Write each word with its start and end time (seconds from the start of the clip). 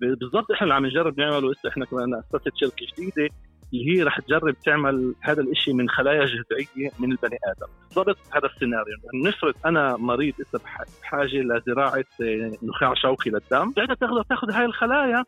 بالضبط 0.00 0.50
إحنا 0.50 0.62
اللي 0.64 0.74
عم 0.74 0.86
نجرب 0.86 1.20
نعمله 1.20 1.50
هسه 1.50 1.68
إحنا 1.68 1.84
كمان 1.84 2.14
اسست 2.14 2.56
شركة 2.56 2.86
جديدة 2.92 3.28
اللي 3.72 3.98
هي 3.98 4.02
رح 4.02 4.20
تجرب 4.20 4.54
تعمل 4.64 5.14
هذا 5.20 5.42
الشيء 5.42 5.74
من 5.74 5.88
خلايا 5.88 6.24
جذعية 6.24 6.90
من 6.98 7.12
البني 7.12 7.38
آدم. 7.44 7.72
بالضبط 7.88 8.18
هذا 8.32 8.46
السيناريو. 8.46 8.96
نفرض 9.24 9.54
أنا 9.66 9.96
مريض 9.96 10.34
هسه 10.40 10.60
بحاجة 11.02 11.36
لزراعة 11.36 12.04
آه، 12.22 12.52
نخاع 12.62 12.94
شوكي 12.94 13.30
للدم. 13.30 13.72
ساعتها 13.76 13.94
تقدر 13.94 14.22
تاخذ 14.22 14.50
هاي 14.50 14.64
الخلايا 14.64 15.24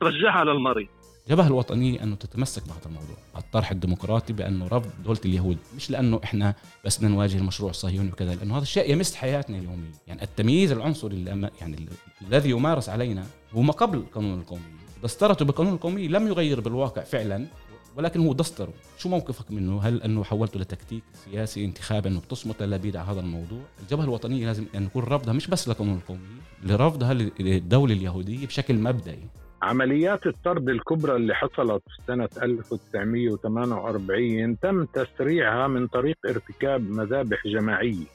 ترجعها 0.00 0.44
للمريض. 0.44 0.88
جبهة 1.28 1.46
الوطنية 1.46 2.02
أنه 2.02 2.16
تتمسك 2.16 2.62
بهذا 2.68 2.86
الموضوع 2.86 3.16
الطرح 3.36 3.70
الديمقراطي 3.70 4.32
بأنه 4.32 4.66
رفض 4.66 4.90
دولة 5.04 5.20
اليهود 5.24 5.58
مش 5.76 5.90
لأنه 5.90 6.20
إحنا 6.24 6.54
بس 6.84 6.98
بدنا 6.98 7.10
نواجه 7.10 7.38
المشروع 7.38 7.70
الصهيوني 7.70 8.12
وكذا 8.12 8.34
لأنه 8.34 8.56
هذا 8.56 8.62
الشيء 8.62 8.92
يمس 8.92 9.14
حياتنا 9.14 9.58
اليومية. 9.58 9.92
يعني 10.06 10.22
التمييز 10.22 10.72
العنصري 10.72 11.14
اللي 11.14 11.50
يعني 11.60 11.88
الذي 12.28 12.50
يمارس 12.50 12.88
علينا 12.88 13.26
هو 13.54 13.62
ما 13.62 13.72
قبل 13.72 13.98
القانون 13.98 14.40
القومي. 14.40 14.62
دسترته 15.02 15.44
بالقانون 15.44 15.72
القومي 15.72 16.08
لم 16.08 16.26
يغير 16.26 16.60
بالواقع 16.60 17.02
فعلا 17.02 17.46
ولكن 17.96 18.26
هو 18.26 18.32
دستره. 18.32 18.72
شو 18.98 19.08
موقفك 19.08 19.50
منه؟ 19.50 19.80
هل 19.82 20.02
أنه 20.02 20.24
حولته 20.24 20.60
لتكتيك 20.60 21.02
سياسي 21.24 21.64
انتخابي 21.64 22.08
أنه 22.08 22.20
بتصمت 22.20 22.62
للبيد 22.62 22.96
على 22.96 23.10
هذا 23.10 23.20
الموضوع؟ 23.20 23.60
الجبهة 23.82 24.04
الوطنية 24.04 24.46
لازم 24.46 24.64
أن 24.74 24.84
يكون 24.84 25.04
رفضها 25.04 25.32
مش 25.32 25.46
بس 25.46 25.68
للقانون 25.68 25.94
القومي 25.94 26.20
لرفضها 26.62 27.14
للدولة 27.14 27.94
اليهودية 27.94 28.46
بشكل 28.46 28.74
مبدئي. 28.74 29.28
عمليات 29.62 30.26
الطرد 30.26 30.68
الكبرى 30.68 31.16
اللي 31.16 31.34
حصلت 31.34 31.82
في 31.88 32.02
سنة 32.06 32.28
1948 32.42 34.60
تم 34.60 34.84
تسريعها 34.84 35.68
من 35.68 35.86
طريق 35.86 36.16
ارتكاب 36.26 36.90
مذابح 36.90 37.46
جماعية. 37.46 38.06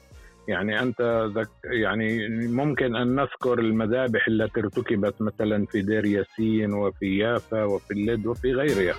يعني 0.48 0.82
أنت 0.82 1.30
يعني 1.64 2.28
ممكن 2.48 2.96
أن 2.96 3.14
نذكر 3.14 3.58
المذابح 3.58 4.28
التي 4.28 4.60
ارتكبت 4.60 5.22
مثلا 5.22 5.66
في 5.66 5.82
دير 5.82 6.04
ياسين 6.04 6.72
وفي 6.72 7.18
يافا 7.18 7.64
وفي 7.64 7.90
اللد 7.90 8.26
وفي 8.26 8.52
غيرها. 8.52 8.94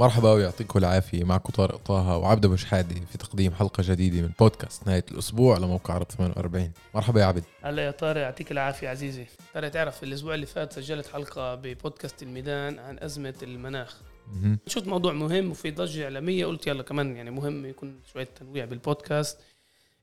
مرحبا 0.00 0.32
ويعطيكم 0.32 0.78
العافية. 0.78 1.24
معكم 1.24 1.52
طارق 1.52 1.76
طه 1.76 2.16
وعبد 2.16 2.54
شحادة 2.54 2.94
في 2.94 3.18
تقديم 3.18 3.54
حلقة 3.54 3.82
جديدة 3.86 4.22
من 4.22 4.32
بودكاست 4.38 4.86
نهاية 4.86 5.04
الأسبوع 5.10 5.54
على 5.54 5.66
موقع 5.66 5.94
عرب 5.94 6.06
48 6.10 6.72
مرحبا 6.94 7.20
يا 7.20 7.24
عبد. 7.24 7.44
هلا 7.62 7.84
يا 7.86 7.90
طارق 7.90 8.20
يعطيك 8.20 8.52
العافية 8.52 8.88
عزيزي. 8.88 9.26
طارق 9.54 9.68
تعرف 9.68 10.02
الأسبوع 10.02 10.34
اللي 10.34 10.46
فات 10.46 10.72
سجلت 10.72 11.06
حلقة 11.06 11.54
ببودكاست 11.54 12.22
الميدان 12.22 12.78
عن 12.78 12.98
أزمة 12.98 13.34
المناخ. 13.42 14.00
شفت 14.66 14.86
موضوع 14.86 15.12
مهم 15.12 15.50
وفي 15.50 15.70
ضجة 15.70 16.04
إعلامية 16.04 16.46
قلت 16.46 16.66
يلا 16.66 16.82
كمان 16.82 17.16
يعني 17.16 17.30
مهم 17.30 17.66
يكون 17.66 18.00
شوية 18.12 18.24
تنويع 18.24 18.64
بالبودكاست. 18.64 19.38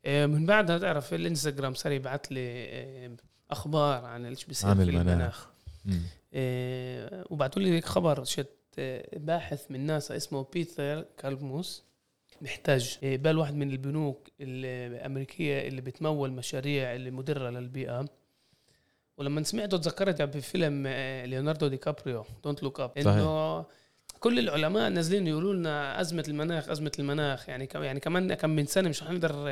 آه، 0.06 0.25
من 0.25 0.45
بعدها 0.45 0.78
تعرف 0.78 1.14
الإنستغرام 1.14 1.73
صار 1.73 1.92
يبعث 1.92 2.22
لي 2.31 2.66
آه، 2.69 3.12
أخبار 3.52 4.06
عن 4.06 4.25
إيش 4.25 4.45
بيصير 4.45 4.75
في 4.75 4.81
المناخ, 4.81 5.08
المناخ. 5.08 5.47
آه، 6.34 7.25
وبعثوا 7.30 7.62
لي 7.62 7.81
خبر 7.81 8.23
شت 8.23 8.61
باحث 9.14 9.72
من 9.72 9.86
ناسا 9.86 10.16
اسمه 10.16 10.45
بيتر 10.53 11.05
كالموس 11.17 11.83
محتاج. 12.41 12.97
بال 13.03 13.38
واحد 13.38 13.55
من 13.55 13.72
البنوك 13.72 14.28
الأمريكية 14.41 15.67
اللي 15.67 15.81
بتمول 15.81 16.31
مشاريع 16.31 16.95
اللي 16.95 17.11
مدرة 17.11 17.50
للبيئة. 17.50 18.05
ولما 19.17 19.44
سمعته 19.44 19.78
تذكرت 19.78 20.22
بفيلم 20.22 20.88
ليوناردو 21.25 21.67
دي 21.67 21.78
كابريو 21.78 22.25
Don't 22.44 22.64
Look 22.64 22.80
Up 22.80 22.97
إنه 22.97 23.66
كل 24.22 24.39
العلماء 24.39 24.89
نازلين 24.89 25.27
يقولوا 25.27 25.53
لنا 25.53 26.02
أزمة 26.02 26.23
المناخ 26.27 26.69
أزمة 26.69 26.91
المناخ. 27.00 27.50
يعني 27.50 27.69
يعني 27.75 28.00
كمان 28.00 28.33
كم 28.33 28.50
من 28.50 28.66
سنة 28.66 28.89
مش 28.89 29.03
حنقدر 29.03 29.47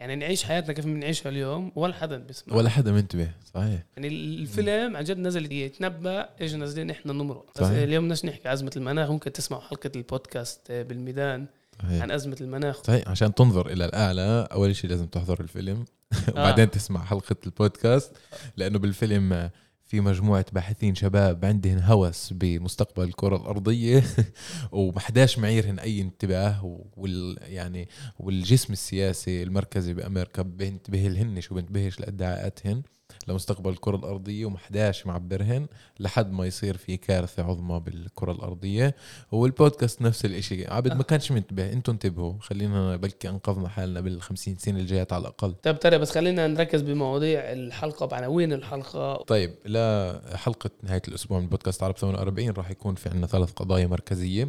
يعني 0.00 0.16
نعيش 0.16 0.44
حياتنا 0.44 0.72
كيف 0.72 0.84
بنعيشها 0.84 1.30
اليوم 1.30 1.72
ولا 1.76 1.94
حدا 1.94 2.16
بيسمع. 2.16 2.56
ولا 2.56 2.68
حدا 2.68 2.92
منتبه 2.92 3.30
صحيح. 3.54 3.82
يعني 3.96 4.08
الفيلم 4.08 4.96
عن 4.96 5.04
جد 5.04 5.18
نزل 5.18 5.52
يتنبأ 5.52 6.28
إيش 6.40 6.54
نازلين 6.54 6.90
إحنا 6.90 7.12
نمرق 7.12 7.46
بس 7.56 7.62
اليوم 7.62 8.04
بدناش 8.04 8.24
نحكي 8.24 8.52
أزمة 8.52 8.72
المناخ 8.76 9.10
ممكن 9.10 9.32
تسمعوا 9.32 9.62
حلقة 9.62 9.90
البودكاست 9.96 10.72
بالميدان 10.72 11.46
صحيح. 11.82 12.02
عن 12.02 12.10
أزمة 12.10 12.36
المناخ. 12.40 12.82
صحيح 12.82 13.08
عشان 13.08 13.34
تنظر 13.34 13.66
إلى 13.70 13.84
الاعلى 13.84 14.48
أول 14.52 14.76
شيء 14.76 14.90
لازم 14.90 15.06
تحضر 15.06 15.40
الفيلم. 15.40 15.84
وبعدين 16.32 16.64
آه. 16.64 16.70
تسمع 16.70 17.04
حلقة 17.04 17.36
البودكاست 17.46 18.12
لأنه 18.56 18.78
بالفيلم 18.78 19.50
في 19.88 20.00
مجموعة 20.00 20.46
باحثين 20.52 20.94
شباب 20.94 21.44
عندهم 21.44 21.78
هوس 21.78 22.32
بمستقبل 22.32 23.04
الكرة 23.04 23.36
الأرضية. 23.36 24.04
ومحداش 24.72 25.38
معيرهن 25.38 25.78
أي 25.78 26.00
انتباه 26.00 26.84
وال 26.96 27.38
يعني 27.42 27.88
والجسم 28.18 28.72
السياسي 28.72 29.42
المركزي 29.42 29.94
بأمريكا 29.94 30.42
بينتبه 30.42 31.08
لهن 31.08 31.40
شو 31.40 31.54
بينتبهش 31.54 32.00
لأدعاءاتهن. 32.00 32.82
لمستقبل 33.28 33.70
الكرة 33.70 33.96
الأرضية 33.96 34.46
ومحداش 34.46 35.06
معبرهن 35.06 35.66
لحد 36.00 36.32
ما 36.32 36.46
يصير 36.46 36.76
في 36.76 36.96
كارثة 36.96 37.42
عظمى 37.42 37.80
بالكرة 37.80 38.32
الأرضية. 38.32 38.94
والبودكاست 39.32 40.02
نفس 40.02 40.24
الإشي. 40.24 40.66
عبد 40.66 40.92
ما 40.92 41.02
كانش 41.02 41.32
منتبه. 41.32 41.72
أنتم 41.72 41.92
انتبهوا. 41.92 42.34
خلينا 42.40 42.96
بلكي 42.96 43.28
أنقذنا 43.28 43.68
حالنا 43.68 44.00
بالخمسين 44.00 44.56
سنة 44.56 44.78
الجايات 44.78 45.12
على 45.12 45.20
الأقل. 45.20 45.54
طيب 45.62 45.78
ترى 45.78 45.98
بس 45.98 46.10
خلينا 46.10 46.46
نركز 46.46 46.82
بمواضيع 46.82 47.40
الحلقة 47.40 48.06
بعناوين 48.06 48.52
الحلقة؟ 48.52 49.16
طيب 49.16 49.54
لحلقة 49.64 50.70
نهاية 50.82 51.02
الأسبوع 51.08 51.40
من 51.40 51.46
بودكاست 51.46 51.82
عرب 51.82 51.96
48 51.96 52.50
راح 52.50 52.70
يكون 52.70 52.94
في 52.94 53.08
عندنا 53.08 53.26
ثلاث 53.26 53.52
قضايا 53.52 53.86
مركزية. 53.86 54.48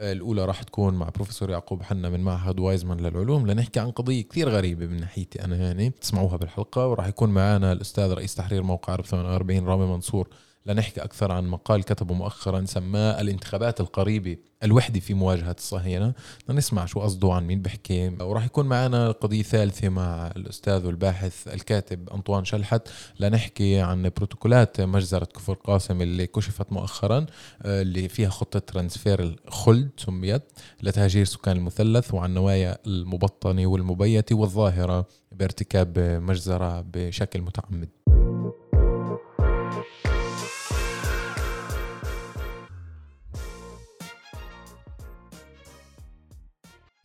الأولى 0.00 0.44
راح 0.44 0.62
تكون 0.62 0.94
مع 0.94 1.08
بروفيسور 1.08 1.50
يعقوب 1.50 1.82
حنا 1.82 2.08
من 2.08 2.20
معهد 2.20 2.60
وايزمان 2.60 3.00
للعلوم 3.00 3.46
لنحكي 3.46 3.80
عن 3.80 3.90
قضية 3.90 4.22
كثير 4.22 4.48
غريبة 4.48 4.86
من 4.86 5.00
ناحيتي 5.00 5.44
أنا 5.44 5.56
يعني 5.56 5.90
تسمعوها 5.90 6.36
بالحلقة 6.36 6.86
وراح 6.88 7.06
يكون 7.06 7.30
معنا 7.30 7.72
الأستاذ 7.72 8.12
رئيس 8.16 8.34
تحرير 8.34 8.62
موقع 8.62 8.92
عرب 8.92 9.04
48 9.04 9.64
رامي 9.66 9.86
منصور. 9.86 10.28
لنحكي 10.66 11.00
أكثر 11.04 11.32
عن 11.32 11.46
مقال 11.46 11.82
كتبه 11.84 12.14
مؤخرا 12.14 12.64
سماه 12.64 13.20
الانتخابات 13.20 13.80
القريبة 13.80 14.36
الوحدة 14.62 15.00
في 15.00 15.14
مواجهة 15.14 15.56
الصهاينة 15.58 16.12
نسمع 16.50 16.86
شو 16.86 17.00
قصده 17.00 17.32
عن 17.32 17.46
مين 17.46 17.62
بحكي. 17.62 18.16
وراح 18.20 18.44
يكون 18.44 18.66
معنا 18.66 19.10
قضية 19.10 19.42
ثالثة 19.42 19.88
مع 19.88 20.32
الأستاذ 20.36 20.86
والباحث 20.86 21.48
الكاتب 21.48 22.10
أنطوان 22.10 22.44
شلحت. 22.44 22.88
لنحكي 23.20 23.80
عن 23.80 24.10
بروتوكولات 24.16 24.80
مجزرة 24.80 25.24
كفر 25.24 25.54
قاسم 25.54 26.02
اللي 26.02 26.26
كشفت 26.26 26.72
مؤخرا 26.72 27.26
آه، 27.62 27.82
اللي 27.82 28.08
فيها 28.08 28.28
خطة 28.28 28.58
ترانسفير 28.58 29.20
الخلد 29.22 29.90
سميت 29.96 30.42
لتهجير 30.82 31.24
سكان 31.24 31.56
المثلث 31.56 32.14
وعن 32.14 32.34
نوايا 32.34 32.78
المبطنة 32.86 33.66
والمبيتة 33.66 34.36
والظاهرة 34.36 35.06
بارتكاب 35.32 35.98
مجزرة 35.98 36.84
بشكل 36.92 37.40
متعمد. 37.40 38.15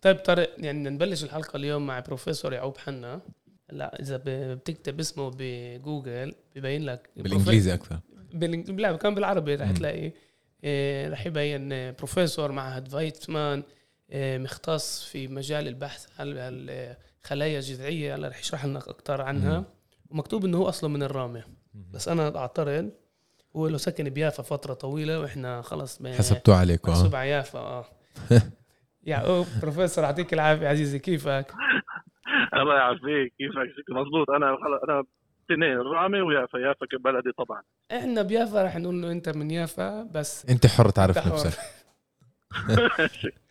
طيب 0.01 0.17
طارق 0.17 0.49
يعني 0.57 0.89
نبلش 0.89 1.23
الحلقة 1.23 1.57
اليوم 1.57 1.87
مع 1.87 1.99
بروفيسور 1.99 2.53
يعقوب 2.53 2.77
حنا. 2.77 3.21
لا 3.69 4.01
إذا 4.01 4.21
بتكتب 4.25 4.99
اسمه 4.99 5.31
بجوجل 5.37 6.35
ببين 6.55 6.85
لك 6.85 7.09
بالإنجليزي 7.15 7.73
أكثر. 7.73 7.99
لا 8.33 8.95
كان 8.95 9.15
بالعربي 9.15 9.55
رح 9.55 9.71
تلاقي. 9.71 10.11
إيه 10.63 11.09
رح 11.09 11.25
يبين 11.25 11.69
بروفيسور 11.69 12.51
معهد 12.51 12.95
إيه 12.95 14.37
مختص 14.37 15.03
في 15.03 15.27
مجال 15.27 15.67
البحث 15.67 16.07
عن 16.19 16.27
الخلايا 16.37 17.59
الجذعيه 17.59 18.15
هلا 18.15 18.27
رح 18.27 18.39
يشرح 18.39 18.65
لنا 18.65 18.79
أكثر 18.79 19.21
عنها. 19.21 19.59
مم. 19.59 19.65
ومكتوب 20.09 20.45
إنه 20.45 20.57
هو 20.57 20.69
أصلا 20.69 20.89
من 20.89 21.03
الرامه 21.03 21.43
بس 21.73 22.07
أنا 22.07 22.37
أعترض 22.37 22.89
هو 23.55 23.67
له 23.67 23.77
سكن 23.77 24.09
بيافا 24.09 24.43
فترة 24.43 24.73
طويلة 24.73 25.19
وإحنا 25.19 25.61
خلص 25.61 26.03
حسبتوه 26.05 26.55
عليكم 26.55 26.91
محسوب 26.91 27.15
على 27.15 27.29
يافا 27.29 27.59
آه. 27.59 27.85
يعقوب 29.03 29.45
بروفيسور 29.61 30.03
يعطيك 30.03 30.33
العافية 30.33 30.67
عزيزي 30.67 30.99
كيفك؟ 30.99 31.53
الله 32.53 32.75
يعافيك 32.75 33.33
كيفك؟ 33.37 33.89
مضبوط 33.89 34.29
أنا 34.29 34.57
أنا 34.83 35.03
اثنين 35.45 35.77
رامي 35.77 36.21
ويافا. 36.21 36.57
يافا 36.57 36.85
بلدي 36.99 37.31
طبعا. 37.37 37.61
إحنا 37.91 38.21
بيافا 38.21 38.63
رح 38.63 38.77
نقول 38.77 39.01
له 39.01 39.11
أنت 39.11 39.29
من 39.29 39.51
يافا 39.51 40.03
بس 40.03 40.49
أنت 40.49 40.67
حر 40.67 40.89
تعرف 40.89 41.27
نفسك. 41.27 41.59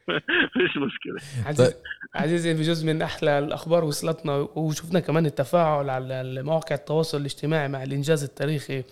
فيش 0.52 0.76
مشكلة. 0.76 1.20
عزيزي, 1.46 1.74
عزيزي 2.14 2.54
بجزء 2.54 2.86
من 2.86 3.02
أحلى 3.02 3.38
الأخبار 3.38 3.84
وصلتنا 3.84 4.36
وشفنا 4.36 5.00
كمان 5.00 5.26
التفاعل 5.26 5.90
على 5.90 6.42
مواقع 6.42 6.74
التواصل 6.74 7.20
الاجتماعي 7.20 7.68
مع 7.68 7.82
الإنجاز 7.82 8.24
التاريخي 8.24 8.84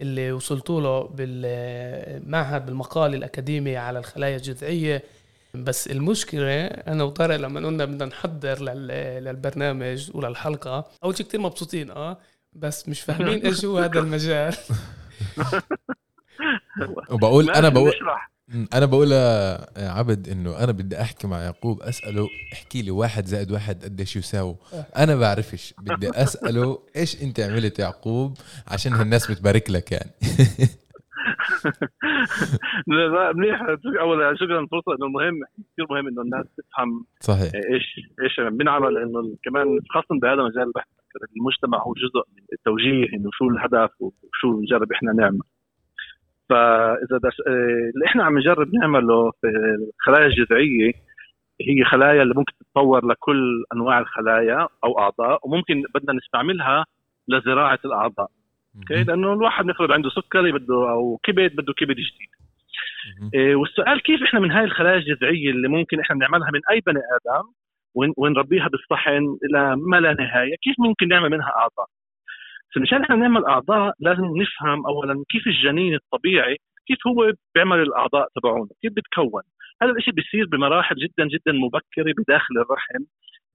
اللي 0.00 0.32
وصلتوا 0.32 0.80
له 0.80 1.08
بالمعهد 1.08 2.66
بالمقال 2.66 3.14
الأكاديمي 3.14 3.76
على 3.76 3.98
الخلايا 3.98 4.36
الجذعية. 4.36 5.02
بس 5.64 5.86
المشكلة 5.88 6.64
أنا 6.66 7.04
وطارق 7.04 7.36
لما 7.36 7.66
قلنا 7.66 7.84
بدنا 7.84 8.04
نحضر 8.04 8.62
للبرنامج 8.62 10.10
وللحلقة 10.14 10.84
أول 11.04 11.16
شيء 11.16 11.26
كتير 11.26 11.40
مبسوطين 11.40 11.90
أه 11.90 12.18
بس 12.52 12.88
مش 12.88 13.00
فاهمين 13.00 13.46
إيش 13.46 13.64
هو 13.64 13.78
هذا 13.78 13.98
المجال. 14.00 14.54
وبقول 17.10 17.50
أنا 17.50 17.68
بقول 17.68 17.92
أنا 18.74 18.86
بقول 18.86 19.12
عبد 19.76 20.28
إنه 20.28 20.58
أنا 20.58 20.72
بدي 20.72 21.00
أحكي 21.00 21.26
مع 21.26 21.42
يعقوب 21.42 21.82
أسأله 21.82 22.28
احكي 22.52 22.82
لي 22.82 22.90
واحد 22.90 23.26
زائد 23.26 23.52
واحد 23.52 23.84
قديش 23.84 24.16
يساوي. 24.16 24.56
أنا 24.96 25.16
بعرفش 25.16 25.74
بدي 25.78 26.10
أسأله 26.10 26.78
إيش 26.96 27.22
أنت 27.22 27.40
عملت 27.40 27.78
يعقوب 27.78 28.38
عشان 28.66 29.00
الناس 29.00 29.30
بتبارك 29.30 29.70
لك 29.70 29.92
يعني. 29.92 30.10
لا 32.86 33.32
منيح. 33.32 33.62
أولا 34.00 34.34
شكرا 34.34 34.60
الفرصه 34.60 34.94
إنه 34.94 35.08
مهم 35.08 35.40
كثير 35.72 35.86
مهم 35.90 36.08
إنه 36.08 36.22
الناس 36.22 36.46
تفهم 36.56 37.04
صحيح. 37.20 37.52
إيش 37.54 38.00
إيش 38.22 38.40
بنعمل 38.40 38.94
لأنه 38.94 39.36
كمان 39.44 39.80
خاصة 39.90 40.20
بهذا 40.22 40.40
المجال 40.40 40.62
البحث 40.62 40.86
المجتمع 41.36 41.78
هو 41.78 41.92
جزء 41.92 42.24
من 42.36 42.42
التوجيه 42.52 43.16
إنه 43.16 43.30
شو 43.32 43.48
الهدف 43.50 43.90
وشو 44.00 44.60
نجرب 44.60 44.92
إحنا 44.92 45.12
نعمل. 45.12 45.40
فإذا 46.48 47.18
دش... 47.24 47.40
آه، 47.48 47.90
اللي 47.94 48.06
إحنا 48.06 48.24
عم 48.24 48.38
نجرب 48.38 48.74
نعمله 48.74 49.30
في 49.30 49.46
الخلايا 49.98 50.26
الجذعيه 50.26 50.92
هي 51.60 51.84
خلايا 51.84 52.22
اللي 52.22 52.34
ممكن 52.36 52.52
تتطور 52.60 53.06
لكل 53.06 53.64
أنواع 53.72 53.98
الخلايا 53.98 54.68
أو 54.84 54.98
أعضاء 54.98 55.40
وممكن 55.42 55.82
بدنا 55.94 56.12
نستعملها 56.12 56.84
لزراعة 57.28 57.78
الأعضاء. 57.84 58.30
okay 58.76 59.04
لأنه 59.04 59.32
الواحد 59.32 59.66
نفرض 59.66 59.92
عنده 59.92 60.10
سكري 60.10 60.52
بده 60.52 60.90
أو 60.90 61.20
كبد 61.22 61.56
بده 61.56 61.72
كبد 61.72 61.96
جديد. 61.96 62.28
إيه 63.34 63.54
والسؤال 63.54 64.02
كيف 64.02 64.22
إحنا 64.22 64.40
من 64.40 64.50
هاي 64.50 64.64
الخلايا 64.64 64.96
الجذعية 64.96 65.50
اللي 65.50 65.68
ممكن 65.68 66.00
إحنا 66.00 66.16
نعملها 66.16 66.50
من 66.50 66.60
أي 66.70 66.80
بني 66.86 66.98
آدم 66.98 67.48
ونربيها 68.16 68.68
بالصحن 68.68 69.36
إلى 69.44 69.76
ما 69.76 69.96
لا 69.96 70.14
نهاية 70.14 70.56
كيف 70.62 70.74
ممكن 70.78 71.08
نعمل 71.08 71.30
منها 71.30 71.48
أعضاء؟ 71.56 71.86
فمشان 72.74 73.02
إحنا 73.02 73.16
نعمل 73.16 73.44
أعضاء 73.44 73.94
لازم 74.00 74.24
نفهم 74.36 74.86
اولا 74.86 75.24
كيف 75.28 75.46
الجنين 75.46 75.94
الطبيعي 75.94 76.56
كيف 76.86 77.06
هو 77.06 77.32
بيعمل 77.54 77.80
الأعضاء 77.82 78.28
تبعونه 78.36 78.68
كيف 78.82 78.92
بتكون؟ 78.92 79.42
هذا 79.82 79.92
الشيء 79.92 80.14
بيصير 80.14 80.46
بمراحل 80.46 80.96
جدا 80.96 81.28
جدا 81.28 81.52
مبكرة 81.52 82.14
بداخل 82.18 82.54
الرحم 82.58 83.04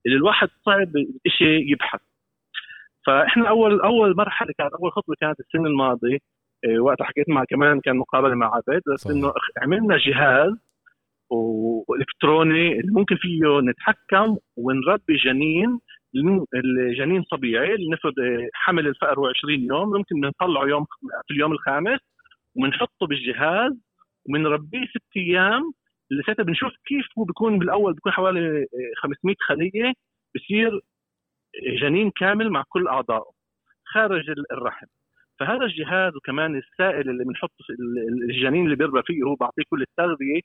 اللي 0.05 0.17
الواحد 0.17 0.49
صعب 0.65 0.91
شيء 1.27 1.71
يبحث. 1.71 1.99
فإحنا 3.07 3.49
اول 3.49 3.81
أول 3.81 4.15
مرحله 4.15 4.49
كانت 4.57 4.73
أول 4.73 4.91
خطوة 4.91 5.15
كانت 5.21 5.39
السنة 5.39 5.67
الماضية. 5.67 6.17
إيه، 6.65 6.79
وقت 6.79 7.01
حكيت 7.01 7.29
مع 7.29 7.43
كمان 7.49 7.79
كان 7.79 7.95
مقابلة 7.97 8.35
مع 8.35 8.55
عبد 8.55 8.81
بس 8.93 9.07
إنه 9.07 9.33
عملنا 9.61 9.97
جهاز 9.97 10.51
وإلكتروني 11.29 12.79
اللي 12.79 12.91
ممكن 12.91 13.15
فيه 13.15 13.59
نتحكم 13.69 14.37
ونربي 14.57 15.15
جنين 15.15 15.79
الجنين 16.55 17.23
طبيعي 17.31 17.75
نفرض 17.93 18.19
إيه، 18.19 18.49
حمل 18.53 18.87
الفأر 18.87 19.19
هو 19.19 19.27
20 19.27 19.59
يوم 19.59 19.89
ممكن 19.89 20.19
نطلعه 20.19 20.65
يوم 20.65 20.85
في 21.27 21.33
اليوم 21.33 21.51
الخامس 21.51 21.99
وبنحطه 22.55 23.07
بالجهاز 23.07 23.71
وبنربيه 24.25 24.85
ست 24.85 25.17
أيام 25.17 25.73
اللي 26.11 26.23
ساعتها 26.23 26.43
بنشوف 26.43 26.71
كيف 26.85 27.05
هو 27.17 27.23
بيكون 27.23 27.59
بالأول 27.59 27.93
بيكون 27.93 28.11
حوالي 28.11 28.65
500 28.97 29.15
إيه، 29.25 29.35
خلية 29.39 29.93
بصير 30.35 30.79
جنين 31.81 32.11
كامل 32.11 32.49
مع 32.49 32.63
كل 32.69 32.87
اعضائه 32.87 33.31
خارج 33.85 34.29
الرحم. 34.51 34.85
فهذا 35.39 35.65
الجهاز 35.65 36.15
وكمان 36.15 36.55
السائل 36.55 37.09
اللي 37.09 37.23
بنحطه 37.23 37.65
الجنين 38.29 38.65
اللي 38.65 38.75
بيربى 38.75 39.01
فيه 39.05 39.23
هو 39.23 39.35
بعطيه 39.35 39.63
كل 39.69 39.81
التغذية. 39.81 40.41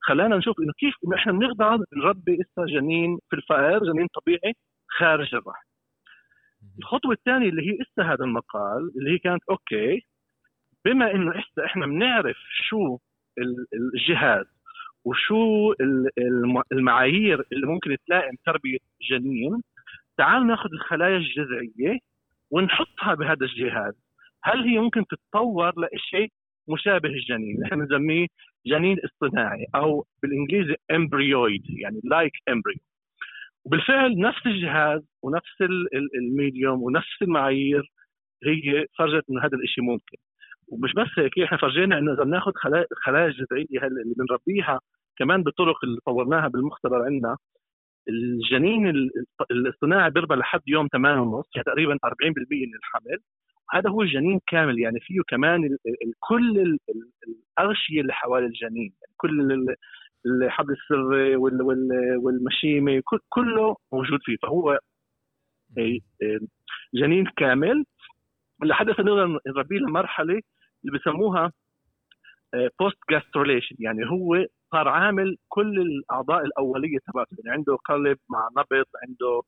خلانا 0.00 0.36
نشوف 0.36 0.60
إنه 0.60 0.72
كيف 0.78 0.94
إنه 1.06 1.16
إحنا 1.16 1.32
بنقدر 1.32 1.84
نربي 1.96 2.36
لسه 2.36 2.64
جنين 2.66 3.18
في 3.30 3.36
الفأر 3.36 3.84
جنين 3.84 4.06
طبيعي 4.06 4.54
خارج 4.98 5.34
الرحم. 5.34 5.66
الخطوة 6.78 7.12
الثانية 7.12 7.48
اللي 7.48 7.62
هي 7.62 7.78
لسه 7.78 8.12
هذا 8.12 8.24
المقال 8.24 8.92
اللي 8.98 9.10
هي 9.14 9.18
كانت 9.18 9.42
أوكي 9.50 10.06
بما 10.84 11.14
إنه 11.14 11.30
لسه 11.32 11.64
إحنا 11.64 11.86
بنعرف 11.86 12.36
شو 12.68 12.98
الجهاز 13.74 14.46
وشو 15.04 15.74
المعايير 16.72 17.44
اللي 17.52 17.66
ممكن 17.66 17.96
تلائم 18.06 18.36
تربية 18.46 18.78
جنين 19.10 19.62
تعال 20.20 20.46
ناخذ 20.46 20.68
الخلايا 20.72 21.16
الجذعية 21.16 21.98
ونحطها 22.50 23.14
بهذا 23.14 23.46
الجهاز. 23.46 23.94
هل 24.42 24.62
هي 24.62 24.78
ممكن 24.78 25.04
تتطور 25.06 25.72
لشيء 25.94 26.32
مشابه 26.68 27.08
الجنين؟ 27.08 27.64
إحنا 27.64 27.76
بنسميه 27.76 28.26
جنين 28.66 28.96
اصطناعي 29.04 29.66
أو 29.74 30.06
بالإنجليزي 30.22 30.74
embryoid 30.90 31.62
يعني 31.68 32.32
like 32.32 32.52
like 32.52 32.62
embryo 32.62 32.78
وبالفعل 33.64 34.18
نفس 34.18 34.46
الجهاز 34.46 35.02
ونفس 35.22 35.62
الميديوم 36.14 36.82
ونفس 36.82 37.22
المعايير 37.22 37.92
هي 38.44 38.86
فرجت 38.98 39.24
إنه 39.30 39.40
هذا 39.44 39.56
الشيء 39.64 39.84
ممكن. 39.84 40.16
ومش 40.68 40.92
بس 40.92 41.18
هيك 41.18 41.38
إحنا 41.38 41.58
فرجينا 41.58 41.98
إنه 41.98 42.12
إذا 42.12 42.24
بناخذ 42.24 42.52
خلايا 43.04 43.26
الجذعيه 43.26 43.86
اللي 43.86 44.14
بنربيها 44.16 44.80
كمان 45.18 45.42
بالطرق 45.42 45.84
اللي 45.84 46.00
طورناها 46.06 46.48
بالمختبر 46.48 47.02
عندنا 47.04 47.36
الجنين 48.08 49.10
الاصطناعي 49.50 50.10
بيربى 50.10 50.34
لحد 50.34 50.60
يوم 50.66 50.88
8 50.92 51.20
ونص 51.20 51.46
يعني 51.54 51.64
تقريبا 51.64 51.98
40% 52.04 52.66
من 52.66 52.74
الحمل. 52.74 53.18
هذا 53.72 53.90
هو 53.90 54.02
الجنين 54.02 54.40
كامل 54.46 54.78
يعني 54.78 55.00
فيه 55.00 55.20
كمان 55.28 55.76
كل 56.18 56.78
الأغشية 57.58 58.00
اللي 58.00 58.12
حوالي 58.12 58.46
الجنين 58.46 58.92
يعني 59.00 59.14
كل 59.16 59.66
الحبل 60.26 60.72
السري 60.72 61.36
والمشيمة 62.16 63.02
كله 63.28 63.76
موجود 63.92 64.18
فيه. 64.22 64.36
فهو 64.42 64.78
جنين 66.94 67.26
كامل. 67.36 67.84
لحد 68.64 68.86
نقدر 68.86 69.40
نربيه 69.46 69.78
لمرحلة 69.78 70.40
اللي 70.84 70.98
بسموها 70.98 71.52
post 72.80 72.98
gastrulation 73.10 73.76
يعني 73.78 74.10
هو 74.10 74.46
صار 74.72 74.88
عامل 74.88 75.36
كل 75.48 75.80
الأعضاء 75.80 76.44
الأولية 76.44 76.98
تبعته 77.12 77.36
يعني 77.38 77.56
عنده 77.56 77.76
قلب 77.76 78.18
مع 78.30 78.48
نبض 78.56 78.86
عنده 79.08 79.42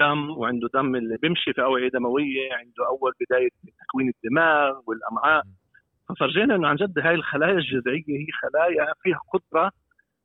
دم 0.00 0.30
وعنده 0.30 0.68
دم 0.74 0.96
اللي 0.96 1.16
بيمشي 1.22 1.52
في 1.52 1.62
أوعية 1.62 1.88
دموية 1.88 2.52
عنده 2.52 2.86
أول 2.88 3.12
بداية 3.20 3.48
تكوين 3.88 4.12
الدماغ 4.24 4.80
والأمعاء. 4.86 5.42
ففرجينا 6.08 6.54
إنه 6.54 6.68
عن 6.68 6.76
جد 6.76 6.98
هاي 6.98 7.14
الخلايا 7.14 7.52
الجذعية 7.52 8.04
هي 8.08 8.26
خلايا 8.42 8.92
فيها 9.02 9.20
قدرة 9.32 9.70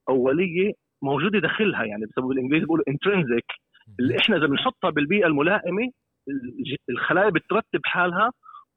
أولية 0.09 0.73
موجودة 1.01 1.39
داخلها 1.39 1.83
يعني 1.83 2.05
بسبب 2.05 2.27
بالانجليزي 2.27 2.65
بيقولوا 2.65 2.85
انترنزك 2.87 3.45
اللي 3.99 4.17
إحنا 4.19 4.37
إذا 4.37 4.45
بنحطها 4.45 4.89
بالبيئة 4.89 5.27
الملائمة 5.27 5.91
الخلايا 6.89 7.29
بترتب 7.29 7.81
حالها 7.85 8.31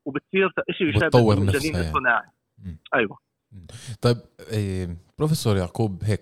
وبتصير 0.04 0.52
شيء 0.70 0.88
يشابه 0.88 1.32
الجنين 1.32 1.74
يعني. 1.74 1.86
الصناعي. 1.86 2.28
أيوه. 2.94 3.18
طيب 4.00 4.18
إيه 4.50 4.96
بروفيسور 5.18 5.56
يعقوب 5.56 6.04
هيك 6.04 6.20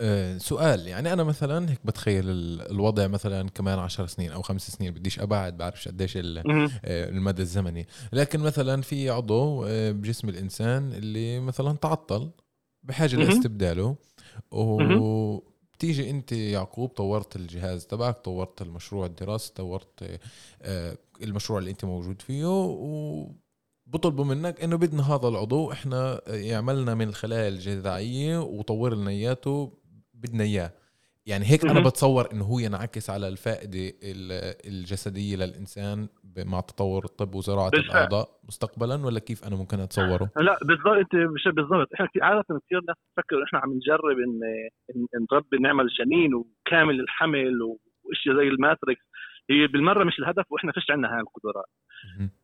أه 0.00 0.38
سؤال 0.38 0.86
يعني 0.88 1.12
أنا 1.12 1.24
مثلا 1.24 1.70
هيك 1.70 1.80
بتخيل 1.84 2.24
الوضع 2.70 3.06
مثلا 3.06 3.48
كمان 3.48 3.78
عشر 3.78 4.06
سنين 4.06 4.32
أو 4.32 4.42
خمس 4.42 4.70
سنين 4.70 4.94
بديش 4.94 5.20
أبعد 5.20 5.56
بعرفش 5.56 5.88
قديش 5.88 6.16
آه، 6.16 6.20
المدى 6.84 7.42
الزمني. 7.42 7.86
لكن 8.12 8.40
مثلا 8.40 8.82
في 8.82 9.10
عضو 9.10 9.64
بجسم 9.92 10.28
الإنسان 10.28 10.92
اللي 10.92 11.40
مثلا 11.40 11.72
تعطل 11.76 12.30
بحاجة 12.82 13.16
لاستبداله 13.16 13.96
وبتيجي 14.50 16.10
أنت 16.10 16.32
يعقوب 16.32 16.88
طورت 16.88 17.36
الجهاز 17.36 17.86
تبعك 17.86 18.18
طورت 18.18 18.62
المشروع 18.62 19.06
الدراسي 19.06 19.52
طورت 19.52 20.20
المشروع 21.22 21.58
اللي 21.58 21.70
أنت 21.70 21.84
موجود 21.84 22.22
فيه 22.22 22.44
و 22.64 23.30
بطلبوا 23.92 24.24
منك 24.24 24.60
إنه 24.64 24.76
بدنا 24.76 25.02
هذا 25.02 25.28
العضو. 25.28 25.72
إحنا 25.72 26.20
يعملنا 26.28 26.94
من 26.94 27.08
الخلايا 27.08 27.48
الجذعيه 27.48 28.38
وطور 28.38 28.94
لنا 28.94 29.10
إياته 29.10 29.78
بدنا 30.14 30.44
إياه. 30.44 30.72
يعني 31.26 31.44
هيك 31.44 31.64
أنا 31.64 31.80
بتصور 31.80 32.32
إنه 32.32 32.44
هو 32.44 32.58
ينعكس 32.58 33.10
على 33.10 33.28
الفائدة 33.28 33.92
الجسدية 34.66 35.36
للإنسان 35.36 36.08
مع 36.38 36.60
تطور 36.60 37.04
الطب 37.04 37.34
وزراعة. 37.34 37.68
الأعضاء 37.74 38.28
مستقبلا 38.48 39.06
ولا 39.06 39.18
كيف 39.18 39.44
أنا 39.44 39.56
ممكن 39.56 39.80
أتصوره؟ 39.80 40.30
لا 40.36 40.58
بالضبط 40.64 40.86
انت 40.86 41.14
مش 41.14 41.44
بالضبط. 41.46 41.88
إحنا 41.94 42.08
عادة 42.22 42.42
كثير 42.42 42.80
ناس 42.88 42.96
تفكر 43.16 43.44
إحنا 43.46 43.58
عم 43.58 43.72
نجرب 43.72 44.16
إن 44.96 45.06
نربي 45.32 45.56
نعمل 45.56 45.86
جنين 45.98 46.34
وكامل 46.34 47.00
الحمل 47.00 47.62
وإشياء 48.04 48.36
زي 48.36 48.48
ال 48.48 48.55
Matrix. 48.55 49.02
هي 49.50 49.66
بالمرة 49.66 50.04
مش 50.04 50.18
الهدف 50.18 50.44
وإحنا 50.52 50.72
فيش 50.72 50.90
عندنا 50.90 51.14
هاي 51.14 51.20
القدرات. 51.20 51.66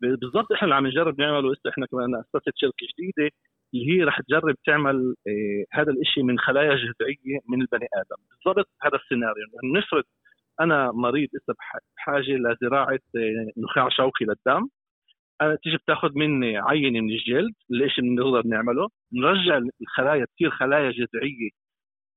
بالضبط 0.00 0.52
إحنا 0.52 0.64
اللي 0.64 0.74
عم 0.74 0.86
نجرب 0.86 1.20
نعمله 1.20 1.52
هسه 1.52 1.70
إحنا 1.70 1.86
كمان 1.86 2.14
اسست 2.14 2.52
شركة 2.56 2.86
جديدة 2.92 3.30
اللي 3.74 3.92
هي 3.92 4.04
رح 4.04 4.20
تجرب 4.20 4.54
تعمل 4.66 5.14
آه 5.28 5.64
هذا 5.72 5.92
الشيء 5.92 6.22
من 6.24 6.38
خلايا 6.38 6.74
جذعية 6.74 7.38
من 7.48 7.60
البني 7.62 7.86
آدم. 7.94 8.22
بالضبط 8.30 8.68
هذا 8.82 8.96
السيناريو. 8.96 9.44
نفرض 9.76 10.04
أنا 10.60 10.92
مريض 10.92 11.28
لسه 11.34 11.54
بحاجة 11.96 12.36
لزراعة 12.36 12.98
آه 13.16 13.52
نخاع 13.56 13.88
شوكي 13.88 14.24
للدم. 14.24 14.68
أنا 15.42 15.56
تيجي 15.62 15.76
بتاخذ 15.76 16.10
مني 16.14 16.58
عينة 16.58 17.00
من 17.00 17.10
الجلد 17.10 17.54
الشيء 17.70 18.04
اللي 18.04 18.16
بنقدر 18.16 18.46
نعمله. 18.48 18.88
نرجع 19.12 19.60
الخلايا 19.82 20.24
تصير 20.24 20.50
خلايا 20.50 20.90
جذعية 20.90 21.50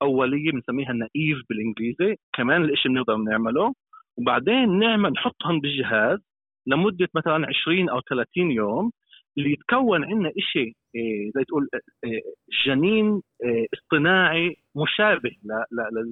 أولية 0.02 0.52
بنسميها 0.52 0.94
نايف 0.94 1.40
بالإنجليزي. 1.50 2.16
كمان 2.34 2.66
الشيء 2.66 2.92
بنقدر 2.92 3.16
نعمله. 3.18 3.74
وبعدين 4.18 4.80
نعمل 4.80 5.12
نحطهم 5.12 5.60
بالجهاز. 5.60 6.20
لمدة 6.68 7.08
مثلا 7.15 7.48
20 7.48 7.89
أو 7.89 8.01
30 8.01 8.51
يوم 8.51 8.91
اللي 9.38 9.51
يتكون 9.51 10.03
عندنا 10.06 10.32
شيء 10.39 10.74
إيه 10.96 11.32
زي 11.36 11.44
تقول 11.44 11.68
إيه 12.03 12.22
جنين 12.65 13.22
إيه 13.44 13.68
اصطناعي 13.74 14.56
مشابه 14.75 15.32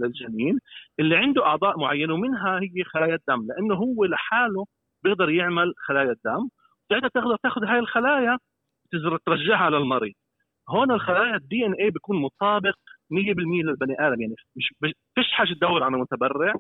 للجنين 0.02 0.60
اللي 1.00 1.16
عنده 1.18 1.46
أعضاء 1.46 1.80
معينة 1.80 2.14
ومنها 2.14 2.60
هي 2.60 2.84
خلايا 2.84 3.16
الدم 3.16 3.48
لأنه 3.48 3.76
هو 3.76 4.06
لحاله 4.06 4.66
بيقدر 5.04 5.30
يعمل 5.30 5.74
خلايا 5.78 6.12
الدم. 6.12 6.50
ساعتها 6.90 7.08
تقدر 7.08 7.36
تاخذ 7.44 7.64
هاي 7.66 7.80
الخلايا 7.80 8.38
ترجعها 9.26 9.70
للمريض. 9.70 10.14
هون 10.70 10.92
الخلايا 10.92 11.36
الدي 11.36 11.66
ان 11.66 11.74
اي 11.74 11.90
بيكون 11.90 12.22
مطابق 12.22 12.76
100% 13.14 13.66
للبني 13.66 13.96
آدم 14.00 14.22
يعني 14.22 14.36
مش 14.56 14.74
فيش 15.16 15.32
حاجة 15.32 15.54
تدور 15.54 15.84
على 15.84 15.98
متبرع 15.98 16.54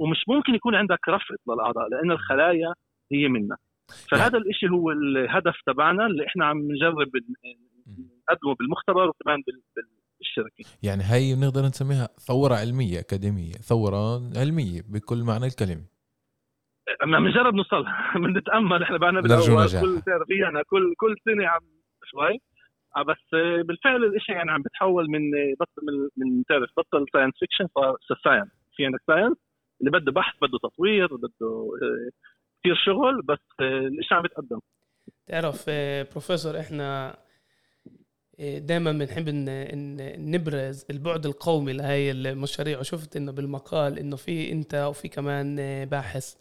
ومش 0.00 0.24
ممكن 0.28 0.54
يكون 0.54 0.74
عندك 0.74 1.08
رفض 1.08 1.36
للأعضاء 1.48 1.88
لأن 1.88 2.10
الخلايا 2.10 2.74
هي 3.12 3.28
منا 3.28 3.56
فهذا 4.10 4.38
الشيء 4.38 4.70
هو 4.70 4.90
الهدف 4.90 5.54
تبعنا 5.66 6.06
اللي 6.06 6.26
إحنا 6.26 6.44
عم 6.46 6.58
نجرب 6.58 7.08
نقدمه 8.28 8.54
بالمختبر 8.58 9.08
وكمان 9.08 9.42
بالشركة 10.18 10.64
يعني 10.82 11.02
هي 11.02 11.34
بنقدر 11.34 11.62
نسميها 11.62 12.06
ثورة 12.06 12.54
علمية 12.54 13.00
أكاديمية. 13.00 13.52
ثورة 13.52 14.20
علمية 14.36 14.80
بكل 14.88 15.22
معنى 15.22 15.46
الكلمة. 15.46 15.84
عم 17.02 17.28
نجرب 17.28 17.54
نوصلها. 17.54 18.12
بنتامل 18.24 18.82
إحنا 18.82 18.98
بعدنا 18.98 19.20
بالاول 19.20 19.66
كل 19.80 20.00
تعرفينا 20.06 20.62
كل 20.62 20.94
كل 20.96 21.16
سنة 21.24 21.46
عم 21.46 21.60
شوي. 22.04 22.40
آه، 22.96 23.02
بس 23.02 23.24
بالفعل 23.66 24.04
الشيء 24.04 24.34
يعني 24.34 24.50
عم 24.50 24.62
بتحول 24.62 25.10
من 25.10 25.30
بطل 25.60 25.82
من 25.86 26.08
من 26.16 26.44
تعرف 26.44 26.70
بطل 26.76 27.06
science 27.12 27.34
fiction 27.38 27.66
صار 27.74 27.96
science 28.24 28.48
في 28.76 28.86
عندك 28.86 29.00
science 29.06 29.36
اللي 29.80 29.90
بده 29.90 30.12
بحث 30.12 30.34
بده 30.42 30.58
تطوير 30.62 31.16
بده 31.16 31.30
آه، 31.82 32.10
كثير 32.64 32.76
شغل 32.76 33.22
بس 33.22 33.38
آه، 33.60 33.86
الشيء 33.98 34.16
عم 34.16 34.22
بيتقدم 34.22 34.58
تعرف 35.26 35.70
بروفيسور 36.10 36.60
إحنا 36.60 37.16
دائما 38.38 38.92
بنحب 38.92 39.28
نبرز 40.18 40.84
البعد 40.90 41.26
القومي 41.26 41.72
لهي 41.72 42.10
المشاريع. 42.10 42.78
وشفت 42.80 43.16
إنه 43.16 43.32
بالمقال 43.32 43.98
إنه 43.98 44.16
في 44.16 44.52
أنت 44.52 44.74
وفي 44.74 45.08
كمان 45.08 45.56
باحث 45.84 46.34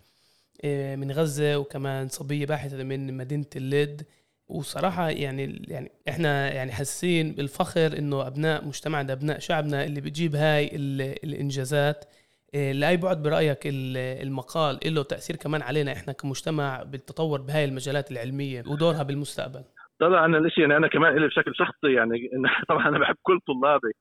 من 0.96 1.12
غزة 1.12 1.58
وكمان 1.58 2.08
صبية 2.08 2.46
باحثة 2.46 2.84
من 2.84 3.18
مدينة 3.18 3.46
الليد. 3.56 4.06
وصراحة 4.48 5.10
يعني 5.10 5.62
يعني 5.68 5.92
إحنا 6.10 6.54
يعني 6.54 6.72
حاسين 6.72 7.32
بالفخر 7.32 7.98
إنه 7.98 8.28
أبناء 8.28 8.66
مجتمعنا 8.66 9.14
أبناء 9.14 9.40
شعبنا 9.40 9.86
اللي 9.86 10.02
بتجيب 10.02 10.36
هاي 10.36 10.76
الإنجازات. 11.24 12.06
آه، 12.06 12.23
لأي 12.54 12.98
بعد 12.98 13.24
برأيك 13.24 13.60
المقال 13.66 14.80
له 14.86 15.04
تأثير 15.04 15.36
كمان 15.36 15.62
علينا 15.62 15.92
إحنا 15.92 16.14
كمجتمع 16.14 16.84
بالتطور 16.84 17.42
بهاي 17.42 17.66
المجالات 17.66 18.12
العلمية 18.12 18.64
ودورها 18.68 19.04
بالمستقبل؟ 19.04 19.64
طبعا 20.00 20.38
الشيء 20.38 20.62
يعني 20.62 20.78
أنا 20.78 20.88
كمان 20.88 21.16
لي 21.16 21.28
بشكل 21.28 21.56
شخصي 21.56 21.94
يعني 21.94 22.30
طبعا 22.70 22.88
أنا 22.90 23.00
بحب 23.00 23.16
كل 23.22 23.40
طلابي 23.48 23.94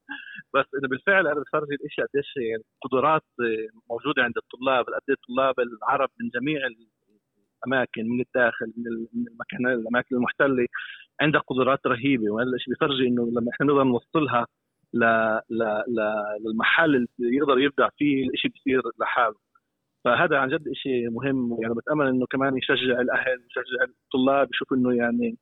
بس 0.54 0.66
إنه 0.78 0.88
بالفعل 0.88 1.26
أنا 1.26 1.40
بفرجي 1.40 1.74
الاشياء 1.74 2.06
قديش 2.06 2.36
يعني 2.36 2.62
قدرات 2.82 3.22
موجودة 3.90 4.22
عند 4.22 4.34
الطلاب 4.36 4.84
قد 4.84 5.10
الطلاب 5.10 5.54
العرب 5.60 6.08
من 6.20 6.28
جميع 6.28 6.60
الأماكن 7.66 8.08
من 8.08 8.20
الداخل 8.20 8.66
من 8.76 8.86
المكان 9.30 9.66
الأماكن 9.80 10.16
المحتلة 10.16 10.66
عندها 11.20 11.40
قدرات 11.40 11.86
رهيبة. 11.86 12.30
وهذا 12.30 12.50
الشيء 12.54 12.74
بيفرجي 12.74 13.08
إنه 13.08 13.30
لما 13.30 13.50
إحنا 13.52 13.66
نقدر 13.66 13.84
نوصلها 13.84 14.46
ل... 14.94 15.04
للمحل 16.46 16.94
اللي 16.94 17.36
يقدر 17.36 17.58
يبدع 17.58 17.88
فيه 17.98 18.28
الشيء 18.34 18.50
بيصير 18.50 18.82
لحاله. 19.00 19.36
فهذا 20.04 20.36
عن 20.38 20.48
جد 20.48 20.72
شيء 20.72 21.10
مهم 21.10 21.52
ويعني 21.52 21.74
بتأمل 21.74 22.06
إنه 22.06 22.26
كمان 22.26 22.56
يشجع 22.56 23.00
الأهل 23.00 23.40
يشجع 23.50 23.84
الطلاب 24.04 24.48
يشوفوا 24.50 24.76
إنه 24.76 24.94
يعني 24.94 25.36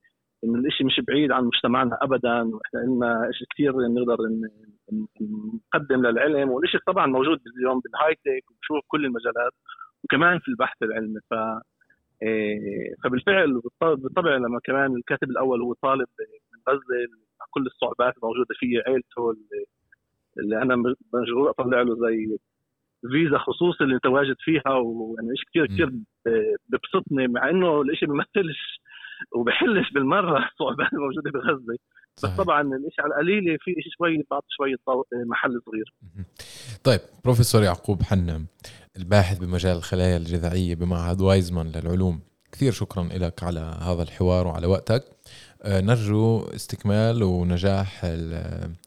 إنه 0.45 0.59
الشيء 0.59 0.87
مش 0.87 1.01
بعيد 1.09 1.33
عن 1.33 1.45
مجتمعنا 1.45 1.99
ابدا 2.03 2.43
وإحنا 2.43 2.79
لنا 2.79 3.31
شيء 3.33 3.47
كثير 3.51 3.73
نقدر 3.73 4.17
نقدم 5.75 6.07
للعلم. 6.07 6.51
والشيء 6.51 6.81
طبعا 6.87 7.07
موجود 7.07 7.41
اليوم 7.59 7.81
بالهاي 7.81 8.15
تك 8.15 8.51
وبشوف 8.51 8.85
كل 8.89 9.05
المجالات 9.05 9.53
وكمان 10.05 10.39
في 10.39 10.49
البحث 10.49 10.83
العلمي. 10.83 11.21
ف 11.31 11.35
إيه، 12.23 12.95
فبالفعل 13.05 13.61
بالطبع 13.81 14.37
لما 14.37 14.61
كمان 14.65 14.97
الكاتب 14.97 15.31
الأول 15.31 15.63
هو 15.63 15.73
طالب 15.73 16.09
غزه 16.69 17.07
كل 17.51 17.67
الصعوبات 17.67 18.15
الموجودة 18.17 18.55
فيه 18.55 18.83
عيلته 18.87 19.31
اللي, 19.31 19.65
اللي 20.39 20.63
أنا 20.63 20.77
مشغول 21.15 21.49
أطلع 21.49 21.83
له 21.83 21.95
زي 21.95 22.39
فيزا 23.13 23.39
خصوصي 23.39 23.85
اللي 23.85 23.99
تواجد 23.99 24.37
فيها 24.39 24.75
ويعني 24.75 25.37
شيء 25.37 25.49
كثير 25.49 25.67
كثير 25.67 25.91
ببسطني 26.69 27.29
مع 27.29 27.51
إنه 27.51 27.83
الشيء 27.83 28.09
بيمثلش 28.09 28.81
وبحلش 29.37 29.93
بالمرة 29.93 30.39
الصعوبات 30.53 30.93
الموجودة 30.93 31.31
بغزة. 31.31 31.77
بس 32.17 32.37
طبعا 32.37 32.63
الشيء 32.63 33.05
على 33.05 33.15
القليله 33.15 33.57
في 33.61 33.71
شيء 33.73 33.93
شوي 33.99 34.25
بعطي 34.31 34.47
شوية 34.51 34.77
محل 35.27 35.61
صغير. 35.67 35.95
طيب 36.85 37.01
بروفيسور 37.25 37.63
يعقوب 37.63 38.03
حنم 38.03 38.47
الباحث 38.97 39.39
بمجال 39.39 39.77
الخلايا 39.77 40.17
الجذعية 40.17 40.75
بمعهد 40.75 41.21
وايزمان 41.21 41.73
للعلوم 41.77 42.21
كثير 42.53 42.73
شكرا 42.73 43.05
لك 43.05 43.43
على 43.43 43.61
هذا 43.61 44.03
الحوار 44.03 44.47
وعلى 44.47 44.67
وقتك. 44.67 45.05
نرجو 45.67 46.41
استكمال 46.55 47.23
ونجاح 47.23 48.01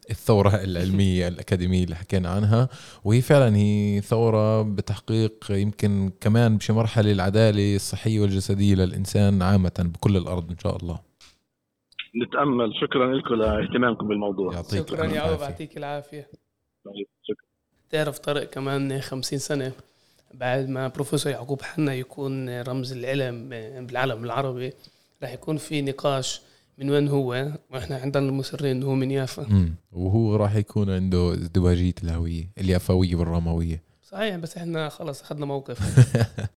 الثورة 0.10 0.56
العلمية 0.56 1.28
الأكاديمية 1.34 1.84
اللي 1.84 1.96
حكينا 1.96 2.30
عنها. 2.30 2.70
وهي 3.04 3.22
فعلا 3.22 3.56
هي 3.56 4.02
ثورة 4.02 4.62
بتحقيق 4.62 5.52
يمكن 5.52 6.12
كمان 6.22 6.58
بشي 6.58 6.74
مرحلة 6.74 7.12
العدالة 7.12 7.76
الصحية 7.76 8.20
والجسدية 8.20 8.76
للإنسان 8.76 9.42
عامة 9.42 9.72
بكل 9.80 10.18
الأرض 10.18 10.50
إن 10.50 10.58
شاء 10.58 10.78
الله. 10.78 11.00
نتأمل. 12.24 12.74
شكرا 12.82 13.16
لكم 13.16 13.36
لاهتمامكم 13.36 14.08
بالموضوع. 14.08 14.54
يعطيك 14.54 14.90
شكرا 14.90 15.06
يا 15.06 15.22
عوض. 15.22 15.42
يعطيك 15.42 15.78
العافية. 15.78 16.28
طيب، 16.86 17.08
شكرا. 17.24 17.46
تعرف 17.90 18.20
طارق 18.20 18.44
كمان 18.44 19.02
خمسين 19.02 19.40
سنة 19.40 19.72
بعد 20.34 20.70
ما 20.70 20.88
بروفيسور 20.88 21.32
يعقوب 21.32 21.62
حنا 21.62 21.94
يكون 21.96 22.62
رمز 22.62 22.94
العلم 22.94 23.50
بالعالم 23.88 24.24
العربي 24.24 24.74
راح 25.24 25.34
يكون 25.34 25.58
في 25.58 25.82
نقاش 25.82 26.42
من 26.78 26.90
وين 26.90 27.08
هو؟ 27.08 27.52
وإحنا 27.72 27.98
عندنا 27.98 28.30
المصرين 28.30 28.72
إنه 28.72 28.86
هو 28.86 28.96
من 28.96 29.12
يافا. 29.12 29.76
وهو 29.92 30.36
راح 30.36 30.56
يكون 30.56 30.90
عنده 30.90 31.34
ازدواجية 31.34 31.94
الهوية 32.04 32.52
اليافوية 32.58 33.16
والرموية. 33.16 33.84
صحيح 34.02 34.36
بس 34.36 34.58
إحنا 34.58 34.90
خلص 34.90 35.22
أخذنا 35.22 35.46
موقف. 35.46 35.80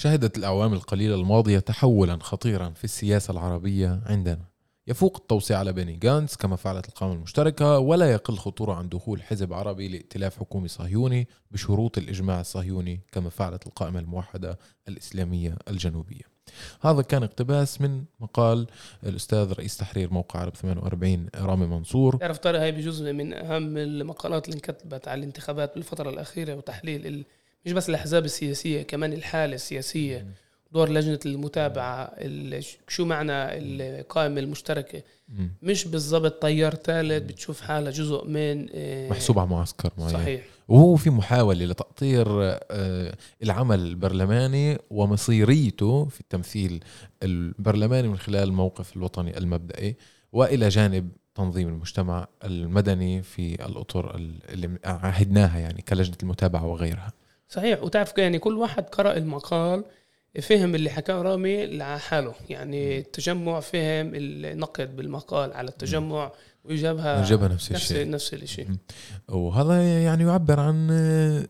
شهدت 0.00 0.38
الأعوام 0.38 0.72
القليلة 0.72 1.14
الماضية 1.14 1.58
تحولا 1.58 2.18
خطيرا 2.20 2.70
في 2.70 2.84
السياسة 2.84 3.32
العربية 3.32 4.00
عندنا. 4.06 4.57
يفوق 4.88 5.16
التوصية 5.16 5.56
على 5.56 5.72
بني 5.72 6.00
غانس 6.04 6.36
كما 6.36 6.56
فعلت 6.56 6.88
القائمة 6.88 7.14
المشتركة 7.14 7.78
ولا 7.78 8.12
يقل 8.12 8.36
خطورة 8.36 8.74
عن 8.74 8.88
دخول 8.88 9.22
حزب 9.22 9.52
عربي 9.52 9.88
لائتلاف 9.88 10.38
حكومي 10.38 10.68
صهيوني 10.68 11.28
بشروط 11.50 11.98
الإجماع 11.98 12.40
الصهيوني 12.40 13.00
كما 13.12 13.30
فعلت 13.30 13.66
القائمة 13.66 14.00
الموحدة 14.00 14.58
الإسلامية 14.88 15.56
الجنوبية. 15.68 16.38
هذا 16.80 17.02
كان 17.02 17.22
اقتباس 17.22 17.80
من 17.80 18.04
مقال 18.20 18.66
الأستاذ 19.06 19.52
رئيس 19.52 19.76
تحرير 19.76 20.12
موقع 20.12 20.40
عرب 20.40 20.56
48 20.56 21.28
رامي 21.36 21.66
منصور. 21.66 22.16
تعرف 22.16 22.38
طارق 22.38 22.60
هاي 22.60 22.72
بجزء 22.72 23.12
من 23.12 23.34
أهم 23.34 23.76
المقالات 23.76 24.48
اللي 24.48 24.56
انكتبت 24.56 25.08
على 25.08 25.18
الانتخابات 25.18 25.74
بالفترة 25.74 26.10
الأخيرة 26.10 26.54
وتحليل 26.54 27.24
مش 27.66 27.72
بس 27.72 27.88
الأحزاب 27.88 28.24
السياسية 28.24 28.82
كمان 28.82 29.12
الحالة 29.12 29.54
السياسية. 29.54 30.26
دور 30.72 30.88
لجنة 30.88 31.18
المتابعة 31.26 32.12
شو 32.88 33.04
معنى 33.04 33.32
القائمة 33.32 34.40
المشتركة؟ 34.40 35.02
مش 35.62 35.84
بالضبط 35.84 36.42
طيار 36.42 36.74
ثالث 36.74 37.22
بتشوف 37.32 37.60
حالها 37.60 37.92
جزء 37.92 38.24
من 38.24 38.66
آه، 38.74 39.10
محسوب 39.10 39.38
على 39.38 39.48
معسكر 39.48 39.90
معين. 39.98 40.12
صحيح. 40.12 40.44
وهو 40.68 40.96
في 40.96 41.10
محاولة 41.10 41.66
لتأطير 41.66 42.26
آه، 42.30 43.14
العمل 43.42 43.80
البرلماني 43.80 44.78
ومصيريته 44.90 46.04
في 46.04 46.20
التمثيل 46.20 46.84
البرلماني 47.22 48.08
من 48.08 48.18
خلال 48.18 48.48
الموقف 48.48 48.96
الوطني 48.96 49.38
المبدئي 49.38 49.96
وإلى 50.32 50.68
جانب 50.68 51.08
تنظيم 51.34 51.68
المجتمع 51.68 52.26
المدني 52.44 53.22
في 53.22 53.66
الأطر 53.66 54.16
اللي 54.48 54.78
عهدناها 54.84 55.58
يعني 55.58 55.82
كلجنة 55.82 56.16
المتابعة 56.22 56.66
وغيرها. 56.66 57.12
صحيح. 57.48 57.82
وتعرف 57.82 58.18
يعني 58.18 58.38
كل 58.38 58.56
واحد 58.56 58.82
قرأ 58.84 59.16
المقال 59.16 59.84
فهم 60.42 60.74
اللي 60.74 60.90
حكاه 60.90 61.22
رامي 61.22 61.66
لحاله. 61.66 62.34
يعني 62.50 62.98
التجمع 62.98 63.60
فهم 63.60 64.12
النقد 64.14 64.96
بالمقال 64.96 65.52
على 65.52 65.68
التجمع 65.68 66.32
وجابها 66.64 67.24
جابها 67.24 67.48
نفس 67.48 67.72
الشيء. 67.72 68.10
نفس 68.10 68.34
الشيء. 68.34 68.68
وهذا 69.28 70.02
يعني 70.02 70.24
يعبر 70.24 70.60
عن 70.60 70.86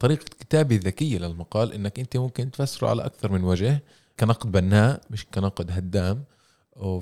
طريقة 0.00 0.25
كتابة 0.40 0.80
ذكية 0.85 1.18
للمقال 1.18 1.73
إنك 1.73 1.99
أنت 1.99 2.16
ممكن 2.16 2.50
تفسره 2.50 2.88
على 2.88 3.04
أكثر 3.04 3.32
من 3.32 3.44
وجه 3.44 3.82
كنقد 4.20 4.52
بناء 4.52 5.00
مش 5.11 5.26
كنقد 5.35 5.70
هدام. 5.70 6.25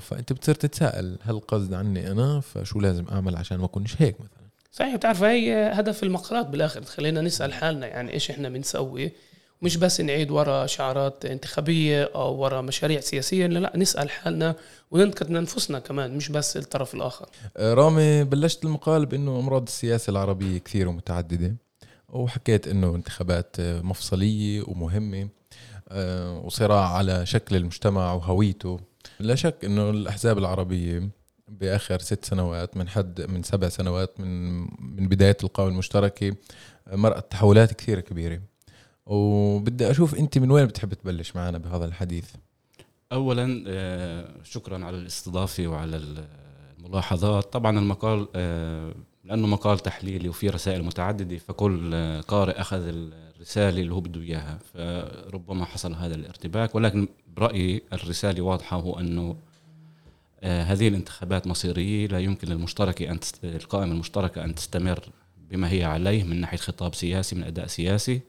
فأنت 0.00 0.32
بتصير 0.32 0.54
تتساءل 0.54 1.18
هل 1.22 1.40
قصد 1.40 1.74
عني 1.74 2.10
أنا؟ 2.10 2.40
فشو 2.40 2.80
لازم 2.80 3.04
أعمل 3.12 3.36
عشان 3.36 3.58
ما 3.58 3.64
أكونش 3.64 3.94
هيك 3.98 4.20
مثلا؟ 4.20 4.46
صحيح 4.72 4.96
بتعرف 4.96 5.22
هي 5.22 5.70
هدف 5.74 6.02
المقالات 6.02 6.46
بالآخر. 6.46 6.82
خلينا 6.82 7.20
نسأل 7.20 7.54
حالنا 7.54 7.86
يعني 7.86 8.12
إيش 8.12 8.30
إحنا 8.30 8.48
بنسوي. 8.48 9.12
مش 9.62 9.76
بس 9.76 10.00
نعيد 10.00 10.30
ورا 10.30 10.66
شعارات 10.66 11.24
انتخابية 11.24 12.10
أو 12.14 12.34
ورا 12.34 12.60
مشاريع 12.60 13.00
سياسية 13.00 13.46
لا, 13.46 13.58
لا 13.58 13.72
نسأل 13.76 14.10
حالنا 14.10 14.54
وننتقد 14.90 15.30
أنفسنا 15.30 15.78
كمان 15.78 16.16
مش 16.16 16.28
بس 16.28 16.56
الطرف 16.56 16.94
الآخر. 16.94 17.26
آه، 17.56 17.74
رامي 17.74 18.24
بلشت 18.24 18.64
المقال 18.64 19.06
بأنه 19.06 19.38
أمراض 19.38 19.62
السياسة 19.62 20.10
العربية 20.10 20.58
كثير 20.58 20.88
ومتعددة 20.88 21.56
وحكيت 22.08 22.68
إنه 22.68 22.94
انتخابات 22.94 23.56
مفصلية 23.60 24.62
ومهمة 24.66 25.28
آه، 25.88 26.38
وصراع 26.38 26.88
على 26.88 27.26
شكل 27.26 27.56
المجتمع 27.56 28.12
وهويته. 28.12 28.80
لا 29.20 29.34
شك 29.34 29.64
إنه 29.64 29.90
الأحزاب 29.90 30.38
العربية 30.38 31.08
بآخر 31.48 31.98
ست 31.98 32.24
سنوات 32.24 32.76
من 32.76 32.88
حد 32.88 33.20
من 33.30 33.42
سبع 33.42 33.68
سنوات 33.68 34.20
من 34.20 34.60
من 34.96 35.08
بداية 35.08 35.36
القوائم 35.44 35.72
المشتركة 35.72 36.36
مرأت 36.92 37.30
تحولات 37.30 37.72
كثير 37.74 38.00
كبيرة. 38.00 38.40
وبدي 39.06 39.90
أشوف 39.90 40.14
أنت 40.14 40.38
من 40.38 40.50
وين 40.50 40.66
بتحب 40.66 40.94
تبلش 40.94 41.36
معنا 41.36 41.58
بهذا 41.58 41.84
الحديث؟ 41.84 42.30
اولا 43.12 43.64
آه، 43.68 44.28
شكرا 44.44 44.84
على 44.84 44.96
الاستضافة 44.98 45.66
وعلى 45.66 46.24
الملاحظات. 46.78 47.52
طبعا 47.52 47.78
المقال 47.78 48.28
آه، 48.34 48.94
لأنه 49.24 49.46
مقال 49.46 49.78
تحليلي 49.78 50.28
وفي 50.28 50.48
رسائل 50.48 50.82
متعددة 50.82 51.36
فكل 51.36 51.94
قارئ 52.28 52.60
أخذ 52.60 52.82
الرسالة 52.86 53.80
اللي 53.80 53.94
هو 53.94 54.00
بده 54.00 54.20
إياها 54.20 54.58
فربما 54.74 55.64
حصل 55.64 55.94
هذا 55.94 56.14
الارتباك. 56.14 56.74
ولكن 56.74 57.08
برأيي 57.36 57.82
الرسالة 57.92 58.42
واضحة 58.42 58.76
هو 58.76 58.98
أنه 59.00 59.36
آه، 60.40 60.62
هذه 60.62 60.88
الانتخابات 60.88 61.46
مصيرية. 61.46 62.06
لا 62.06 62.18
يمكن 62.18 62.48
للمشتركه 62.48 63.10
أن. 63.10 63.20
القائمة 63.44 63.92
المشتركة 63.92 64.44
أن 64.44 64.54
تستمر 64.54 65.08
بما 65.50 65.70
هي 65.70 65.84
عليه 65.84 66.24
من 66.24 66.40
ناحية 66.40 66.56
خطاب 66.56 66.94
سياسي 66.94 67.36
من 67.36 67.42
أداء 67.42 67.66
سياسي. 67.66 68.20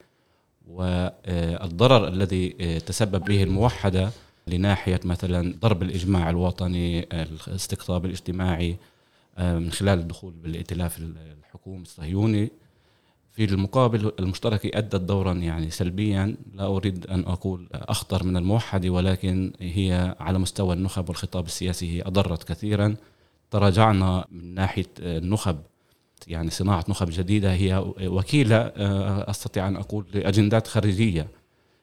والضرر 0.70 2.08
الذي 2.08 2.56
آه، 2.62 2.78
تسبب 2.78 3.26
به 3.26 3.44
الموحدة 3.44 4.12
لناحية 4.48 5.00
مثلا 5.04 5.56
ضرب 5.62 5.84
الإجماع 5.84 6.30
الوطني 6.30 7.08
الاستقطاب 7.14 8.06
الاجتماعي 8.06 8.78
آه، 9.38 9.60
من 9.60 9.72
خلال 9.72 10.00
الدخول 10.00 10.34
بالائتلاف 10.34 11.00
الحكومي 11.00 11.82
الصهيوني. 11.82 12.52
في 13.32 13.44
المقابل 13.44 14.12
المشتركة 14.20 14.72
أدت 14.74 14.96
دورا 14.96 15.34
يعني 15.34 15.70
سلبيا. 15.70 16.36
لا 16.54 16.66
أريد 16.66 17.08
أن 17.08 17.20
أقول 17.24 17.68
أخطر 17.74 18.24
من 18.24 18.38
الموحدة 18.38 18.90
ولكن 18.90 19.54
هي 19.60 20.16
على 20.20 20.40
مستوى 20.40 20.74
النخب 20.74 21.10
والخطاب 21.10 21.46
السياسي 21.46 21.98
هي 21.98 22.02
أضرت 22.02 22.44
كثيرا. 22.44 22.96
تراجعنا 23.52 24.26
من 24.32 24.56
ناحية 24.56 24.88
النخب 25.00 25.58
يعني 26.27 26.50
صناعة 26.50 26.86
نخب 26.89 27.07
جديدة 27.10 27.53
هي 27.53 27.84
وكيلة 28.01 28.55
آه، 28.55 29.29
أستطيع 29.29 29.67
أن 29.67 29.75
أقول 29.75 30.05
لأجندات 30.13 30.67
خارجية. 30.67 31.27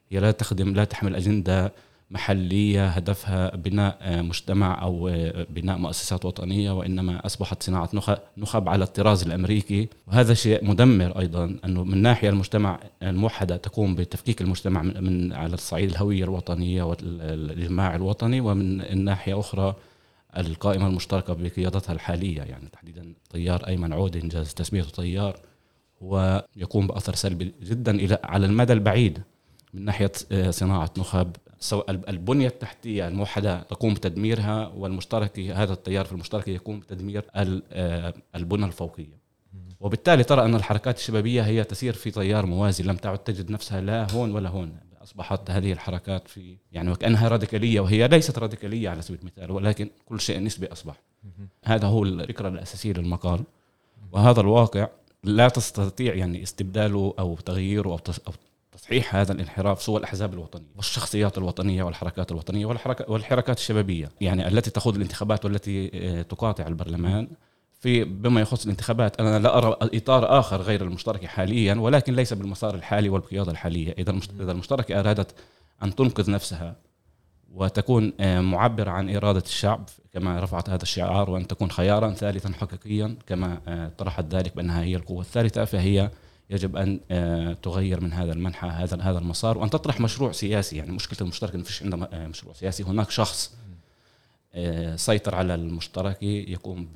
هي 0.09 0.19
لا 0.19 0.31
تخدم 0.31 0.73
لا 0.73 0.83
تحمل 0.83 1.15
أجندة 1.15 1.73
محلية 2.11 2.87
هدفها 2.87 3.55
بناء 3.55 3.97
آه، 4.01 4.21
مجتمع 4.21 4.81
أو 4.81 5.07
آه، 5.07 5.45
بناء 5.49 5.77
مؤسسات 5.77 6.25
وطنية 6.25 6.71
وإنما 6.71 7.25
أصبحت 7.25 7.63
صناعة 7.63 7.89
نخب 8.37 8.69
على 8.69 8.83
الطراز 8.83 9.23
الأمريكي. 9.23 9.87
وهذا 10.07 10.33
شيء 10.33 10.65
مدمر 10.65 11.19
أيضا 11.19 11.57
أنه 11.65 11.83
من 11.83 12.01
ناحية 12.01 12.29
المجتمع 12.29 12.79
الموحدة 13.03 13.57
تقوم 13.57 13.95
بتفكيك 13.95 14.41
المجتمع 14.41 14.81
من 14.81 15.33
على 15.33 15.53
الصعيد 15.53 15.89
الهوية 15.89 16.23
الوطنية 16.23 16.83
والإجماع 16.83 17.95
الوطني 17.95 18.41
ومن 18.41 18.81
الناحية 18.81 19.39
أخرى 19.39 19.75
القائمة 20.37 20.87
المشتركة 20.87 21.33
بقيادتها 21.33 21.93
الحالية 21.93 22.41
يعني 22.41 22.69
تحديدا 22.69 23.13
طيار 23.29 23.67
أيمن 23.67 23.93
عود 23.93 24.17
إنجاز 24.17 24.53
تسميته 24.53 24.89
طيار 24.89 25.39
ويقوم 26.01 26.87
بأثر 26.87 27.15
سلبي 27.15 27.53
جدا 27.63 27.95
إلى 27.95 28.19
على 28.23 28.45
المدى 28.45 28.73
البعيد 28.73 29.21
من 29.73 29.85
ناحية 29.85 30.11
آه، 30.31 30.49
صناعة 30.51 30.91
نخب. 30.97 31.35
سواء 31.59 31.91
البنية 31.91 32.47
التحتية 32.47 33.07
الموحدة 33.07 33.61
تقوم 33.61 33.93
بتدميرها 33.93 34.67
والمشتركة 34.67 35.63
هذا 35.63 35.73
التيار 35.73 36.05
في 36.05 36.11
المشتركة 36.11 36.49
يقوم 36.49 36.79
بتدمير 36.79 37.25
آه، 37.35 38.13
البنى 38.35 38.65
الفوقية. 38.65 39.25
وبالتالي 39.79 40.23
ترى 40.23 40.45
أن 40.45 40.55
الحركات 40.55 40.97
الشبابية 40.97 41.41
هي 41.41 41.63
تسير 41.63 41.93
في 41.93 42.11
تيار 42.11 42.45
موازي 42.45 42.83
لم 42.83 42.95
تعد 42.95 43.17
تجد 43.17 43.51
نفسها 43.51 43.81
لا 43.81 44.11
هون 44.11 44.31
ولا 44.31 44.49
هون. 44.49 44.77
أصبحت 45.05 45.51
هذه 45.51 45.71
الحركات 45.71 46.27
في 46.27 46.57
يعني 46.71 46.91
وكأنها 46.91 47.27
راديكالية 47.27 47.79
وهي 47.79 48.07
ليست 48.07 48.39
راديكالية 48.39 48.89
على 48.89 49.01
سبيل 49.01 49.19
المثال 49.19 49.51
ولكن 49.51 49.89
كل 50.05 50.19
شيء 50.19 50.39
نسبي 50.39 50.67
أصبح. 50.67 50.95
هذا 51.63 51.87
هو 51.87 52.03
الفكرة 52.03 52.47
الأساسية 52.47 52.93
للمقال. 52.93 53.43
وهذا 54.11 54.41
الواقع 54.41 54.87
لا 55.23 55.49
تستطيع 55.49 56.15
يعني 56.15 56.43
استبداله 56.43 57.13
أو 57.19 57.35
تغييره 57.35 57.89
أو 57.89 57.99
تصحيح 58.71 59.15
هذا 59.15 59.31
الانحراف 59.31 59.81
سوى 59.81 59.99
الأحزاب 59.99 60.33
الوطنية 60.33 60.65
والشخصيات 60.75 61.37
الوطنية 61.37 61.83
والحركات 61.83 62.31
الوطنية 62.31 62.65
والحركات 63.07 63.57
الشبابية 63.57 64.09
يعني 64.21 64.47
التي 64.47 64.71
تخوض 64.71 64.95
الانتخابات 64.95 65.45
والتي 65.45 65.91
آه، 65.93 66.21
تقاطع 66.21 66.67
البرلمان. 66.67 67.27
في 67.79 68.03
بما 68.03 68.41
يخص 68.41 68.63
الانتخابات 68.63 69.19
أنا 69.19 69.39
لا 69.39 69.57
أرى 69.57 69.77
إطار 69.81 70.39
آخر 70.39 70.61
غير 70.61 70.81
المشتركه 70.81 71.27
حاليا 71.27 71.75
ولكن 71.75 72.15
ليس 72.15 72.33
بالمسار 72.33 72.75
الحالي 72.75 73.09
والقيادة 73.09 73.51
الحالية. 73.51 73.95
إذا 73.97 74.19
إذا 74.39 74.51
المشتركة 74.51 74.99
أرادت 74.99 75.35
أن 75.83 75.95
تنقذ 75.95 76.31
نفسها 76.31 76.75
وتكون 77.53 78.13
آه، 78.19 78.41
معبرة 78.41 78.91
عن 78.91 79.15
إرادة 79.15 79.43
الشعب 79.45 79.89
كما 80.13 80.39
رفعت 80.39 80.69
هذا 80.69 80.83
الشعار 80.83 81.29
وأن 81.29 81.47
تكون 81.47 81.71
خيارا 81.71 82.11
ثالثا 82.11 82.53
حقيقيا 82.53 83.15
كما 83.27 83.61
آه، 83.67 83.91
طرحت 83.97 84.25
ذلك 84.35 84.55
بأنها 84.55 84.83
هي 84.83 84.95
القوة 84.95 85.21
الثالثة 85.21 85.65
فهي 85.65 86.09
يجب 86.49 86.75
أن 86.75 86.99
آه، 87.11 87.53
تغير 87.53 88.01
من 88.01 88.13
هذا 88.13 88.33
المنحى 88.33 88.67
هذا 88.67 89.01
هذا 89.01 89.19
المسار 89.19 89.57
وأن 89.57 89.69
تطرح 89.69 89.99
مشروع 89.99 90.31
سياسي. 90.31 90.77
يعني 90.77 90.91
مشكلة 90.91 91.17
المشترك 91.21 91.55
ما 91.55 91.63
فيش 91.63 91.83
عندنا 91.83 92.09
آه، 92.13 92.27
مشروع 92.27 92.53
سياسي 92.53 92.83
هناك 92.83 93.09
شخص 93.09 93.55
سيطر 94.95 95.35
على 95.35 95.55
المشتركه 95.55 96.25
يقوم 96.25 96.87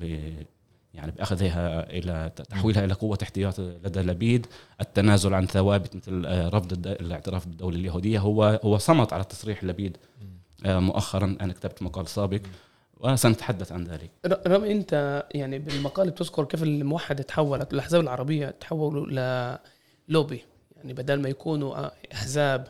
يعني 0.94 1.12
بأخذها 1.12 1.90
إلى 1.90 2.32
تحويلها 2.50 2.84
إلى 2.84 2.94
قوة 2.94 3.18
احتياط 3.22 3.60
لدى 3.60 4.00
لبيد. 4.00 4.46
التنازل 4.80 5.34
عن 5.34 5.46
ثوابت 5.46 5.96
مثل 5.96 6.24
رفض 6.54 6.86
الاعتراف 6.86 7.46
بالدولة 7.46 7.76
اليهودية 7.76 8.18
هو 8.18 8.60
هو 8.64 8.78
صمت 8.78 9.12
على 9.12 9.24
تصريح 9.24 9.64
لبيد. 9.64 9.96
مؤخرا 10.64 11.36
أنا 11.40 11.52
كتبت 11.52 11.82
مقال 11.82 12.08
سابق 12.08 12.40
وسنتحدث 12.96 13.72
عن 13.72 13.84
ذلك. 13.84 14.10
رامي 14.46 14.72
أنت 14.72 15.24
يعني 15.30 15.58
بالمقال 15.58 16.10
بتذكر 16.10 16.44
كيف 16.44 16.62
الموحده 16.62 17.22
تحولت 17.22 17.72
الأحزاب 17.72 18.00
العربية 18.00 18.46
تحولوا 18.60 19.58
للوبي 20.08 20.44
يعني 20.76 20.92
بدل 20.92 21.20
ما 21.20 21.28
يكونوا 21.28 21.90
أحزاب 22.12 22.68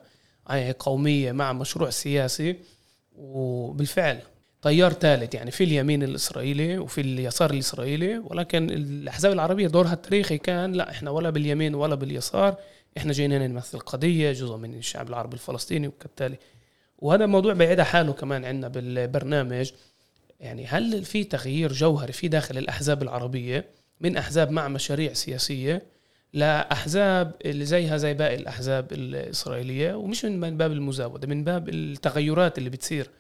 قومية 0.79 1.33
مع 1.33 1.53
مشروع 1.53 1.91
سياسي 1.91 2.57
وبالفعل 3.17 4.21
تيار 4.63 4.93
ثالث 4.93 5.35
يعني 5.35 5.51
في 5.51 5.65
اليمين 5.65 6.03
الإسرائيلي 6.03 6.79
وفي 6.79 7.01
اليسار 7.01 7.51
الإسرائيلي 7.51 8.19
ولكن 8.19 8.71
الأحزاب 8.71 9.33
العربية 9.33 9.67
دورها 9.67 9.93
التاريخي 9.93 10.39
كان 10.39 10.73
لا 10.73 10.91
إحنا 10.91 11.11
ولا 11.11 11.31
باليمين 11.31 11.75
ولا 11.75 11.95
باليسار 11.95 12.57
إحنا 12.97 13.13
جايين 13.13 13.33
هنا 13.33 13.47
نمثل 13.47 13.79
قضية 13.79 14.33
جزء 14.33 14.57
من 14.57 14.75
الشعب 14.75 15.09
العربي 15.09 15.35
الفلسطيني 15.35 15.89
وكالتالي 15.89 16.37
وهذا 16.99 17.27
موضوع 17.27 17.53
بعيد 17.53 17.81
حاله 17.81 18.13
كمان 18.13 18.45
عندنا 18.45 18.69
بالبرنامج. 18.69 19.71
يعني 20.41 20.67
هل 20.67 21.05
في 21.05 21.25
تغيير 21.25 21.73
جوهري 21.73 22.13
في 22.13 22.29
داخل 22.29 22.59
الأحزاب 22.59 23.03
العربية 23.03 23.65
من 24.01 24.17
أحزاب 24.17 24.51
مع 24.51 24.69
مشاريع 24.69 25.13
سياسية 25.13 25.83
لأحزاب 26.33 27.33
اللي 27.45 27.65
زيها 27.65 27.97
زي 27.97 28.15
باقي 28.15 28.35
الأحزاب 28.35 28.93
الإسرائيلية؟ 28.93 29.95
ومش 29.95 30.25
من 30.25 30.57
باب 30.57 30.73
المزاودة 30.73 31.29
من 31.29 31.45
باب 31.45 31.69
التغيرات 31.69 32.59
اللي 32.59 32.71
بتصير 32.71 33.11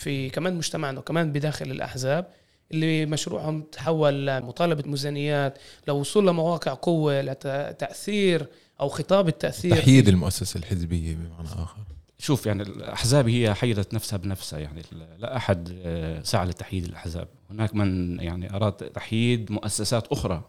في 0.00 0.30
كمان 0.30 0.56
مجتمعنا 0.56 0.98
وكمان 0.98 1.32
بداخل 1.32 1.70
الأحزاب 1.70 2.26
اللي 2.72 3.06
مشروعهم 3.06 3.62
تحول 3.62 4.26
لمطالبة 4.26 4.90
ميزانيات 4.90 5.58
لوصول 5.88 6.26
لمواقع 6.26 6.74
قوة 6.74 7.20
لتأثير 7.20 8.46
أو 8.80 8.88
خطاب 8.88 9.28
التأثير. 9.28 9.76
تحييد 9.76 10.08
المؤسسة 10.08 10.58
الحزبية 10.58 11.14
بمعنى 11.14 11.48
آخر. 11.62 11.76
شوف 12.18 12.46
يعني 12.46 12.62
الأحزاب 12.62 13.28
هي 13.28 13.54
حيدت 13.54 13.94
نفسها 13.94 14.16
بنفسها 14.16 14.58
يعني 14.58 14.82
لا 15.18 15.36
أحد 15.36 15.80
آه، 15.82 16.22
سعى 16.22 16.46
لتحييد 16.46 16.84
الأحزاب. 16.84 17.28
هناك 17.50 17.74
من 17.74 18.20
يعني 18.20 18.56
أراد 18.56 18.72
تحييد 18.72 19.52
مؤسسات 19.52 20.06
أخرى 20.06 20.42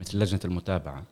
مثل 0.00 0.18
لجنة 0.18 0.40
المتابعة. 0.44 1.04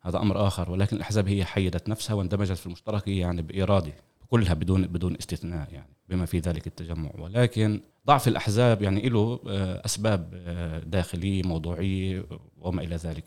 هذا 0.00 0.18
أمر 0.18 0.46
آخر 0.46 0.70
ولكن 0.70 0.96
الأحزاب 0.96 1.28
هي 1.28 1.44
حيدت 1.44 1.88
نفسها 1.88 2.14
واندمجت 2.14 2.56
في 2.56 2.66
المشتركه 2.66 3.10
يعني 3.10 3.42
باراده 3.42 3.92
كلها 4.34 4.54
بدون 4.54 4.86
بدون 4.86 5.16
استثناء 5.16 5.72
يعني 5.72 5.96
بما 6.08 6.26
في 6.26 6.38
ذلك 6.38 6.66
التجمع 6.66 7.10
ولكن 7.18 7.80
ضعف 8.06 8.28
الأحزاب 8.28 8.82
يعني 8.82 9.08
له 9.08 9.40
آه، 9.48 9.82
أسباب 9.84 10.30
آه، 10.34 10.78
داخليه 10.78 11.42
موضوعيه 11.42 12.26
وما 12.60 12.82
إلى 12.82 12.96
ذلك 12.96 13.24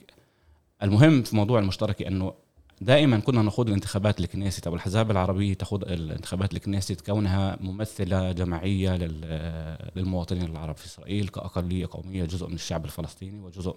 المهم 0.83 1.23
في 1.23 1.35
موضوع 1.35 1.59
المشتركه 1.59 2.07
إنه 2.07 2.33
دائما 2.81 3.19
كنا 3.19 3.41
نخوض 3.41 3.67
الانتخابات 3.67 4.19
الكنيست 4.19 4.67
أو 4.67 4.73
الأحزاب 4.73 5.11
العربية 5.11 5.53
تخوض 5.53 5.83
الانتخابات 5.83 6.53
الكنيست 6.53 7.01
كونها 7.01 7.57
ممثلة 7.61 8.31
جماعية 8.31 8.95
للمواطنين 9.95 10.49
العرب 10.51 10.75
في 10.77 10.85
إسرائيل 10.85 11.27
كأقلية 11.27 11.87
قومية 11.91 12.25
جزء 12.25 12.47
من 12.47 12.55
الشعب 12.55 12.85
الفلسطيني 12.85 13.39
وجزء 13.39 13.75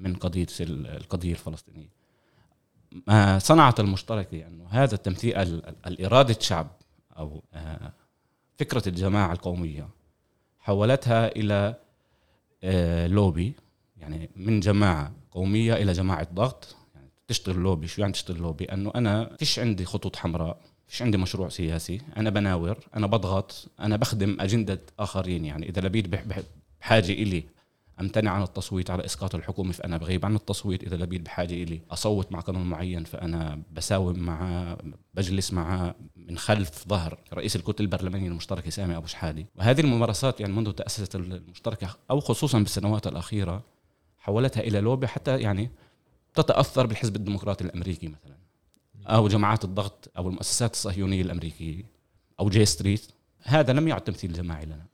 من 0.00 0.14
قضية 0.14 0.46
القضية 0.60 1.32
الفلسطينية. 1.32 2.01
ما 3.06 3.38
صنعت 3.38 3.80
المشتركه 3.80 4.34
انه 4.34 4.40
يعني 4.40 4.68
هذا 4.70 4.94
التمثيل 4.94 5.36
الإرادة 5.86 6.36
شعب 6.40 6.70
أو 7.18 7.42
آه، 7.54 7.92
فكرة 8.58 8.88
الجماعة 8.88 9.32
القومية. 9.32 9.88
حولتها 10.58 11.28
إلى 11.28 11.74
آه، 12.64 13.06
لوبي 13.06 13.54
يعني 13.96 14.30
من 14.36 14.60
جماعة 14.60 15.12
قومية 15.30 15.74
إلى 15.74 15.92
جماعة 15.92 16.28
ضغط. 16.34 16.76
يعني 16.94 17.08
تشتغل 17.28 17.56
لوبي 17.56 17.86
شو 17.86 18.00
يعني 18.00 18.12
تشتغل 18.12 18.36
لوبي؟ 18.36 18.64
أنه 18.64 18.92
أنا 18.94 19.36
فيش 19.38 19.58
عندي 19.58 19.84
خطوط 19.84 20.16
حمراء 20.16 20.60
فيش 20.86 21.02
عندي 21.02 21.18
مشروع 21.18 21.48
سياسي 21.48 22.00
أنا 22.16 22.30
بناور 22.30 22.78
أنا 22.96 23.06
بضغط 23.06 23.70
أنا 23.80 23.96
بخدم 23.96 24.36
أجندة 24.40 24.80
آخرين. 24.98 25.44
يعني 25.44 25.68
إذا 25.68 25.80
لبيد 25.80 26.10
بحاجة 26.80 27.12
إلي 27.12 27.44
أمتنع 28.02 28.30
عن 28.30 28.42
التصويت 28.42 28.90
على 28.90 29.04
إسقاط 29.04 29.34
الحكومة 29.34 29.72
فأنا 29.72 29.96
بغيب 29.96 30.26
عن 30.26 30.34
التصويت. 30.34 30.84
إذا 30.84 30.96
لبيد 30.96 31.24
بحاجه 31.24 31.62
إلي 31.62 31.80
أصوت 31.90 32.32
مع 32.32 32.40
قانون 32.40 32.70
معين 32.70 33.04
فأنا 33.04 33.62
بساوم 33.72 34.18
معه 34.18 34.78
بجلس 35.14 35.52
معه 35.52 35.94
من 36.16 36.38
خلف 36.38 36.88
ظهر 36.88 37.18
رئيس 37.32 37.56
الكتله 37.56 37.80
البرلمانيه 37.80 38.28
المشتركه 38.28 38.70
سامي 38.70 38.96
أبو 38.96 39.06
شحاده 39.06 39.46
وهذه 39.56 39.80
الممارسات 39.80 40.40
يعني 40.40 40.52
منذ 40.52 40.72
تأسست 40.72 41.14
المشتركة 41.14 41.96
أو 42.10 42.20
خصوصا 42.20 42.58
بالسنوات 42.58 43.06
الأخيرة 43.06 43.64
حولتها 44.18 44.60
إلى 44.60 44.80
لوبي 44.80 45.06
حتى 45.06 45.40
يعني 45.40 45.70
تتأثر 46.34 46.86
بالحزب 46.86 47.16
الديمقراطي 47.16 47.64
الأمريكي 47.64 48.08
مثلا. 48.08 48.36
أو 49.06 49.28
جماعات 49.28 49.64
الضغط 49.64 50.10
أو 50.16 50.28
المؤسسات 50.28 50.72
الصهيونية 50.72 51.22
الأمريكية 51.22 51.84
أو 52.40 52.48
جي 52.48 52.64
ستريت 52.64 53.06
هذا 53.42 53.72
لم 53.72 53.88
يعد 53.88 54.00
تمثيل 54.00 54.32
جماعي 54.32 54.66
لنا. 54.66 54.86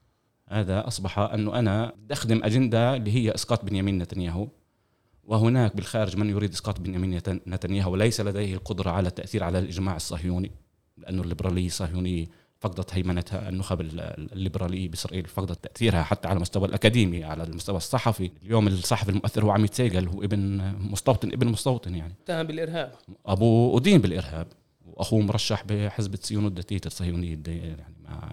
هذا 0.49 0.87
أصبح 0.87 1.19
انه 1.19 1.59
أنا 1.59 1.93
اخدم 2.11 2.43
أجندة 2.43 2.95
اللي 2.95 3.11
هي 3.11 3.35
إسقاط 3.35 3.65
بنيامين 3.65 3.97
نتنياهو 3.97 4.47
وهناك 5.23 5.75
بالخارج 5.75 6.17
من 6.17 6.29
يريد 6.29 6.51
إسقاط 6.53 6.79
بنيامين 6.79 7.21
نتنياهو 7.47 7.91
وليس 7.91 8.21
لديه 8.21 8.53
القدرة 8.53 8.91
على 8.91 9.07
التأثير 9.07 9.43
على 9.43 9.59
الإجماع 9.59 9.95
الصهيوني 9.95 10.51
لأنه 10.97 11.21
الليبراليه 11.21 11.65
الصهيونيه 11.65 12.25
فقدت 12.59 12.93
هيمنتها 12.93 13.49
النخب 13.49 13.81
الليبراليه 13.81 14.89
بإسرائيل 14.89 15.25
فقدت 15.25 15.63
تأثيرها 15.63 16.03
حتى 16.03 16.27
على 16.27 16.37
المستوى 16.37 16.67
الأكاديمي 16.67 17.23
على 17.23 17.43
المستوى 17.43 17.77
الصحفي. 17.77 18.31
اليوم 18.43 18.67
الصحفي 18.67 19.11
المؤثر 19.11 19.45
هو 19.45 19.51
عميت 19.51 19.73
سيجل 19.73 20.07
هو 20.07 20.23
ابن 20.23 20.73
مستوطن 20.79 21.31
ابن 21.31 21.47
مستوطن 21.47 21.95
يعني. 21.95 22.13
اتهم 22.23 22.43
بالإرهاب. 22.43 22.91
ابوه 23.25 23.77
ادين 23.77 24.01
بالإرهاب 24.01 24.47
وأخوه 24.85 25.21
مرشح 25.21 25.63
بحزب 25.63 26.13
الصيون 26.13 26.45
الدتيت 26.45 26.85
الصهيونية 26.85 27.39
يعني 27.47 27.95
مع 28.03 28.31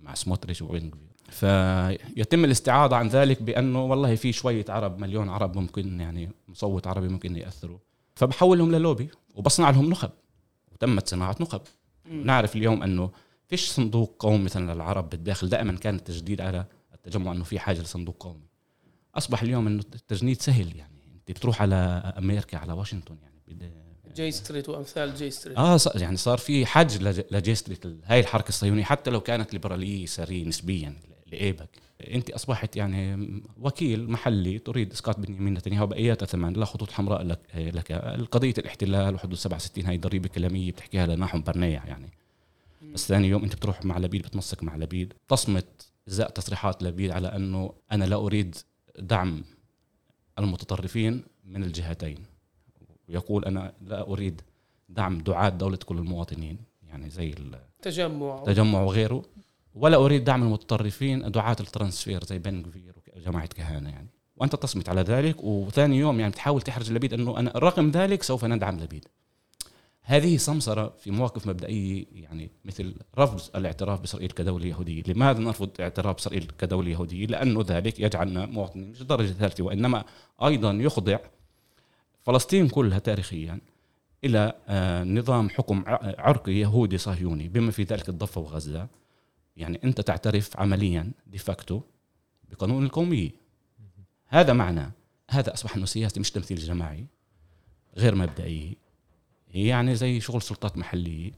مع 0.00 0.14
سموتريش 0.14 0.62
وبن 0.62 0.90
فيتم 1.30 2.44
الاستعاضة 2.44 2.96
عن 2.96 3.08
ذلك 3.08 3.42
بأنه 3.42 3.84
والله 3.84 4.14
في 4.14 4.32
شوية 4.32 4.64
عرب 4.68 4.98
مليون 4.98 5.28
عرب 5.28 5.56
ممكن 5.58 6.00
يعني 6.00 6.30
مصوت 6.48 6.86
عربي 6.86 7.08
ممكن 7.08 7.36
يأثروا. 7.36 7.78
فبحولهم 8.14 8.72
للوبي 8.72 9.08
وبصنع 9.34 9.70
لهم 9.70 9.90
نخب 9.90 10.10
وتمت 10.72 11.08
صناعة 11.08 11.36
نخب. 11.40 11.60
نعرف 12.10 12.56
اليوم 12.56 12.82
أنه 12.82 13.10
فيش 13.48 13.70
صندوق 13.70 14.16
قومي 14.18 14.44
مثلا 14.44 14.74
للعرب 14.74 15.10
بالداخل. 15.10 15.48
دائما 15.48 15.72
كان 15.72 15.94
التجديد 15.94 16.40
على 16.40 16.64
التجمع 16.94 17.32
أنه 17.32 17.44
في 17.44 17.58
حاجة 17.58 17.80
لصندوق 17.80 18.16
قومي. 18.20 18.46
أصبح 19.14 19.42
اليوم 19.42 19.66
إنه 19.66 19.82
التجنيد 19.94 20.42
سهل 20.42 20.76
يعني. 20.76 21.00
أنت 21.14 21.30
بتروح 21.30 21.62
على 21.62 21.74
أمريكا 22.18 22.58
على 22.58 22.72
واشنطن 22.72 23.16
يعني. 23.22 23.72
جي 24.14 24.30
ستريت 24.30 24.68
وأمثال 24.68 25.14
جي 25.14 25.30
ستريت. 25.30 25.58
آه 25.58 25.78
يعني 25.94 26.16
صار 26.16 26.38
في 26.38 26.66
حج 26.66 27.02
لجي 27.30 27.54
ستريت. 27.54 27.86
هاي 28.04 28.20
الحركة 28.20 28.48
الصهيونية 28.48 28.84
حتى 28.84 29.10
لو 29.10 29.20
كانت 29.20 29.52
ليبرالية 29.52 30.02
يساريه 30.02 30.44
نسبيا. 30.44 30.96
لأيباك. 31.32 31.68
أنت 32.00 32.30
أصبحت 32.30 32.76
يعني 32.76 33.42
وكيل 33.60 34.10
محلي 34.10 34.58
تريد 34.58 34.92
إسقاط 34.92 35.20
بنيامين 35.20 35.54
نتنياهو 35.54 35.86
بأي 35.86 36.24
ثمن 36.24 36.52
لا 36.52 36.64
خطوط 36.64 36.90
حمراء 36.90 37.22
لك 37.22 37.40
لك. 37.54 37.92
قضية 38.30 38.54
الاحتلال 38.58 39.14
وحدود 39.14 39.34
67 39.34 39.86
هاي 39.86 39.98
ضريبة 39.98 40.28
كلامية 40.28 40.72
بتحكيها 40.72 41.06
لناحوم 41.06 41.42
برنياع 41.42 41.86
يعني. 41.86 42.10
بس 42.82 43.08
ثاني 43.08 43.28
يوم 43.28 43.42
أنت 43.42 43.54
بتروح 43.54 43.84
مع 43.84 43.98
لبيد 43.98 44.22
بتمسك 44.22 44.62
مع 44.62 44.76
لبيد 44.76 45.12
تصمت 45.28 45.92
إزاء 46.08 46.30
تصريحات 46.30 46.82
لبيد 46.82 47.10
على 47.10 47.28
إنه 47.28 47.72
أنا 47.92 48.04
لا 48.04 48.16
أريد 48.16 48.56
دعم 48.98 49.44
المتطرفين 50.38 51.24
من 51.44 51.64
الجهتين. 51.64 52.18
ويقول 53.08 53.44
أنا 53.44 53.72
لا 53.82 54.08
أريد 54.08 54.40
دعم 54.88 55.18
دعاة 55.18 55.48
دولة 55.48 55.76
كل 55.76 55.98
المواطنين 55.98 56.58
يعني 56.88 57.10
زي 57.10 57.34
التجمع 57.78 58.38
التجمع 58.38 58.80
وغيره. 58.82 59.24
ولا 59.74 59.96
أريد 59.96 60.24
دعم 60.24 60.42
المتطرفين 60.42 61.30
دعاة 61.30 61.56
الترانسفير 61.60 62.24
زي 62.24 62.38
بن 62.38 62.62
كفير 62.62 62.94
وجماعة 63.16 63.46
كهانة 63.46 63.90
يعني. 63.90 64.08
وأنت 64.36 64.56
تصمت 64.56 64.88
على 64.88 65.00
ذلك 65.00 65.44
وثاني 65.44 65.98
يوم 65.98 66.20
يعني 66.20 66.32
تحاول 66.32 66.62
تحرج 66.62 66.92
لبيد 66.92 67.12
إنه 67.14 67.38
أنا 67.38 67.52
رغم 67.56 67.90
ذلك 67.90 68.22
سوف 68.22 68.44
ندعم 68.44 68.80
لبيد. 68.80 69.08
هذه 70.02 70.36
سمسرة 70.36 70.94
في 70.98 71.10
مواقف 71.10 71.46
مبدئية 71.46 72.04
يعني 72.12 72.50
مثل 72.64 72.94
رفض 73.18 73.56
الاعتراف 73.56 74.00
بإسرائيل 74.00 74.30
كدولة 74.30 74.66
يهودية. 74.66 75.02
لماذا 75.06 75.38
نرفض 75.38 75.70
اعتراف 75.80 76.18
إسرائيل 76.18 76.52
كدولة 76.58 76.90
يهودية؟ 76.90 77.26
لأنه 77.26 77.64
ذلك 77.68 78.00
يجعلنا 78.00 78.46
مواطنين 78.46 78.90
مش 78.90 79.02
درجة 79.02 79.32
ثالثة 79.32 79.64
وإنما 79.64 80.04
أيضا 80.44 80.72
يخضع 80.72 81.18
فلسطين 82.22 82.68
كلها 82.68 82.98
تاريخيا 82.98 83.60
إلى 84.24 84.52
آه، 84.68 85.04
نظام 85.04 85.50
حكم 85.50 85.84
عرقي 86.18 86.52
يهودي 86.52 86.98
صهيوني 86.98 87.48
بما 87.48 87.70
في 87.70 87.82
ذلك 87.82 88.08
الضفة 88.08 88.40
وغزة. 88.40 88.99
يعني 89.60 89.80
أنت 89.84 90.00
تعترف 90.00 90.60
عمليا 90.60 91.12
ديفاكتو 91.26 91.80
بقانون 92.50 92.84
القومية. 92.84 93.30
هذا 94.26 94.52
معنى 94.52 94.92
هذا 95.30 95.54
أصبح 95.54 95.76
أنه 95.76 95.86
سياسة 95.86 96.20
مش 96.20 96.30
تمثيل 96.30 96.58
جماعي 96.58 97.06
غير 97.96 98.14
مبدئي. 98.14 98.76
هي 99.50 99.66
يعني 99.66 99.94
زي 99.94 100.20
شغل 100.20 100.42
سلطات 100.42 100.78
محلية. 100.78 101.32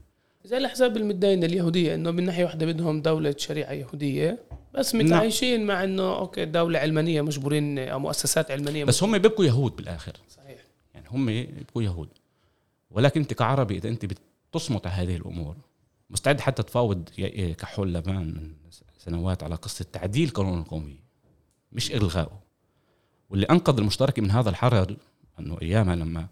زي 0.45 0.57
الأحزاب 0.57 0.97
المتدينه 0.97 1.45
اليهودية 1.45 1.95
إنه 1.95 2.11
من 2.11 2.23
ناحية 2.25 2.45
واحدة 2.45 2.65
بدهم 2.65 3.01
دولة 3.01 3.35
شريعة 3.37 3.71
يهودية 3.71 4.43
بس 4.73 4.95
نعم. 4.95 5.05
متعايشين 5.05 5.59
نعم. 5.59 5.67
مع 5.67 5.83
إنه 5.83 6.15
أوكي 6.15 6.45
دولة 6.45 6.79
علمانية 6.79 7.21
مجبورين 7.21 7.79
أو 7.79 7.99
مؤسسات 7.99 8.51
علمانية 8.51 8.85
بس 8.85 9.03
هم 9.03 9.17
بيبقوا 9.17 9.45
يهود 9.45 9.75
بالآخر. 9.75 10.13
صحيح. 10.29 10.59
يعني 10.93 11.07
هم 11.09 11.25
بيبقوا 11.25 11.83
يهود. 11.83 12.09
ولكن 12.91 13.21
أنت 13.21 13.33
كعربي 13.33 13.77
إذا 13.77 13.89
أنت 13.89 14.05
بتصمت 14.05 14.87
على 14.87 14.95
هذه 14.95 15.15
الأمور 15.15 15.55
مستعد 16.13 16.41
حتى 16.41 16.63
تفاوض 16.63 17.09
كحول 17.57 17.93
لبان 17.93 18.33
من 18.33 18.53
سنوات 18.97 19.43
على 19.43 19.55
قصة 19.55 19.85
تعديل 19.91 20.29
قانون 20.29 20.59
القومية. 20.59 21.03
مش 21.71 21.91
الغائه 21.91 22.43
واللي 23.29 23.45
أنقذ 23.45 23.77
المشترك 23.77 24.19
من 24.19 24.31
هذا 24.31 24.49
الحرج 24.49 24.95
أنه 25.39 25.57
أيامها 25.61 25.95
لما 25.95 26.27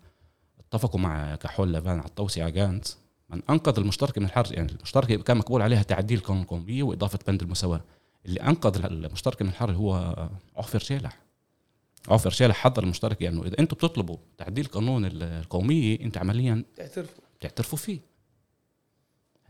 اتفقوا 0.60 1.00
مع 1.00 1.36
كحول 1.36 1.74
لبان 1.74 2.00
على 2.00 2.08
التوسعه 2.08 2.50
جانت 2.50 2.88
من 3.30 3.42
أنقذ 3.50 3.80
المشتركه 3.80 4.20
من 4.20 4.26
الحرب 4.26 4.52
يعني 4.52 4.72
المشتركه 4.72 5.16
كان 5.16 5.38
مقبول 5.38 5.62
عليها 5.62 5.84
تعديل 5.84 6.20
قانون 6.20 6.42
القومية 6.44 6.84
وإضافة 6.84 7.20
بند 7.28 7.42
المساواة. 7.42 7.82
اللي 8.26 8.40
أنقذ 8.40 8.86
المشتركه 8.86 9.44
من 9.44 9.52
الحرب 9.52 9.76
هو 9.76 10.16
عفر 10.56 10.80
شيلح. 10.80 11.20
عفر 12.08 12.30
شيلح 12.30 12.56
حضر 12.56 12.84
المشتركه 12.84 13.24
يعني 13.24 13.42
إذا 13.42 13.60
أنتم 13.60 13.76
بتطلبوا 13.76 14.18
تعديل 14.38 14.66
قانون 14.66 15.06
القومية 15.06 16.00
أنت 16.02 16.18
عمليا 16.18 16.66
تعترفوا. 16.76 17.24
تعترفوا 17.40 17.78
فيه. 17.78 18.11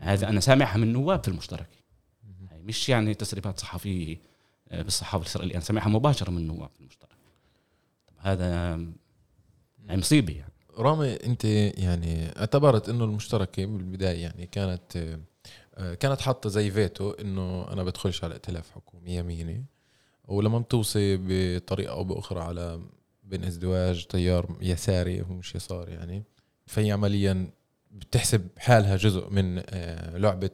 هذا 0.02 0.28
أنا 0.28 0.40
سامعها 0.40 0.76
من 0.76 0.92
نواب 0.92 1.22
في 1.22 1.28
المشتركه 1.28 1.82
مش 2.64 2.88
يعني 2.88 3.14
تسريبات 3.14 3.60
صحفية 3.60 4.20
آه، 4.68 4.82
بالصحافة 4.82 5.22
الإسرائيلية 5.22 5.54
أنا 5.54 5.64
سامعها 5.64 5.88
مباشرة 5.88 6.30
من 6.30 6.46
نواب 6.46 6.70
في 6.74 6.80
المشتركه 6.80 7.16
هذا 8.18 8.80
مصيبة 9.88 10.32
يعني. 10.32 10.52
رامي 10.78 11.14
أنت 11.14 11.44
يعني 11.44 12.38
اعتبرت 12.38 12.88
إنه 12.88 13.04
المشتركة 13.04 13.64
بالبداية 13.64 14.22
يعني 14.22 14.46
كانت 14.46 15.18
آه، 15.74 15.94
كانت 15.94 16.20
حاطة 16.20 16.48
زي 16.48 16.70
فيتو 16.70 17.10
إنه 17.10 17.72
أنا 17.72 17.84
بدخلش 17.84 18.24
على 18.24 18.34
ائتلاف 18.34 18.70
حكومي 18.70 19.10
يميني 19.16 19.64
ولما 20.28 20.58
بتوصي 20.58 21.18
بطريقة 21.20 21.92
أو 21.92 22.04
بأخرى 22.04 22.40
على 22.40 22.80
بين 23.22 23.44
إزدواج 23.44 24.06
تيار 24.06 24.56
يساري 24.60 25.22
هو 25.22 25.34
مش 25.34 25.54
يسار 25.54 25.88
يعني 25.88 26.22
فهي 26.66 26.92
عمليا 26.92 27.50
بتحسب 27.92 28.48
حالها 28.58 28.96
جزء 28.96 29.30
من 29.30 29.62
آه، 29.70 30.18
لعبة 30.18 30.50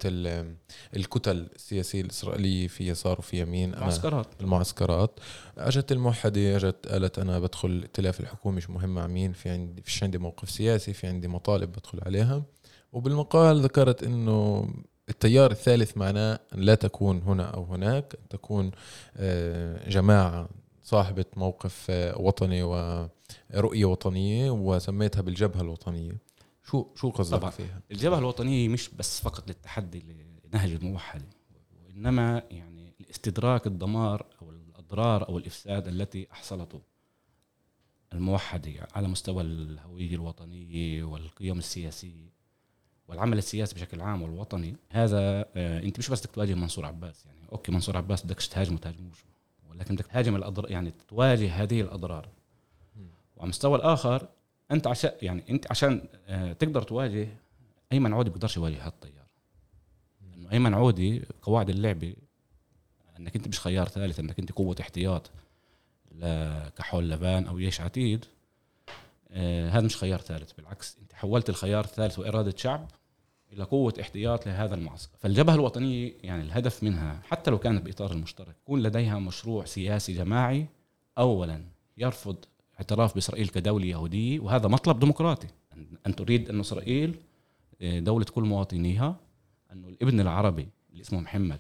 الكتل 0.97 1.49
السياسية 1.57 2.01
الإسرائيلية 2.01 2.69
في 2.69 2.89
يسار 2.89 3.19
وفي 3.19 3.41
يمين. 3.41 3.75
المعسكرات 3.75 4.27
المعسكرات. 4.41 5.21
أجت 5.59 5.93
الموحدة 5.93 6.57
أجت 6.57 6.89
قالت 6.89 7.19
أنا 7.19 7.39
بدخل 7.39 7.69
الائتلاف 7.69 8.21
الحكومي 8.21 8.57
مش 8.57 8.71
مهم 8.71 8.95
مع 8.95 9.07
مين 9.07 9.33
في 9.33 9.49
عندي 9.51 9.83
فيش 9.83 10.03
عندي 10.03 10.19
موقف 10.19 10.51
سياسي 10.51 10.93
في 10.93 11.07
عندي 11.07 11.29
مطالب 11.29 11.73
بدخل 11.73 12.01
عليها. 12.07 12.43
وبالمقال 12.93 13.61
ذكرت 13.61 14.03
إنه 14.03 14.69
التيار 15.09 15.51
الثالث 15.51 15.97
معناه 15.97 16.39
لا 16.53 16.75
تكون 16.75 17.23
هنا 17.23 17.45
أو 17.45 17.65
هناك 17.65 18.15
تكون 18.31 18.71
آه، 19.17 19.89
جماعة 19.89 20.49
صاحبة 20.83 21.25
موقف 21.37 21.87
آه، 21.91 22.19
وطني 22.21 22.63
ورؤية 22.63 23.85
وطنية 23.85 24.51
وسميتها 24.51 25.21
بالجبهة 25.21 25.61
الوطنية. 25.61 26.29
شو 26.71 26.87
شو 26.95 27.11
طبعاً. 27.11 27.19
قصدك 27.19 27.49
فيها؟ 27.51 27.81
الجبهة 27.91 28.19
الوطنية 28.19 28.69
مش 28.69 28.89
بس 28.89 29.21
فقط 29.21 29.49
للتحدي 29.49 30.05
لنهج 30.45 30.71
الموحدة 30.73 31.27
وإنما 31.87 32.43
يعني 32.51 32.95
لاستدراك 33.01 33.67
الدمار 33.67 34.27
أو 34.43 34.51
الأضرار 34.51 35.29
أو 35.29 35.39
الإفساد 35.39 35.89
التي 35.89 36.29
أحصلته 36.33 36.81
الموحدة 38.13 38.89
على 38.95 39.09
مستوى 39.09 39.43
الهوية 39.43 40.15
الوطنية 40.15 41.05
والقيم 41.05 41.59
السياسية 41.59 42.33
والعمل 43.09 43.39
السياسي 43.39 43.75
بشكل 43.75 44.01
عام 44.01 44.23
والوطني 44.23 44.77
هذا 44.91 45.19
آه، 45.57 45.83
أنت 45.83 45.99
مش 45.99 46.09
بس 46.09 46.21
بدك 46.21 46.31
تواجه 46.31 46.55
منصور 46.55 46.87
عباس 46.87 47.27
يعني 47.27 47.41
أوكي 47.53 47.73
منصور 47.73 47.97
عباس 47.97 48.25
بدكش 48.25 48.49
تهاجمه 48.49 48.79
تهاجموش 48.79 49.25
ولكن 49.71 49.95
بدك 49.95 50.07
تهاجم 50.07 50.37
الاضرار 50.37 50.71
يعني 50.71 50.93
تواجه 51.09 51.63
هذه 51.63 51.81
الأضرار 51.81 52.29
وعلى 53.37 53.45
المستوى 53.45 53.77
الآخر 53.79 54.29
أنت 54.71 54.87
عشان 54.87 55.11
يعني 55.23 55.43
أنت 55.51 55.67
عشان 55.71 56.09
آه، 56.27 56.53
تقدر 56.53 56.83
تواجه 56.83 57.29
أيمن 57.93 58.13
عودي 58.13 58.31
بيقدرش 58.31 58.57
يواجه 58.57 58.87
هالتيار 58.87 59.27
انه 60.35 60.53
أيمن 60.53 60.75
عودي 60.75 61.23
قواعد 61.43 61.71
اللعبه 61.71 62.15
أنك 63.19 63.37
أنت 63.37 63.49
مش 63.49 63.61
خيار 63.61 63.89
ثالث 63.89 64.21
أنك 64.21 64.39
أنت 64.39 64.53
قوة 64.53 64.77
احتياط 64.81 65.31
لكحول 66.13 67.11
لبان 67.11 67.47
أو 67.47 67.59
جيش 67.59 67.81
عتيد 67.81 68.25
آه 69.31 69.71
هذا 69.71 69.87
مش 69.87 69.97
خيار 69.97 70.21
ثالث. 70.21 70.53
بالعكس 70.53 70.97
أنت 71.03 71.13
حولت 71.13 71.49
الخيار 71.49 71.85
الثالث 71.85 72.19
وإرادة 72.19 72.55
شعب 72.57 72.89
إلى 73.53 73.65
قوة 73.65 73.95
احتياط 74.01 74.47
لهذا 74.47 74.75
المعسكر. 74.75 75.17
فالجبهة 75.19 75.55
الوطنية 75.55 76.13
يعني 76.23 76.43
الهدف 76.43 76.83
منها 76.83 77.21
حتى 77.25 77.51
لو 77.51 77.59
كانت 77.59 77.85
بإطار 77.87 78.13
المشترك 78.13 78.57
يكون 78.63 78.83
لديها 78.83 79.19
مشروع 79.19 79.65
سياسي 79.65 80.13
جماعي 80.13 80.67
اولا 81.19 81.65
يرفض 81.97 82.37
اعتراف 82.79 83.15
بإسرائيل 83.15 83.49
كدولة 83.49 83.87
يهودية 83.87 84.41
وهذا 84.41 84.69
مطلب 84.69 84.99
ديمقراطي. 84.99 85.47
ان 86.07 86.17
تريد 86.17 86.51
أن 86.51 86.61
إسرائيل 86.61 87.17
آه، 87.83 87.99
دولة 87.99 88.25
كل 88.25 88.43
مواطنيها 88.43 89.17
أنه 89.73 89.89
الإبن 89.89 90.21
العربي 90.21 90.69
اللي 90.91 91.03
اسمه 91.03 91.21
محمد 91.21 91.59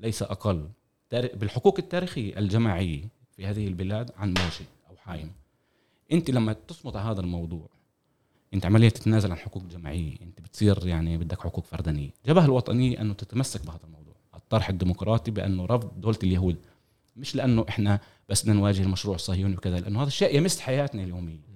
ليس 0.00 0.22
أقل 0.22 0.68
بالحقوق 1.12 1.74
التاريخية 1.78 2.38
الجماعية 2.38 3.08
في 3.30 3.46
هذه 3.46 3.66
البلاد 3.66 4.10
عن 4.16 4.34
موشي 4.34 4.64
أو 4.90 4.96
حايم. 4.96 5.32
أنت 6.12 6.30
لما 6.30 6.52
تصمت 6.52 6.96
على 6.96 7.10
هذا 7.10 7.20
الموضوع 7.20 7.68
أنت 8.54 8.66
عملية 8.66 8.88
تتنازل 8.88 9.30
عن 9.30 9.38
حقوق 9.38 9.62
جماعية 9.62 10.16
أنت 10.22 10.40
بتصير 10.40 10.86
يعني 10.86 11.18
بدك 11.18 11.40
حقوق 11.40 11.64
فردانية. 11.64 12.10
الجبهه 12.24 12.44
الوطنية 12.44 13.00
أنه 13.00 13.14
تتمسك 13.14 13.66
بهذا 13.66 13.80
الموضوع. 13.84 14.14
الطرح 14.34 14.68
الديمقراطي 14.68 15.30
بأنه 15.30 15.66
رفض 15.66 16.00
دولة 16.00 16.18
اليهود. 16.22 16.56
مش 17.16 17.36
لأنه 17.36 17.64
إحنا 17.68 18.00
بس 18.28 18.42
بدنا 18.42 18.54
نواجه 18.54 18.82
المشروع 18.82 19.14
الصهيوني 19.14 19.54
وكذا 19.56 19.78
لأنه 19.80 20.00
هذا 20.00 20.08
الشيء 20.08 20.36
يمس 20.36 20.60
حياتنا 20.60 21.02
اليومية. 21.04 21.52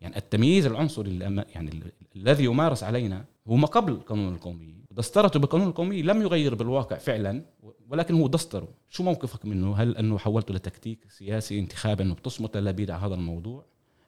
يعني 0.00 0.16
التمييز 0.16 0.66
العنصري 0.66 1.18
يعني 1.18 1.70
ال- 1.70 1.92
الذي 2.16 2.44
يمارس 2.44 2.82
علينا 2.84 3.24
هو 3.48 3.56
ما 3.56 3.66
قبل 3.66 3.92
القانون 3.92 4.34
القومي. 4.34 4.74
دسترته 4.90 5.40
بالقانون 5.40 5.68
القومي 5.68 6.02
لم 6.02 6.22
يغير 6.22 6.54
بالواقع 6.54 6.96
فعلا 6.96 7.42
ولكن 7.88 8.14
هو 8.14 8.26
دستره. 8.28 8.68
شو 8.88 9.02
موقفك 9.02 9.46
منه؟ 9.46 9.74
هل 9.76 9.96
أنه 9.96 10.18
حولته 10.18 10.54
لتكتيك 10.54 10.98
سياسي 11.08 11.58
انتخابي 11.58 12.02
أنه 12.02 12.14
بتصمت 12.14 12.56
للبيد 12.56 12.90
على 12.90 13.06
هذا 13.06 13.14
الموضوع؟ 13.14 13.64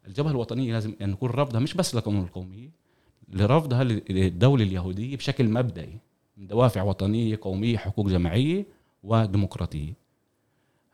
الجبهة 0.06 0.30
الوطنية 0.30 0.72
لازم 0.72 0.94
أن 1.00 1.10
يكون 1.10 1.30
رفضها 1.30 1.60
مش 1.60 1.74
بس 1.74 1.94
للقانون 1.94 2.22
القومي 2.24 2.70
لرفضها 3.28 3.84
للدولة 3.84 4.64
اليهودية 4.64 5.16
بشكل 5.16 5.48
مبدئي. 5.48 5.98
من 6.36 6.46
دوافع 6.46 6.82
وطنية 6.82 7.38
قومية 7.42 7.76
حقوق 7.76 8.08
جماعية 8.08 8.66
وديمقراطية. 9.02 10.01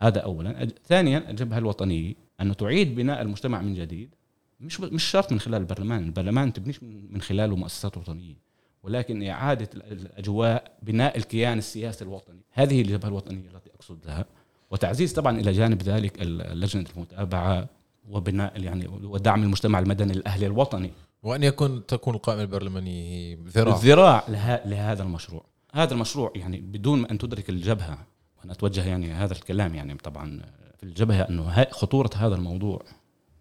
هذا 0.03 0.21
اولا. 0.21 0.69
ثانيا 0.85 1.31
الجبهه 1.31 1.59
الوطنيه 1.59 2.15
انه 2.41 2.55
تعيد 2.55 2.95
بناء 2.95 3.23
المجتمع 3.23 3.63
من 3.63 3.75
جديد. 3.75 4.15
مش 4.61 4.81
مش 4.81 5.05
شرط 5.05 5.33
من 5.33 5.41
خلال 5.41 5.61
البرلمان. 5.61 6.05
البرلمان 6.05 6.53
تبنيش 6.53 6.83
من 6.83 7.13
من 7.13 7.21
خلاله 7.21 7.57
مؤسسات 7.57 7.97
وطنية. 7.97 8.35
ولكن 8.83 9.23
إعادة 9.23 9.69
ال- 9.75 9.93
الأجواء 9.93 10.73
بناء 10.83 11.17
الكيان 11.17 11.59
السياسي 11.59 12.05
الوطني. 12.05 12.41
هذه 12.53 12.81
الجبهه 12.83 13.09
الوطنية 13.09 13.49
التي 13.55 13.71
أقصد 13.75 14.07
لها 14.07 14.25
وتعزيز 14.71 15.13
طبعا 15.13 15.41
إلى 15.41 15.53
جانب 15.53 15.83
ذلك 15.83 16.23
ال- 16.23 16.61
لجنه 16.61 16.85
المتابعة 16.97 17.69
وبناء 18.11 18.63
يعني 18.63 18.89
ودعم 18.89 19.43
المجتمع 19.43 19.79
المدني 19.79 20.13
الأهلي 20.13 20.47
الوطني. 20.47 20.91
وأن 21.23 21.43
يكون 21.43 21.87
تكون 21.87 22.15
القائمه 22.15 22.43
البرلمانيه 22.43 23.03
هي 23.13 23.35
ذراع. 23.35 23.75
الذراع 23.77 24.25
له- 24.29 24.61
لهذا 24.67 25.03
المشروع. 25.03 25.45
هذا 25.73 25.95
المشروع 25.95 26.33
يعني 26.37 26.61
بدون 26.61 27.07
أن 27.07 27.19
تدرك 27.19 27.51
الجبهة 27.51 27.99
وأنا 28.41 28.53
اتوجه 28.53 28.85
يعني 28.85 29.13
هذا 29.13 29.33
الكلام 29.33 29.75
يعني 29.75 29.95
طبعا 29.95 30.41
في 30.77 30.83
الجبهة 30.83 31.23
إنه 31.23 31.65
خطورة 31.71 32.11
هذا 32.17 32.35
الموضوع. 32.35 32.83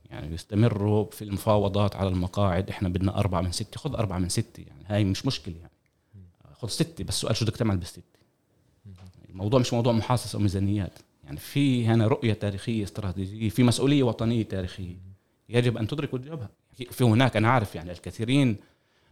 يعني 0.10 0.34
يستمروا 0.34 1.06
في 1.12 1.22
المفاوضات 1.24 1.96
على 1.96 2.10
المقاعد. 2.10 2.70
إحنا 2.70 2.90
بدنا 2.90 3.18
أربعة 3.20 3.42
من 3.42 3.52
ستة. 3.52 3.78
خذ 3.80 3.96
أربعة 3.96 4.20
من 4.20 4.30
ستة 4.30 4.62
يعني. 4.68 4.84
هاي 4.88 5.04
مش 5.04 5.26
مشكلة 5.26 5.56
يعني. 5.56 5.72
خذ 6.54 6.68
ستة. 6.68 7.04
بس 7.04 7.10
السؤال 7.16 7.36
شو 7.36 7.46
بدك 7.46 7.56
تعمل 7.58 7.78
بالستة؟ 7.78 8.02
الموضوع 9.30 9.60
مش 9.60 9.74
موضوع 9.74 9.94
محاصصة 9.94 10.38
أو 10.38 10.42
ميزانيات. 10.44 11.00
يعني 11.24 11.38
في 11.38 11.86
هنا 11.88 12.08
رؤية 12.08 12.34
تاريخية 12.34 12.84
استراتيجية 12.84 13.50
في 13.50 13.64
مسؤولية 13.64 14.04
وطنية 14.04 14.44
تاريخية. 14.44 14.96
يجب 15.50 15.78
أن 15.78 15.88
تدركوا 15.88 16.20
الجبهة. 16.20 16.50
في 16.92 17.04
هناك 17.04 17.38
أنا 17.38 17.50
عارف 17.50 17.76
يعني 17.76 17.92
الكثيرين 17.92 18.58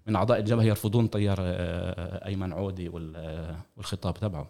من 0.08 0.16
أعضاء 0.16 0.40
الجبهة 0.40 0.64
يرفضون 0.64 1.08
طيار 1.08 1.38
آه، 1.42 2.26
أيمن 2.28 2.54
عودي 2.54 2.90
وال- 2.90 3.16
آه، 3.16 3.58
والخطاب 3.78 4.14
تبعه. 4.14 4.50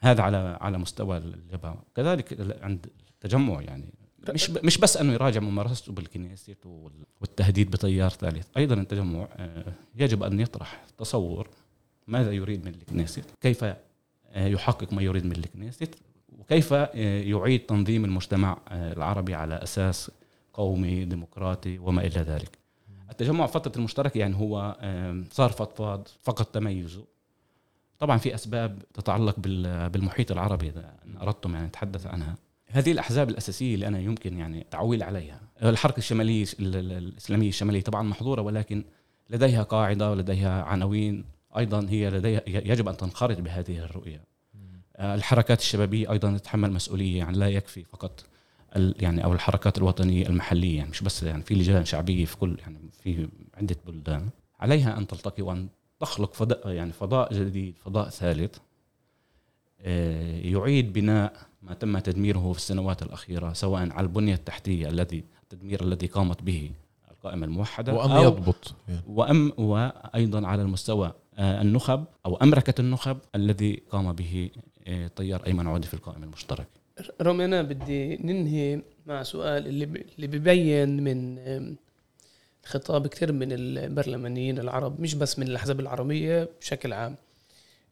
هذا 0.00 0.22
على 0.22 0.58
على 0.60 0.78
مستوى 0.78 1.16
الجبهة 1.16 1.82
كذلك 1.94 2.36
عند 2.62 2.86
التجمع 3.10 3.60
يعني. 3.62 3.94
مش 4.28 4.50
مش 4.50 4.78
بس 4.78 4.96
أنه 4.96 5.12
يراجع 5.12 5.40
ممارسته 5.40 5.92
بالكنيست 5.92 6.66
وال- 6.66 7.06
والتهديد 7.20 7.70
بطيار 7.70 8.10
ثالث. 8.10 8.46
أيضا 8.56 8.74
التجمع 8.74 9.28
آه، 9.36 9.72
يجب 9.96 10.22
أن 10.22 10.40
يطرح 10.40 10.84
تصور 10.98 11.48
ماذا 12.06 12.32
يريد 12.32 12.64
من 12.64 12.74
الكنيست 12.74 13.24
كيف 13.40 13.64
آه، 13.64 13.76
يحقق 14.46 14.92
ما 14.92 15.02
يريد 15.02 15.24
من 15.26 15.32
الكنيست 15.32 15.94
وكيف 16.38 16.72
آه، 16.72 16.88
يعيد 17.20 17.60
تنظيم 17.66 18.04
المجتمع 18.04 18.58
العربي 18.72 19.34
على 19.34 19.54
أساس 19.54 20.10
قومي 20.54 21.04
ديمقراطي 21.04 21.78
وما 21.78 22.00
إلى 22.06 22.20
ذلك. 22.20 22.58
التجمع 23.10 23.46
فترة 23.46 23.72
المشترك 23.76 24.16
يعني 24.16 24.36
هو 24.36 24.76
صار 25.32 25.50
فضفاض 25.52 26.08
فقد 26.22 26.44
تميزه. 26.44 27.04
طبعا 28.00 28.18
في 28.18 28.34
أسباب 28.34 28.82
تتعلق 28.94 29.40
بال- 29.40 29.88
بالمحيط 29.90 30.32
العربي 30.32 30.68
إذا 30.68 30.94
أردتم 31.22 31.54
يعني 31.54 31.66
نتحدث 31.66 32.06
عنها. 32.06 32.34
هذه 32.66 32.92
الأحزاب 32.92 33.28
الأساسية 33.30 33.74
اللي 33.74 33.86
أنا 33.86 33.98
يمكن 34.00 34.38
يعني 34.38 34.66
تعويل 34.70 35.02
عليها. 35.02 35.40
الحركة 35.62 35.98
الشمالية 35.98 36.44
ال- 36.60 36.76
ال- 36.76 36.92
الإسلامية 36.92 37.48
الشمالية 37.48 37.80
طبعا 37.80 38.02
محظورة 38.02 38.42
ولكن 38.42 38.84
لديها 39.30 39.62
قاعدة 39.62 40.10
ولديها 40.10 40.62
عناوين 40.62 41.24
أيضا 41.58 41.86
هي 41.88 42.10
لديها 42.10 42.42
يجب 42.46 42.88
أن 42.88 42.96
تنخرط 42.96 43.40
بهذه 43.40 43.78
الرؤية. 43.78 44.24
الحركات 45.00 45.60
الشبابية 45.60 46.12
أيضا 46.12 46.36
تتحمل 46.36 46.72
مسؤولية 46.72 47.18
يعني 47.18 47.38
لا 47.38 47.48
يكفي 47.48 47.84
فقط 47.84 48.24
ال- 48.76 48.94
يعني 49.00 49.24
أو 49.24 49.32
الحركات 49.32 49.78
الوطنية 49.78 50.26
المحلية 50.26 50.76
يعني 50.76 50.90
مش 50.90 51.02
بس 51.02 51.22
يعني 51.22 51.42
في 51.42 51.54
لجان 51.54 51.84
شعبية 51.84 52.24
في 52.24 52.36
كل 52.36 52.56
يعني 52.60 52.78
في 53.02 53.28
عدة 53.54 53.76
بلدان. 53.86 54.28
عليها 54.60 54.98
أن 54.98 55.06
تلتقي 55.06 55.42
وأن 55.42 55.68
تخلق 56.00 56.34
فضاء 56.34 56.68
يعني 56.68 56.92
فضاء 56.92 57.34
جديد 57.34 57.74
فضاء 57.78 58.08
ثالث 58.08 58.58
آه، 59.80 60.38
يعيد 60.38 60.92
بناء 60.92 61.32
ما 61.62 61.74
تم 61.74 61.98
تدميره 61.98 62.52
في 62.52 62.58
السنوات 62.58 63.02
الأخيرة 63.02 63.52
سواء 63.52 63.92
على 63.92 64.06
البنية 64.06 64.34
التحتية 64.34 64.88
الذي 64.88 65.24
التدمير 65.42 65.82
الذي 65.82 66.06
قامت 66.06 66.42
به 66.42 66.70
القائمة 67.10 67.46
الموحدة 67.46 67.94
وان 67.94 68.10
أو 68.10 68.22
يضبط. 68.22 68.74
وأم 69.06 69.52
وأيضا 69.58 70.46
على 70.46 70.62
المستوى 70.62 71.12
آه، 71.38 71.62
النخب 71.62 72.04
أو 72.26 72.36
أمركة 72.36 72.80
النخب 72.80 73.18
الذي 73.34 73.82
قام 73.90 74.12
به 74.12 74.50
آه، 74.86 75.06
طيار 75.06 75.46
أيمن 75.46 75.66
عودي 75.66 75.86
في 75.86 75.94
القائمة 75.94 76.24
المشتركة 76.24 76.80
رامي 77.20 77.44
أنا 77.44 77.62
بدي 77.62 78.16
ننهي 78.16 78.82
مع 79.06 79.22
سؤال 79.22 79.66
اللي. 79.66 79.84
اللي 79.84 80.26
ببين 80.26 81.04
من 81.04 81.38
خطاب 82.70 83.06
كثير 83.06 83.32
من 83.32 83.52
البرلمانيين 83.52 84.58
العرب 84.58 85.00
مش 85.00 85.14
بس 85.14 85.38
من 85.38 85.46
الأحزاب 85.46 85.80
العربية 85.80 86.48
بشكل 86.60 86.92
عام 86.92 87.16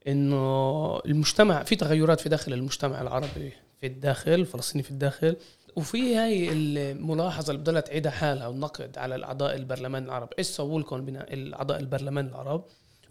إنه 0.08 0.98
المجتمع 0.98 1.62
في 1.62 1.76
تغيرات 1.76 2.20
في 2.20 2.28
داخل 2.28 2.52
المجتمع 2.52 3.00
العربي 3.00 3.52
في 3.80 3.86
الداخل 3.86 4.34
الفلسطيني 4.34 4.82
في 4.82 4.90
الداخل 4.90 5.36
وفي 5.76 6.16
هاي 6.16 6.52
الملاحظة 6.52 7.50
اللي 7.50 7.62
بضلها 7.62 7.80
تعيدها 7.80 8.12
حالها 8.12 8.46
والنقد 8.46 8.98
على 8.98 9.14
الأعضاء 9.14 9.56
البرلمان 9.56 10.04
العرب. 10.04 10.28
إيش 10.38 10.46
سووا 10.46 10.80
لكم 10.80 11.08
الأعضاء 11.08 11.80
البرلمان 11.80 12.26
العرب؟ 12.26 12.64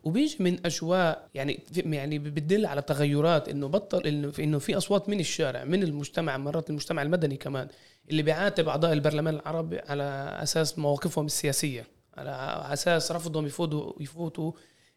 وبيجي 0.04 0.38
من 0.40 0.66
أجواء 0.66 1.30
يعني 1.36 1.60
يعني 1.76 2.20
بتدل 2.20 2.66
على 2.66 2.82
تغيرات 2.82 3.50
إنه 3.50 3.68
بطل 3.68 4.32
إنه 4.40 4.60
في 4.60 4.78
أصوات 4.78 5.10
من 5.10 5.20
الشارع 5.20 5.64
من 5.64 5.84
المجتمع 5.84 6.38
مرات 6.38 6.70
المجتمع 6.70 7.02
المدني 7.02 7.38
كمان 7.38 7.68
اللي 8.10 8.22
بيعاتب 8.22 8.68
أعضاء 8.70 8.94
البرلمان 8.94 9.36
العربي 9.36 9.80
على 9.80 10.04
أساس 10.44 10.80
مواقفهم 10.80 11.26
السياسية 11.26 11.88
على 12.18 12.30
أساس 12.74 13.12
رفضهم 13.12 13.46
يفوتوا 13.46 13.94
يفوتوا 14.00 14.52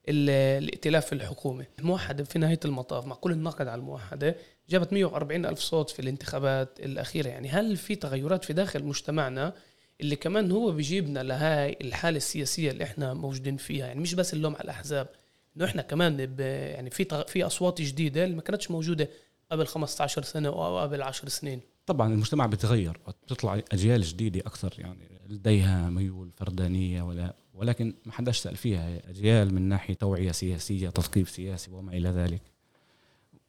ال- 0.09 0.31
الائتلاف 0.64 1.12
الحكومي 1.12 1.64
الموحدة 1.79 2.25
في 2.25 2.38
نهاية 2.38 2.61
المطاف 2.64 3.07
مع 3.07 3.14
كل 3.16 3.33
النقد 3.33 3.68
على 3.68 3.79
الموحدة؟ 3.79 4.37
جابت 4.68 4.92
140 4.92 5.46
ألف 5.46 5.59
صوت 5.61 5.90
في 5.90 6.01
الانتخابات 6.01 6.81
الأخيرة. 6.81 7.29
يعني 7.29 7.49
هل 7.49 7.77
في 7.77 7.94
تغيرات 7.94 8.44
في 8.44 8.53
داخل 8.53 8.85
مجتمعنا 8.85 9.53
اللي 10.01 10.16
كمان 10.16 10.51
هو 10.53 10.70
بيجيبنا 10.73 11.23
لهاي 11.23 11.77
الحالة 11.81 12.16
السياسية 12.16 12.70
اللي 12.70 12.85
إحنا 12.85 13.14
موجودين 13.14 13.57
فيها؟ 13.57 13.87
يعني 13.87 14.01
مش 14.01 14.14
بس 14.14 14.35
اللوم 14.35 14.55
على 14.55 14.64
الأحزاب 14.64 15.09
إنه 15.57 15.64
إحنا 15.64 15.83
كمان 15.83 16.20
يعني 16.38 16.90
في 16.90 17.25
في 17.29 17.46
أصوات 17.46 17.81
جديدة 17.83 18.25
اللي 18.25 18.37
ما 18.37 18.42
كانتش 18.42 18.70
موجودة 18.70 19.09
قبل 19.53 19.66
15 19.66 20.23
سنة 20.23 20.49
أو 20.49 20.79
قبل 20.79 21.03
10 21.03 21.29
سنين. 21.29 21.61
طبعا 21.92 22.12
المجتمع 22.12 22.46
بيتغير 22.46 23.00
بتطلع 23.09 23.61
أجيال 23.72 24.03
جديدة 24.03 24.40
أكثر 24.40 24.74
يعني 24.79 25.20
لديها 25.29 25.90
ميول 25.90 26.31
فردانية 26.37 27.03
ولا 27.03 27.35
ولكن 27.55 27.94
ما 28.07 28.12
حداش 28.12 28.38
سأل 28.38 28.57
فيها. 28.57 29.11
أجيال 29.11 29.55
من 29.55 29.62
ناحية 29.62 29.94
توعية 29.94 30.33
سياسية 30.33 30.88
تثقيف 30.88 31.31
سياسي 31.31 31.70
وما 31.70 31.92
إلى 31.92 32.09
ذلك. 32.09 32.42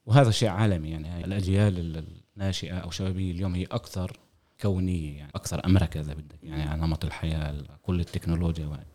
وهذا 0.06 0.32
شيء 0.32 0.50
عالمي 0.50 0.90
يعني 0.90 1.26
الأجيال 1.26 2.06
الناشئة 2.38 2.78
أو 2.78 2.92
شبابية 2.92 3.32
اليوم 3.32 3.56
هي 3.56 3.66
أكثر 3.66 4.20
كونية 4.62 5.18
يعني 5.18 5.32
أكثر 5.36 5.66
امركه 5.66 6.00
إذا 6.00 6.14
بدك 6.14 6.44
يعني 6.44 6.64
على 6.64 6.82
نمط 6.82 7.06
الحياة 7.06 7.64
كل 7.84 8.00
التكنولوجيا. 8.00 8.86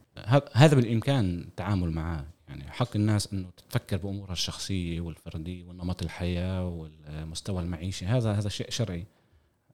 هذا 0.53 0.77
بالإمكان 0.77 1.39
التعامل 1.41 1.91
معه 1.91 2.27
يعني 2.49 2.71
حق 2.71 2.97
الناس 2.97 3.33
إنه 3.33 3.51
تفكر 3.69 3.97
بأمورها 3.97 4.33
الشخصية 4.33 5.01
والفردية 5.01 5.65
والنمط 5.65 6.03
الحياة 6.03 6.69
والمستوى 6.69 7.63
المعيشي. 7.63 8.07
هذا 8.07 8.33
هذا 8.33 8.49
شيء 8.49 8.71
شرعي. 8.71 9.07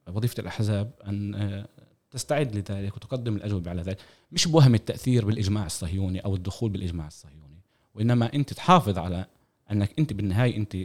وظيفة 0.09 0.41
الأحزاب 0.41 0.91
أن 1.07 1.35
آه، 1.35 1.69
تستعد 2.11 2.57
لذلك 2.57 2.97
وتقدم 2.97 3.37
الأجوبة 3.37 3.71
على 3.71 3.83
ذلك. 3.83 3.99
مش 4.33 4.49
بوهم 4.49 4.75
التأثير 4.75 5.25
بالإجماع 5.25 5.67
الصهيوني 5.67 6.21
أو 6.21 6.35
الدخول 6.35 6.71
بالإجماع 6.71 7.07
الصهيوني 7.07 7.61
وإنما 7.95 8.35
أنت 8.35 8.53
تحافظ 8.53 8.99
على 8.99 9.27
أنك 9.73 9.99
أنت 9.99 10.13
بالنهاية 10.13 10.57
أنت 10.57 10.77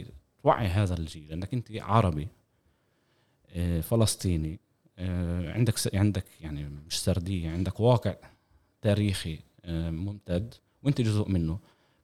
توعي 0.42 0.66
هذا 0.66 0.94
الجيل 0.94 1.32
أنك 1.32 1.54
أنت 1.54 1.68
عربي 1.72 2.28
آه، 3.50 3.80
فلسطيني 3.80 4.60
آه، 4.98 5.52
عندك 5.52 5.94
عندك 5.94 6.24
يعني 6.40 6.68
مش 6.86 7.00
سرديه 7.00 7.50
عندك 7.50 7.80
واقع 7.80 8.14
تاريخي 8.82 9.38
ممتد 9.68 10.54
وأنت 10.82 11.00
جزء 11.00 11.28
منه. 11.28 11.58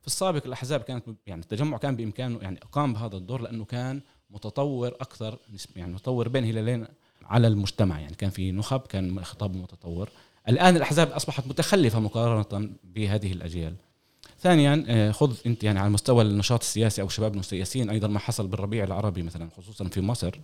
في 0.05 0.09
السابق 0.09 0.47
الأحزاب 0.47 0.81
كانت 0.81 1.05
يعني 1.27 1.43
التجمع 1.43 1.79
كان 1.79 1.97
بإمكانه 1.97 2.39
يعني 2.43 2.61
قام 2.73 2.93
بهذا 2.93 3.17
الدور 3.17 3.41
لأنه 3.41 3.65
كان 3.65 4.01
متطور 4.31 4.89
أكثر 4.89 5.39
يعني 5.77 5.93
متطور 5.93 6.29
بين 6.29 6.45
هلالين 6.45 6.87
على 7.27 7.47
المجتمع. 7.47 8.01
يعني 8.01 8.15
كان 8.15 8.31
في 8.31 8.53
نخب 8.53 8.81
كان 8.81 9.25
خطاب 9.25 9.57
متطور. 9.57 10.09
الآن 10.49 10.77
الأحزاب 10.77 11.11
أصبحت 11.11 11.47
متخلفة 11.47 12.01
مقارنة 12.01 12.71
بهذه 12.85 13.33
الأجيال. 13.33 13.75
ثانيا 14.39 14.85
آه، 14.89 15.11
خذ 15.11 15.37
أنت 15.47 15.65
يعني 15.65 15.79
على 15.79 15.91
مستوى 15.91 16.23
النشاط 16.23 16.61
السياسي 16.61 17.03
أو 17.03 17.09
شبابنا 17.09 17.41
السياسيين 17.41 17.91
أيضا 17.91 18.09
ما 18.09 18.19
حصل 18.19 18.47
بالربيع 18.47 18.85
العربي 18.85 19.23
مثلا 19.23 19.49
خصوصا 19.57 19.85
في 19.85 20.01
مصر. 20.01 20.41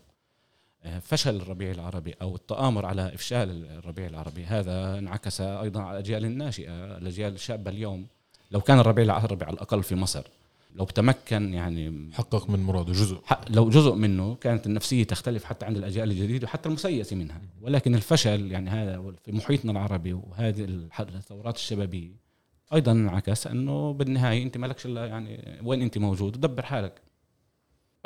آه، 0.84 0.98
فشل 0.98 1.36
الربيع 1.36 1.70
العربي 1.70 2.14
أو 2.22 2.34
التآمر 2.34 2.86
على 2.86 3.14
إفشال 3.14 3.66
الربيع 3.66 4.06
العربي. 4.06 4.44
هذا 4.44 4.98
انعكس 4.98 5.40
أيضا 5.40 5.82
على 5.82 5.92
الأجيال 5.92 6.24
الناشئة 6.24 6.96
الأجيال 6.96 7.34
الشابة 7.34 7.70
اليوم. 7.70 8.06
لو 8.50 8.60
كان 8.60 8.78
الربيع 8.78 9.04
العربي 9.04 9.44
على 9.44 9.54
الأقل 9.54 9.82
في 9.82 9.94
مصر. 9.94 10.26
لو 10.74 10.84
تمكن 10.84 11.54
يعني 11.54 12.10
حقق 12.12 12.50
من 12.50 12.62
مراده 12.62 12.92
جزء. 12.92 13.20
لو 13.48 13.68
جزء 13.70 13.94
منه 13.94 14.34
كانت 14.34 14.66
النفسية 14.66 15.04
تختلف 15.04 15.44
حتى 15.44 15.66
عند 15.66 15.76
الأجيال 15.76 16.10
الجديدة 16.10 16.44
وحتى 16.44 16.68
المسيسه 16.68 17.16
منها. 17.16 17.40
ولكن 17.60 17.94
الفشل 17.94 18.52
يعني 18.52 18.70
هذا 18.70 19.12
في 19.24 19.32
محيطنا 19.32 19.72
العربي 19.72 20.12
وهذه 20.12 20.64
الثورات 21.00 21.56
الشبابية 21.56 22.30
أيضا 22.74 22.92
انعكس 22.92 23.46
أنه 23.46 23.92
بالنهاية 23.92 24.42
أنت 24.42 24.58
مالكش 24.58 24.86
إلا 24.86 25.06
يعني 25.06 25.60
وين 25.64 25.82
أنت 25.82 25.98
موجود 25.98 26.40
دبر 26.40 26.62
حالك. 26.62 27.02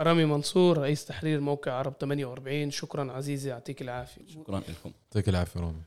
رامي 0.01 0.25
منصور 0.25 0.79
رئيس 0.79 1.05
تحرير 1.05 1.41
موقع 1.41 1.73
عرب 1.73 1.93
48 2.01 2.71
شكرا 2.71 3.13
عزيزي 3.13 3.51
يعطيك 3.51 3.83
العافية. 3.83 4.27
شكرا 4.27 4.59
لكم. 4.59 4.93
يعطيك 5.07 5.29
العافية 5.29 5.61
رامي. 5.61 5.81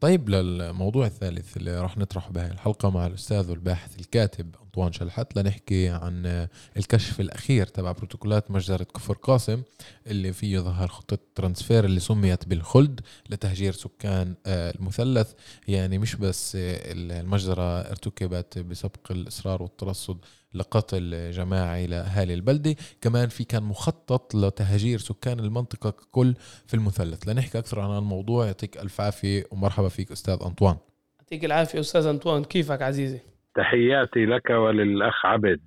طيب 0.00 0.28
للموضوع 0.28 1.06
الثالث 1.06 1.56
اللي 1.56 1.80
راح 1.80 1.98
نطرحه 1.98 2.30
بهاي 2.30 2.50
الحلقة 2.50 2.90
مع 2.90 3.06
الأستاذ 3.06 3.50
والباحث 3.50 3.98
الكاتب 3.98 4.54
أنطوان 4.76 4.92
شلحت 4.92 5.36
لنحكي 5.38 5.88
عن 5.88 6.46
الكشف 6.76 7.20
الأخير 7.20 7.66
تبع 7.66 7.92
بروتوكولات 7.92 8.50
مجزرة 8.50 8.84
كفر 8.84 9.14
قاسم 9.14 9.62
اللي 10.06 10.32
فيه 10.32 10.58
ظهر 10.58 10.88
خطة 10.88 11.18
ترانسفير 11.34 11.84
اللي 11.84 12.00
سميت 12.00 12.48
بالخلد 12.48 13.00
لتهجير 13.30 13.72
سكان 13.72 14.34
آه، 14.46 14.70
المثلث. 14.70 15.32
يعني 15.68 15.98
مش 15.98 16.16
بس 16.16 16.52
المجزرة 16.56 17.80
ارتكبت 17.80 18.58
بسبق 18.58 19.10
الإصرار 19.10 19.62
والترصد 19.62 20.18
لقتل 20.54 21.30
جماعي 21.30 21.86
لأهالي 21.86 22.34
البلدة. 22.34 22.76
كمان 23.00 23.28
في 23.28 23.44
كان 23.44 23.62
مخطط 23.62 24.34
لتهجير 24.34 24.98
سكان 24.98 25.40
المنطقة 25.40 25.90
ككل 25.90 26.34
في 26.66 26.74
المثلث. 26.74 27.28
لنحكي 27.28 27.58
أكثر 27.58 27.80
عن 27.80 27.98
الموضوع 27.98 28.46
يعطيك 28.46 28.76
ألف 28.76 29.00
عافية 29.00 29.44
ومرحبا 29.50 29.88
فيك 29.88 30.12
أستاذ 30.12 30.38
أنطوان. 30.46 30.76
يعطيك 31.20 31.44
العافية 31.44 31.80
أستاذ 31.80 32.06
أنطوان. 32.06 32.44
كيفك 32.44 32.82
عزيزي؟ 32.82 33.35
تحياتي 33.56 34.26
لك 34.26 34.50
وللأخ 34.50 35.26
عبد. 35.26 35.60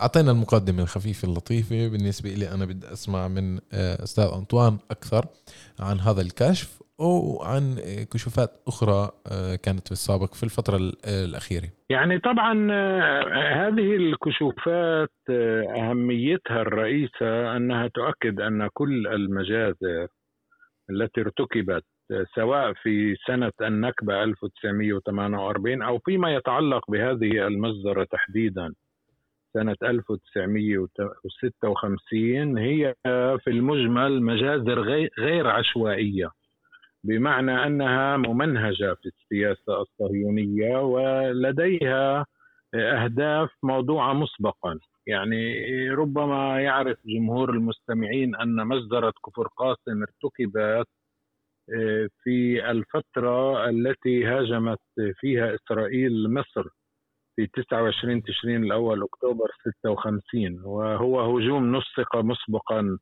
أعطينا 0.00 0.30
المقدمة 0.30 0.82
الخفيفة 0.82 1.28
اللطيفة. 1.28 1.88
بالنسبة 1.88 2.30
لي 2.30 2.54
أنا 2.54 2.64
بدي 2.64 2.86
أسمع 2.92 3.28
من 3.28 3.56
آه، 3.56 4.02
أستاذ 4.02 4.24
أنطوان 4.38 4.78
أكثر 4.90 5.24
عن 5.80 5.96
هذا 6.00 6.20
الكشف 6.20 6.86
وعن 6.98 7.76
كشوفات 8.12 8.50
أخرى 8.66 9.10
آه، 9.32 9.56
كانت 9.56 9.86
في 9.86 9.92
السابق 9.92 10.34
في 10.34 10.42
الفترة 10.42 10.76
الأخيرة. 11.24 11.68
يعني 11.90 12.18
طبعا 12.18 12.68
آه، 12.72 13.68
هذه 13.68 13.96
الكشوفات 13.96 15.12
آه، 15.30 15.62
أهميتها 15.76 16.62
الرئيسة 16.62 17.56
أنها 17.56 17.88
تؤكد 17.88 18.40
أن 18.40 18.68
كل 18.72 19.06
المجازر 19.06 20.08
التي 20.90 21.20
ارتكبت 21.20 21.84
سواء 22.34 22.72
في 22.72 23.16
سنة 23.26 23.52
النكبة 23.60 24.22
1948 24.24 25.82
أو 25.82 25.98
فيما 25.98 26.34
يتعلق 26.34 26.90
بهذه 26.90 27.46
المجزرة 27.46 28.04
تحديدا. 28.04 28.74
سنة 29.52 29.76
1956 29.82 32.58
هي 32.58 32.94
في 33.38 33.50
المجمل 33.50 34.22
مجازر 34.22 34.80
غير 35.18 35.46
عشوائية 35.46 36.30
بمعنى 37.04 37.66
أنها 37.66 38.16
ممنهجة 38.16 38.94
في 38.94 39.06
السياسة 39.06 39.82
الصهيونية 39.82 40.78
ولديها 40.78 42.26
أهداف 42.74 43.50
موضوعة 43.62 44.12
مسبقا. 44.12 44.78
يعني 45.06 45.54
ربما 45.90 46.60
يعرف 46.60 46.98
جمهور 47.06 47.50
المستمعين 47.50 48.36
أن 48.36 48.66
مجزره 48.66 49.12
كفر 49.26 49.48
قاسم 49.56 50.02
ارتكبت 50.02 50.86
في 52.22 52.70
الفترة 52.70 53.68
التي 53.68 54.24
هاجمت 54.26 54.78
فيها 55.20 55.54
إسرائيل 55.54 56.32
مصر 56.32 56.64
في 57.36 57.46
29 57.46 58.22
تشرين 58.22 58.64
الأول 58.64 59.02
أكتوبر 59.02 59.48
56 59.82 60.60
وهو 60.64 61.36
هجوم 61.38 61.76
نسق 61.76 62.16
مسبقا 62.16 62.98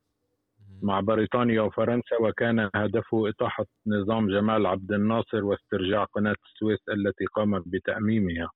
مع 0.81 0.99
بريطانيا 0.99 1.61
وفرنسا 1.61 2.15
وكان 2.21 2.69
هدفه 2.75 3.29
إطاحة 3.29 3.65
نظام 3.87 4.27
جمال 4.29 4.65
عبد 4.65 4.91
الناصر 4.91 5.43
واسترجاع 5.45 6.03
قناة 6.03 6.35
السويس 6.45 6.79
التي 6.89 7.25
قام 7.25 7.63
بتأميمها. 7.65 8.49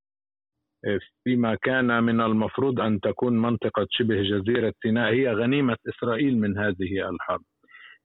فيما 1.23 1.55
كان 1.55 2.03
من 2.03 2.21
المفروض 2.21 2.79
أن 2.79 2.99
تكون 2.99 3.41
منطقة 3.41 3.87
شبه 3.89 4.21
جزيرة 4.21 4.73
سيناء 4.81 5.13
هي 5.13 5.33
غنيمة 5.33 5.77
إسرائيل 5.89 6.37
من 6.37 6.57
هذه 6.57 7.09
الحرب. 7.09 7.41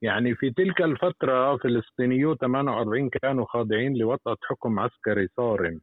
يعني 0.02 0.34
في 0.34 0.50
تلك 0.50 0.82
الفترة 0.82 1.56
فلسطينيو 1.56 2.34
48 2.34 3.08
كانوا 3.08 3.44
خاضعين 3.44 3.96
لوطأة 3.96 4.36
حكم 4.42 4.78
عسكري 4.80 5.28
صارم 5.36 5.80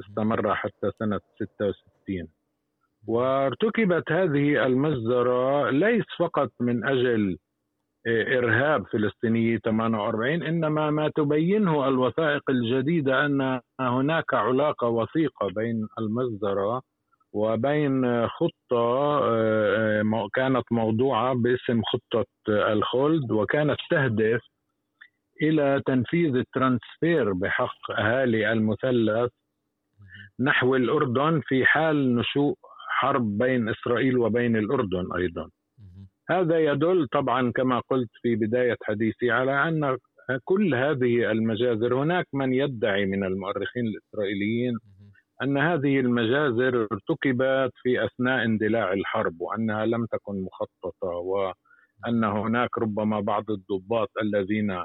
استمر 0.00 0.54
حتى 0.54 0.90
سنة 0.98 1.20
66 1.36 2.28
وارتكبت 3.06 4.12
هذه 4.12 4.66
المجزرة 4.66 5.70
ليس 5.70 6.04
فقط 6.18 6.50
من 6.60 6.84
أجل 6.84 7.38
إرهاب 8.06 8.86
فلسطيني 8.86 9.58
48 9.58 10.42
إنما 10.42 10.90
ما 10.90 11.08
تبينه 11.08 11.88
الوثائق 11.88 12.50
الجديدة 12.50 13.26
أن 13.26 13.60
هناك 13.80 14.34
علاقة 14.34 14.88
وثيقة 14.88 15.48
بين 15.56 15.88
المجزرة 15.98 16.82
وبين 17.32 18.26
خطة 18.28 19.18
آه، 19.22 20.28
كانت 20.34 20.64
موضوعة 20.70 21.34
باسم 21.34 21.82
خطة 21.82 22.26
الخلد 22.48 23.30
وكانت 23.30 23.76
تهدف 23.90 24.40
إلى 25.42 25.82
تنفيذ 25.86 26.36
الترانسفير 26.36 27.32
بحق 27.32 27.90
أهالي 27.90 28.52
المثلث 28.52 29.30
نحو 30.40 30.76
الأردن 30.76 31.40
في 31.44 31.64
حال 31.64 32.16
نشوء 32.16 32.56
حرب 32.88 33.38
بين 33.38 33.68
إسرائيل 33.68 34.18
وبين 34.18 34.56
الأردن 34.56 35.06
أيضا. 35.16 35.50
هذا 36.30 36.58
يدل 36.58 37.06
طبعا 37.12 37.52
كما 37.52 37.80
قلت 37.90 38.10
في 38.22 38.36
بداية 38.36 38.76
حديثي 38.82 39.30
على 39.30 39.68
أن 39.68 39.98
كل 40.44 40.74
هذه 40.74 41.30
المجازر 41.30 41.94
هناك 41.94 42.26
من 42.32 42.52
يدعي 42.52 43.06
من 43.06 43.24
المؤرخين 43.24 43.86
الإسرائيليين 43.86 44.78
أن 45.42 45.58
هذه 45.58 46.00
المجازر 46.00 46.88
ارتكبت 46.92 47.72
في 47.82 48.04
أثناء 48.04 48.44
اندلاع 48.44 48.92
الحرب 48.92 49.40
وأنها 49.40 49.86
لم 49.86 50.06
تكن 50.06 50.42
مخططة 50.42 51.08
وأن 51.08 52.24
هناك 52.24 52.78
ربما 52.78 53.20
بعض 53.20 53.44
الضباط 53.50 54.08
الذين 54.22 54.84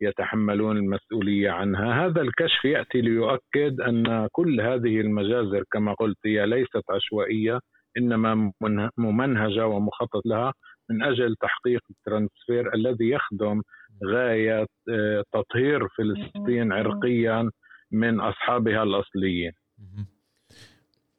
يتحملون 0.00 0.76
المسؤولية 0.76 1.50
عنها. 1.50 2.06
هذا 2.06 2.20
الكشف 2.20 2.64
يأتي 2.64 3.00
ليؤكد 3.00 3.80
أن 3.80 4.28
كل 4.32 4.60
هذه 4.60 5.00
المجازر 5.00 5.64
كما 5.70 5.94
قلت 5.94 6.18
هي 6.26 6.46
ليست 6.46 6.82
عشوائية 6.90 7.60
إنما 7.96 8.52
ممنهجة 8.98 9.66
ومخطط 9.66 10.26
لها 10.26 10.52
من 10.90 11.02
أجل 11.02 11.36
تحقيق 11.40 11.80
الترانسفير 11.90 12.74
الذي 12.74 13.10
يخدم 13.10 13.62
غاية 14.04 14.66
آه، 14.90 15.24
تطهير 15.32 15.88
فلسطين 15.88 16.72
عرقيا 16.72 17.50
من 17.92 18.20
أصحابها 18.20 18.82
الأصليين. 18.82 19.52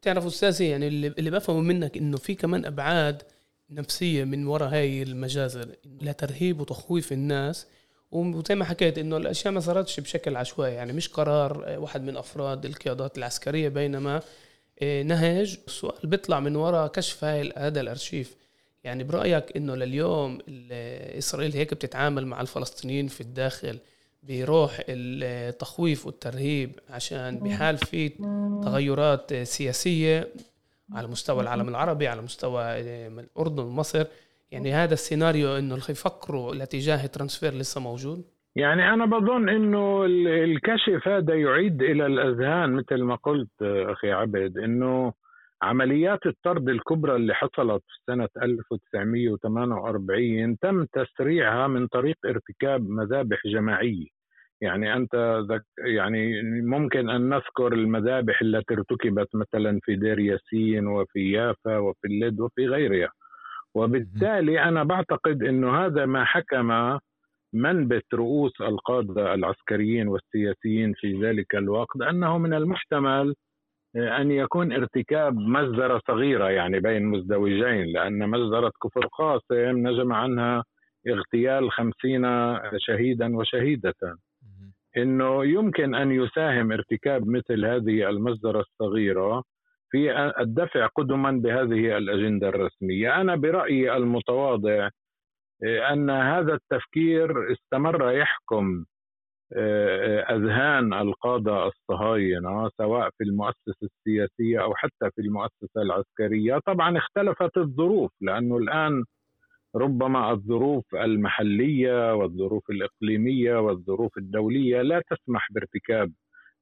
تعرف 0.01 0.25
أستاذي 0.25 0.67
يعني 0.69 0.87
اللي 0.87 1.31
بفهمه 1.31 1.59
منك 1.61 1.97
إنه 1.97 2.17
في 2.17 2.35
كمان 2.35 2.65
أبعاد 2.65 3.23
نفسية 3.69 4.23
من 4.23 4.47
وراء 4.47 4.69
هاي 4.69 5.03
المجازر 5.03 5.75
لترهيب 6.01 6.61
وتخويف 6.61 7.11
الناس. 7.11 7.67
وزي 8.11 8.55
ما 8.55 8.65
حكيت 8.65 8.97
إنه 8.97 9.17
الأشياء 9.17 9.53
ما 9.53 9.59
صارتش 9.59 9.99
بشكل 9.99 10.35
عشوائي 10.35 10.73
يعني 10.73 10.93
مش 10.93 11.07
قرار 11.07 11.63
آه، 11.67 11.79
واحد 11.79 12.03
من 12.03 12.17
أفراد 12.17 12.65
القيادات 12.65 13.17
العسكرية 13.17 13.69
بينما 13.69 14.21
آه، 14.81 15.03
نهج 15.03 15.57
السؤال 15.67 16.07
بيطلع 16.09 16.39
من 16.39 16.55
وراء 16.55 16.87
كشف 16.87 17.23
هاي 17.23 17.53
هذا 17.57 17.81
الأرشيف. 17.81 18.35
يعني 18.83 19.03
برأيك 19.03 19.57
إنه 19.57 19.75
لليوم 19.75 20.39
إسرائيل 21.17 21.53
هيك 21.53 21.73
بتتعامل 21.73 22.27
مع 22.27 22.41
الفلسطينيين 22.41 23.07
في 23.07 23.21
الداخل 23.21 23.79
بروح 24.23 24.81
التخويف 24.89 26.05
والترهيب 26.05 26.71
عشان 26.89 27.39
بحال 27.39 27.77
في 27.77 28.09
تغيرات 28.63 29.33
سياسية 29.33 30.27
على 30.95 31.07
مستوى 31.07 31.41
العالم 31.43 31.69
العربي 31.69 32.07
على 32.07 32.21
مستوى 32.21 32.63
آه، 32.63 33.07
الأردن 33.07 33.63
ومصر. 33.63 34.05
يعني 34.51 34.73
هذا 34.73 34.93
السيناريو 34.93 35.57
إنه 35.57 35.75
يفكروا 35.75 36.55
لاتجاه 36.55 37.05
ترانسفير 37.05 37.53
لسه 37.53 37.81
موجود؟ 37.81 38.23
يعني 38.55 38.93
أنا 38.93 39.05
بظن 39.05 39.49
إنه 39.49 40.05
الكشف 40.43 41.07
هذا 41.07 41.33
يعيد 41.35 41.81
إلى 41.81 42.05
الأذهان 42.05 42.73
مثل 42.73 43.03
ما 43.03 43.15
قلت 43.15 43.49
أخي 43.61 44.11
عبد 44.11 44.57
إنه 44.57 45.13
عمليات 45.61 46.25
الطرد 46.25 46.69
الكبرى 46.69 47.15
اللي 47.15 47.33
حصلت 47.33 47.83
في 47.87 47.97
سنة 48.07 48.29
1948 48.43 50.59
تم 50.59 50.85
تسريعها 50.85 51.67
من 51.67 51.87
طريق 51.87 52.15
ارتكاب 52.25 52.89
مذابح 52.89 53.41
جماعية. 53.45 54.05
يعني 54.61 54.95
أنت 54.95 55.43
يعني 55.77 56.41
ممكن 56.61 57.09
أن 57.09 57.29
نذكر 57.29 57.73
المذابح 57.73 58.41
التي 58.41 58.73
ارتكبت 58.73 59.35
مثلا 59.35 59.79
في 59.83 59.95
دير 59.95 60.19
ياسين 60.19 60.87
وفي 60.87 61.31
يافا 61.31 61.77
وفي 61.77 62.07
اللد 62.07 62.39
وفي 62.39 62.67
غيرها. 62.67 63.09
وبالتالي 63.75 64.63
أنا 64.63 64.83
بعتقد 64.83 65.43
أنه 65.43 65.85
هذا 65.85 66.05
ما 66.05 66.25
حكم 66.25 66.99
منبت 67.53 68.13
رؤوس 68.13 68.61
القادة 68.61 69.33
العسكريين 69.33 70.07
والسياسيين 70.07 70.93
في 70.93 71.21
ذلك 71.21 71.55
الوقت 71.55 72.01
أنه 72.01 72.37
من 72.37 72.53
المحتمل 72.53 73.35
أن 73.95 74.31
يكون 74.31 74.73
ارتكاب 74.73 75.37
مجزرة 75.37 76.01
صغيرة 76.07 76.49
يعني 76.49 76.79
بين 76.79 77.05
مزدوجين 77.05 77.85
لأن 77.93 78.29
مجزرة 78.29 78.71
كفر 78.83 79.05
قاسم 79.05 79.87
نجم 79.87 80.13
عنها 80.13 80.63
اغتيال 81.09 81.71
خمسين 81.71 82.23
شهيدا 82.77 83.37
وشهيدة. 83.37 84.17
إنه 84.97 85.45
يمكن 85.45 85.95
أن 85.95 86.11
يساهم 86.11 86.71
ارتكاب 86.71 87.27
مثل 87.27 87.65
هذه 87.65 88.09
المجزره 88.09 88.59
الصغيرة 88.59 89.43
في 89.91 90.31
الدفع 90.39 90.85
قدما 90.85 91.31
بهذه 91.31 91.97
الأجندة 91.97 92.49
الرسمية، 92.49 93.21
أنا 93.21 93.35
برأيي 93.35 93.95
المتواضع 93.97 94.89
آه، 95.65 95.93
أن 95.93 96.09
هذا 96.09 96.53
التفكير 96.53 97.51
استمر 97.53 98.11
يحكم 98.11 98.85
أذهان 100.35 100.93
القادة 100.93 101.67
الصهاينة 101.67 102.69
سواء 102.77 103.09
في 103.17 103.23
المؤسسة 103.23 103.75
السياسية 103.83 104.63
أو 104.63 104.75
حتى 104.75 105.09
في 105.15 105.21
المؤسسة 105.21 105.81
العسكرية، 105.81 106.59
طبعا 106.65 106.97
اختلفت 106.97 107.57
الظروف 107.57 108.11
لأنه 108.21 108.57
الآن 108.57 109.03
ربما 109.75 110.31
الظروف 110.31 110.95
المحلية 110.95 112.13
والظروف 112.15 112.69
الإقليمية 112.69 113.55
والظروف 113.59 114.17
الدولية 114.17 114.81
لا 114.81 115.01
تسمح 115.09 115.47
بارتكاب 115.51 116.11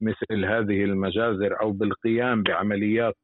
مثل 0.01 0.45
هذه 0.45 0.83
المجازر 0.83 1.61
أو 1.61 1.71
بالقيام 1.71 2.43
بعمليات 2.43 3.15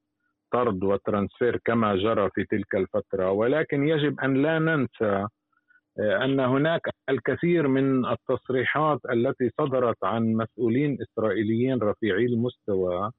طرد 0.52 0.84
وترانسفير 0.84 1.60
كما 1.66 1.96
جرى 1.96 2.30
في 2.36 2.44
تلك 2.46 2.76
الفترة. 2.76 3.32
ولكن 3.32 3.88
يجب 3.88 4.20
أن 4.20 4.42
لا 4.44 4.60
ننسى 4.60 5.06
آه، 5.06 5.28
أن 6.00 6.40
هناك 6.40 6.82
الكثير 7.10 7.68
من 7.68 8.06
التصريحات 8.06 9.00
التي 9.12 9.50
صدرت 9.58 10.04
عن 10.04 10.34
مسؤولين 10.34 10.98
إسرائيليين 11.02 11.80
رفيعي 11.80 12.26
المستوى 12.26 13.12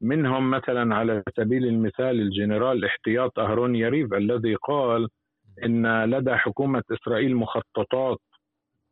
منهم 0.00 0.50
مثلا 0.50 0.94
على 0.94 1.22
سبيل 1.36 1.66
المثال 1.66 2.20
الجنرال 2.20 2.84
احتياط 2.84 3.38
أهرون 3.38 3.76
يريف 3.76 4.14
الذي 4.14 4.54
قال 4.54 5.08
إن 5.64 6.04
لدى 6.04 6.34
حكومة 6.34 6.82
إسرائيل 6.92 7.36
مخططات 7.36 8.18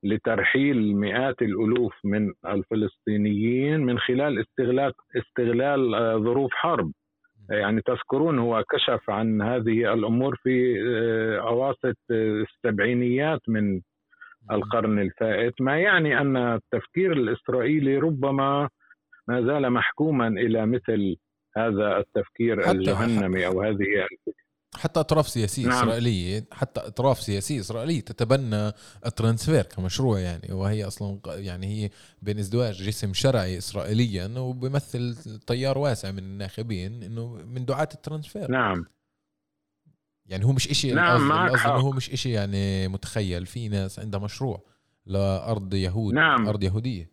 لترحيل 0.02 0.96
مئات 0.96 1.42
الألوف 1.42 1.94
من 2.04 2.32
الفلسطينيين 2.46 3.80
من 3.80 3.98
خلال 3.98 4.40
استغلال 4.40 4.92
استغلال 5.16 5.94
آه، 5.94 6.16
ظروف 6.16 6.52
حرب. 6.52 6.92
يعني 7.50 7.82
تذكرون 7.82 8.38
هو 8.38 8.64
كشف 8.70 9.10
عن 9.10 9.42
هذه 9.42 9.92
الأمور 9.92 10.36
في 10.42 10.82
آه، 10.86 11.40
أواسط 11.48 11.96
السبعينيات 12.10 13.40
من 13.48 13.80
القرن 14.50 14.98
الفائت 14.98 15.54
ما 15.60 15.78
يعني 15.78 16.20
أن 16.20 16.36
التفكير 16.36 17.12
الإسرائيلي 17.12 17.98
ربما 17.98 18.68
ما 19.28 19.42
زال 19.42 19.70
محكوما 19.70 20.28
إلى 20.28 20.66
مثل 20.66 21.16
هذا 21.56 21.98
التفكير 21.98 22.70
الجهنمي 22.70 23.46
أو 23.46 23.62
هذه 23.62 23.72
الفكرة 23.72 24.49
حتى 24.74 25.00
أطراف 25.00 25.28
سياسية 25.28 25.66
نعم. 25.66 25.78
إسرائيلية 25.78 26.44
حتى 26.52 26.80
أطراف 26.80 27.20
سياسية 27.22 27.60
إسرائيلية 27.60 28.00
تتبنى 28.00 28.72
الترانسفير 29.06 29.62
كمشروع 29.62 30.18
يعني 30.18 30.52
وهي 30.52 30.84
أصلا 30.84 31.20
يعني 31.26 31.66
هي 31.66 31.90
بين 32.22 32.38
ازدواج 32.38 32.82
جسم 32.82 33.14
شرعي 33.14 33.58
اسرائيليا 33.58 34.38
وبيمثل 34.38 35.16
تيار 35.46 35.78
واسع 35.78 36.10
من 36.10 36.18
الناخبين 36.18 37.02
إنه 37.02 37.26
من 37.26 37.64
دعاة 37.64 37.88
الترانسفير 37.94 38.50
نعم 38.50 38.86
يعني 40.26 40.44
هو 40.44 40.52
مش 40.52 40.68
إشي 40.70 40.92
نعم 40.92 41.32
القصد 41.32 41.66
هو 41.66 41.90
مش 41.90 42.10
إشي 42.10 42.30
يعني 42.30 42.88
متخيل 42.88 43.46
في 43.46 43.68
ناس 43.68 43.98
عندها 43.98 44.20
مشروع 44.20 44.64
لأرض 45.06 45.74
يهود 45.74 46.14
نعم. 46.14 46.48
أرض 46.48 46.62
يهودية 46.62 47.10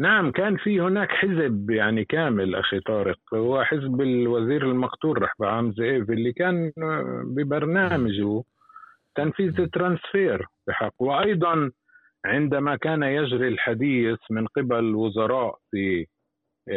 نعم 0.00 0.30
كان 0.30 0.56
في 0.56 0.80
هناك 0.80 1.10
حزب 1.10 1.70
يعني 1.70 2.04
كامل 2.04 2.54
أخي 2.54 2.80
طارق. 2.80 3.18
هو 3.34 3.64
حزب 3.64 4.00
الوزير 4.00 4.62
المقتول 4.62 5.22
رحبعام 5.22 5.72
زئيفي 5.72 6.10
اللي 6.10 6.32
كان 6.32 6.72
ببرنامجه 7.36 8.42
تنفيذ 9.14 9.60
الترانسفير 9.60 10.46
بحق. 10.66 10.94
وأيضا 10.98 11.70
عندما 12.24 12.76
كان 12.76 13.02
يجري 13.02 13.48
الحديث 13.48 14.18
من 14.30 14.46
قبل 14.46 14.94
وزراء 14.94 15.58
في 15.70 16.06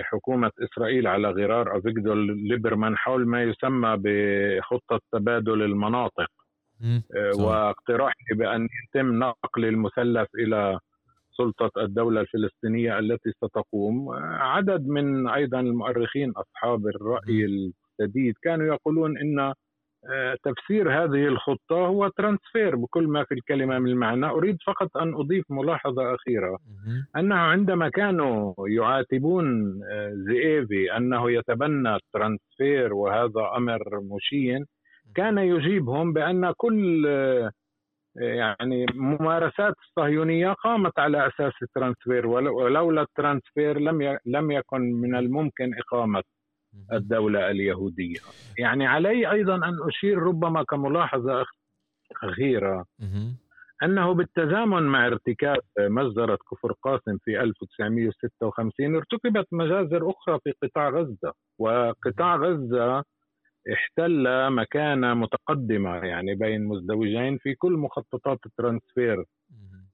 حكومة 0.01 0.51
إسرائيل 0.63 1.07
على 1.07 1.29
غرار 1.29 1.77
أفيكدور 1.77 2.15
ليبرمان 2.15 2.97
حول 2.97 3.27
ما 3.27 3.43
يسمى 3.43 3.97
بخطة 3.99 4.99
تبادل 5.11 5.61
المناطق 5.61 6.31
واقتراحه 7.35 8.15
بأن 8.35 8.67
يتم 8.83 9.19
نقل 9.19 9.65
المثلث 9.65 10.27
إلى 10.35 10.79
سلطة 11.37 11.71
الدولة 11.77 12.21
الفلسطينية 12.21 12.99
التي 12.99 13.31
ستقوم. 13.31 14.09
عدد 14.39 14.87
من 14.87 15.27
أيضا 15.27 15.59
المؤرخين 15.59 16.31
أصحاب 16.31 16.87
الرأي 16.87 17.45
السديد 17.45 18.33
كانوا 18.43 18.65
يقولون 18.65 19.17
إن 19.17 19.53
آه، 20.11 20.37
تفسير 20.43 21.03
هذه 21.03 21.27
الخطة 21.27 21.75
هو 21.75 22.07
ترانسفير 22.07 22.75
بكل 22.75 23.07
ما 23.07 23.23
في 23.23 23.33
الكلمة 23.33 23.79
من 23.79 23.87
المعنى. 23.89 24.25
أريد 24.25 24.57
فقط 24.67 24.97
أن 24.97 25.13
أضيف 25.13 25.45
ملاحظة 25.49 26.15
أخيرة. 26.15 26.57
أنه 27.17 27.35
عندما 27.35 27.89
كانوا 27.89 28.53
يعاتبون 28.67 29.45
آه، 29.91 30.11
زئيفي 30.15 30.97
أنه 30.97 31.31
يتبنى 31.31 31.95
الترانسفير 31.95 32.93
وهذا 32.93 33.51
أمر 33.57 33.99
مشين 34.01 34.65
كان 35.15 35.37
يجيبهم 35.37 36.13
بأن 36.13 36.53
كل 36.57 37.05
آه، 37.07 37.51
يعني 38.15 38.85
ممارسات 38.93 39.73
الصهيونيه 39.87 40.53
قامت 40.53 40.99
على 40.99 41.27
أساس 41.27 41.53
الترانسفير 41.61 42.27
ولولا 42.27 43.01
الترانسفير 43.01 43.79
لم 43.79 44.19
لم 44.25 44.51
يكن 44.51 44.81
من 44.81 45.15
الممكن 45.15 45.71
إقامة 45.79 46.23
الدولة 46.93 47.51
اليهودية. 47.51 48.19
يعني 48.57 48.87
علي 48.87 49.31
أيضا 49.31 49.55
أن 49.55 49.77
أشير 49.87 50.17
ربما 50.17 50.63
كملاحظة 50.63 51.45
أخيرة 52.23 52.85
أنه 53.83 54.13
بالتزامن 54.13 54.83
مع 54.83 55.07
ارتكاب 55.07 55.57
مجزرة 55.79 56.35
كفر 56.51 56.71
قاسم 56.83 57.17
في 57.17 57.41
1956 57.41 58.95
ارتكبت 58.95 59.47
مجازر 59.51 60.09
أخرى 60.09 60.39
في 60.43 60.53
قطاع 60.63 60.89
غزة 60.89 61.33
وقطاع 61.59 62.35
غزة 62.35 63.03
احتل 63.73 64.23
مكانة 64.49 65.13
متقدمة 65.13 65.95
يعني 65.95 66.35
بين 66.35 66.65
مزدوجين 66.65 67.37
في 67.37 67.55
كل 67.55 67.71
مخططات 67.73 68.39
الترانسفير 68.45 69.25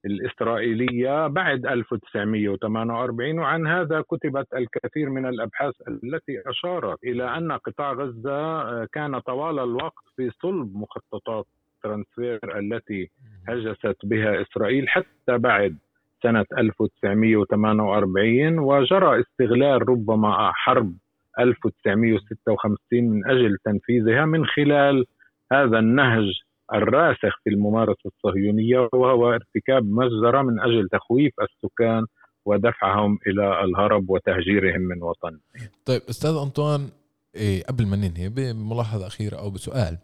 الإسرائيلية 0.06 1.28
بعد 1.28 1.66
1948 1.66 3.40
وعن 3.40 3.68
هذا 3.68 4.02
كتبت 4.02 4.48
الكثير 4.54 5.10
من 5.10 5.26
الأبحاث 5.26 5.74
التي 5.88 6.42
أشارت 6.48 7.04
إلى 7.04 7.38
أن 7.38 7.52
قطاع 7.52 7.94
غزة 7.94 8.86
كان 8.86 9.20
طوال 9.20 9.60
الوقت 9.60 10.04
في 10.16 10.32
صلب 10.42 10.76
مخططات 10.76 11.46
ترانسفير 11.84 12.60
التي 12.60 13.10
هجست 13.48 13.98
بها 14.04 14.42
إسرائيل 14.42 14.90
حتى 14.90 15.38
بعد 15.38 15.78
سنة 16.24 16.46
1948 16.58 18.60
وجرى 18.60 19.22
استغلال 19.22 19.90
ربما 19.90 20.52
حرب 20.54 20.94
1956 21.40 23.10
من 23.10 23.30
أجل 23.30 23.58
تنفيذها 23.66 24.26
من 24.26 24.46
خلال 24.46 25.06
هذا 25.52 25.80
النهج 25.80 26.26
الراسخ 26.74 27.42
في 27.44 27.50
الممارسة 27.50 28.06
الصهيونية 28.06 28.90
وهو 28.94 29.30
ارتكاب 29.30 29.84
مجزرة 29.84 30.42
من 30.42 30.60
أجل 30.60 30.90
تخويف 30.90 31.34
السكان 31.42 32.06
ودفعهم 32.46 33.18
إلى 33.28 33.64
الهرب 33.64 34.10
وتهجيرهم 34.10 34.82
من 34.82 35.04
وطنهم. 35.04 35.42
طيب 35.86 36.02
أستاذ 36.10 36.36
أنطوان 36.46 36.82
إيه 37.36 37.64
قبل 37.64 37.86
ما 37.86 37.96
ننهي 37.96 38.30
بملاحظة 38.30 39.08
أخيرة 39.08 39.38
أو 39.38 39.50
بسؤال. 39.50 39.98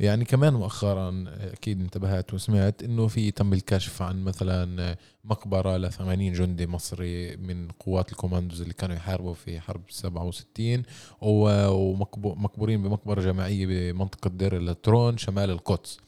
يعني 0.00 0.24
كمان 0.24 0.54
مؤخرا 0.54 1.24
أكيد 1.52 1.80
انتبهت 1.80 2.34
وسمعت 2.34 2.82
إنه 2.82 3.06
في 3.06 3.30
تم 3.30 3.52
الكشف 3.52 4.02
عن 4.02 4.24
مثلا 4.24 4.96
مقبرة 5.24 5.76
ل 5.76 5.92
80 5.92 6.32
جندي 6.32 6.66
مصري 6.66 7.36
من 7.36 7.68
قوات 7.68 8.12
الكوماندوز 8.12 8.60
اللي 8.60 8.74
كانوا 8.74 8.96
يحاربوا 8.96 9.34
في 9.34 9.60
حرب 9.60 9.82
67 9.88 10.82
ومقبورين 11.20 12.82
بمقبرة 12.82 13.20
جماعية 13.20 13.66
بمنطقة 13.66 14.30
دير 14.30 14.56
اللطرون 14.56 15.16
شمال 15.18 15.50
القدس. 15.50 15.98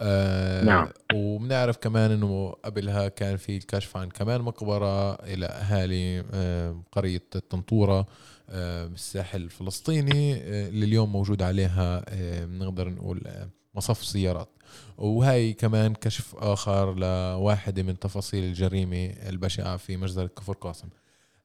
آه 0.00 0.64
نعم. 0.64 0.88
وبنعرف 1.14 1.76
كمان 1.76 2.10
إنه 2.10 2.50
قبلها 2.64 3.08
كان 3.08 3.36
في 3.36 3.56
الكشف 3.56 3.96
عن 3.96 4.08
كمان 4.08 4.40
مقبرة 4.42 5.14
إلى 5.14 5.46
أهالي 5.46 6.24
آه 6.34 6.76
قرية 6.92 7.22
الطنطوره 7.36 8.06
بالساحل 8.48 9.42
الفلسطيني 9.42 10.34
آه 10.34 10.68
اللي 10.68 10.86
اليوم 10.86 11.12
موجود 11.12 11.42
عليها 11.42 12.04
آه 12.08 12.44
بنقدر 12.44 12.88
نقول 12.88 13.22
آه 13.26 13.48
مصف 13.74 14.04
سيارات 14.04 14.48
وهي 14.98 15.52
كمان 15.52 15.94
كشف 15.94 16.34
آخر 16.36 16.94
لواحدة 16.94 17.82
من 17.82 17.98
تفاصيل 17.98 18.44
الجريمة 18.44 19.06
البشعة 19.06 19.76
في 19.76 19.96
مجزرة 19.96 20.26
كفر 20.26 20.52
قاسم. 20.52 20.88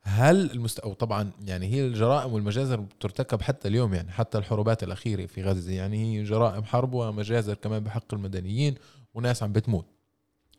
هل 0.03 0.51
المست... 0.51 0.79
أو 0.79 0.93
طبعا 0.93 1.31
يعني 1.45 1.67
هي 1.67 1.85
الجرائم 1.87 2.33
والمجازر 2.33 2.85
ترتكب 2.99 3.41
حتى 3.41 3.67
اليوم 3.67 3.93
يعني 3.93 4.11
حتى 4.11 4.37
الحروبات 4.37 4.83
الأخيرة 4.83 5.25
في 5.25 5.43
غزة. 5.43 5.71
يعني 5.71 6.17
هي 6.19 6.23
جرائم 6.23 6.63
حرب 6.63 6.93
ومجازر 6.93 7.53
كمان 7.53 7.83
بحق 7.83 8.13
المدنيين 8.13 8.75
وناس 9.13 9.43
عم 9.43 9.51
بتموت. 9.51 9.85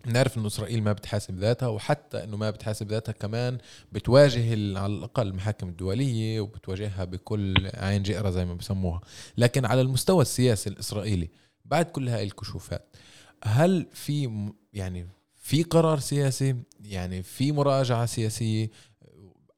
نعرف 0.07 0.39
إنه 0.39 0.47
إسرائيل 0.47 0.83
ما 0.83 0.93
بتحاسب 0.93 1.39
ذاتها 1.39 1.69
وحتى 1.69 2.25
إنه 2.25 2.37
ما 2.37 2.51
بتحاسب 2.51 2.89
ذاتها 2.89 3.13
كمان 3.13 3.59
بتواجه 3.93 4.51
على 4.79 4.87
الأقل 4.93 5.27
المحاكم 5.27 5.69
الدولية 5.69 6.41
وبتواجهها 6.41 7.05
بكل 7.05 7.71
عين 7.75 8.03
جئرة 8.03 8.31
زي 8.31 8.45
ما 8.45 8.55
بسموها. 8.55 9.01
لكن 9.39 9.65
على 9.65 9.81
المستوى 9.81 10.23
السياسي 10.23 10.71
الإسرائيلي 10.71 11.29
بعد 11.65 11.85
كل 11.85 12.09
هاي 12.09 12.25
الكشوفات 12.25 12.97
هل 13.45 13.87
في 13.93 14.51
يعني 14.73 15.09
في 15.37 15.63
قرار 15.63 15.99
سياسي؟ 15.99 16.57
يعني 16.81 17.23
في 17.23 17.53
مراجعة 17.53 18.07
سياسية؟ 18.07 18.71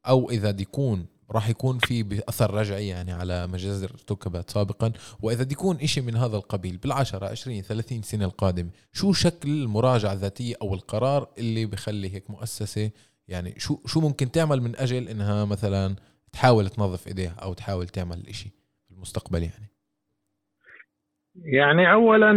أو 0.07 0.31
إذا 0.31 0.51
دي 0.51 0.63
يكون 0.63 1.07
راح 1.31 1.49
يكون 1.49 1.79
في 1.79 2.23
اثر 2.29 2.55
رجعي 2.55 2.89
يعني 2.89 3.13
على 3.13 3.47
مجازر 3.47 3.91
ارتكبت 3.91 4.51
سابقا. 4.51 4.93
وإذا 5.23 5.43
دي 5.45 5.53
يكون 5.53 5.79
شيء 5.79 6.03
من 6.03 6.17
هذا 6.17 6.37
القبيل 6.37 6.77
بالعشرة 6.77 7.27
20 7.27 7.61
30 7.61 8.03
سنة 8.03 8.25
القادمه 8.25 8.71
شو 8.93 9.13
شكل 9.13 9.49
المراجعة 9.49 10.13
الذاتية 10.13 10.55
أو 10.63 10.75
القرار 10.75 11.29
اللي 11.39 11.67
بخلي 11.67 12.15
هيك 12.15 12.31
مؤسسة؟ 12.31 12.91
يعني 13.29 13.55
شو 13.59 13.77
شو 13.87 14.01
ممكن 14.01 14.31
تعمل 14.31 14.61
من 14.61 14.77
أجل 14.77 15.09
إنها 15.09 15.45
مثلا 15.45 15.97
تحاول 16.33 16.69
تنظف 16.69 17.09
إيديها 17.09 17.37
أو 17.43 17.53
تحاول 17.53 17.87
تعمل 17.87 18.35
شيء 18.35 18.53
في 18.89 18.95
المستقبل 18.95 19.43
يعني؟ 19.43 19.75
يعني 21.37 21.93
اولا 21.93 22.33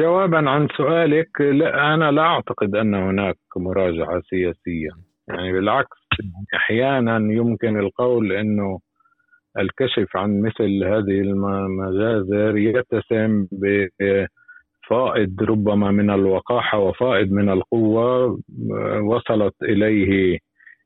جوابا 0.00 0.50
عن 0.50 0.68
سؤالك 0.76 1.40
لا 1.40 1.94
أنا 1.94 2.10
لا 2.10 2.22
أعتقد 2.22 2.74
أن 2.74 2.94
هناك 2.94 3.38
مراجعة 3.56 4.22
سياسية. 4.30 4.90
يعني 5.28 5.52
بالعكس 5.52 6.01
أحيانا 6.54 7.16
يمكن 7.32 7.78
القول 7.78 8.32
أنه 8.32 8.78
الكشف 9.58 10.16
عن 10.16 10.40
مثل 10.42 10.84
هذه 10.84 11.20
المجازر 11.20 12.56
يتسم 12.56 13.46
بفائض 13.52 15.42
ربما 15.42 15.90
من 15.90 16.10
الوقاحة 16.10 16.78
وفائض 16.78 17.32
من 17.32 17.48
القوة 17.48 18.38
وصلت 19.02 19.54
إليه 19.62 20.38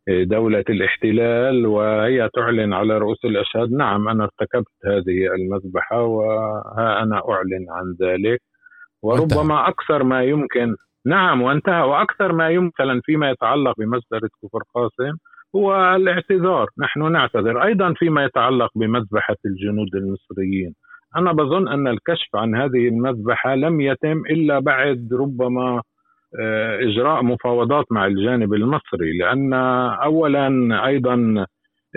دولة 0.08 0.64
الاحتلال 0.68 1.66
وهي 1.66 2.28
تعلن 2.34 2.72
على 2.72 2.98
رؤوس 2.98 3.24
الأشهاد 3.24 3.72
نعم 3.72 4.08
أنا 4.08 4.24
ارتكبت 4.24 4.72
هذه 4.84 5.34
المذبحة 5.34 6.02
وها 6.02 7.02
أنا 7.02 7.16
أعلن 7.30 7.66
عن 7.70 7.96
ذلك. 8.08 8.40
وربما 9.02 9.68
أكثر 9.68 10.02
ما 10.04 10.22
يمكن 10.22 10.76
نعم 11.06 11.42
وانتهى. 11.42 11.82
وأكثر 11.82 12.32
ما 12.32 12.50
يمكن 12.50 13.00
فيما 13.04 13.30
يتعلق 13.30 13.74
بمسألة 13.78 14.28
كفر 14.42 14.62
قاسم 14.74 15.16
هو 15.56 15.96
الاعتذار. 15.96 16.66
نحن 16.78 17.12
نعتذر 17.12 17.64
أيضا 17.64 17.94
فيما 17.96 18.24
يتعلق 18.24 18.70
بمذبحة 18.76 19.36
الجنود 19.46 19.94
المصريين. 19.94 20.74
أنا 21.16 21.32
بظن 21.32 21.68
أن 21.68 21.88
الكشف 21.88 22.36
عن 22.36 22.54
هذه 22.54 22.88
المذبحة 22.88 23.54
لم 23.54 23.80
يتم 23.80 24.22
إلا 24.30 24.58
بعد 24.58 25.08
ربما 25.12 25.82
آه، 26.40 26.78
إجراء 26.80 27.22
مفاوضات 27.22 27.84
مع 27.90 28.06
الجانب 28.06 28.54
المصري 28.54 29.18
لأن 29.18 29.52
اولا 29.52 30.48
أيضا 30.86 31.46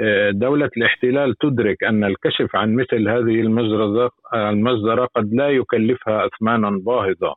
آه، 0.03 0.31
دولة 0.31 0.69
الاحتلال 0.77 1.35
تدرك 1.35 1.83
أن 1.83 2.03
الكشف 2.03 2.55
عن 2.55 2.75
مثل 2.75 3.09
هذه 3.09 3.41
المجزرة 4.33 5.05
قد 5.15 5.33
لا 5.33 5.49
يكلفها 5.49 6.25
أثمانا 6.25 6.69
باهظة. 6.69 7.35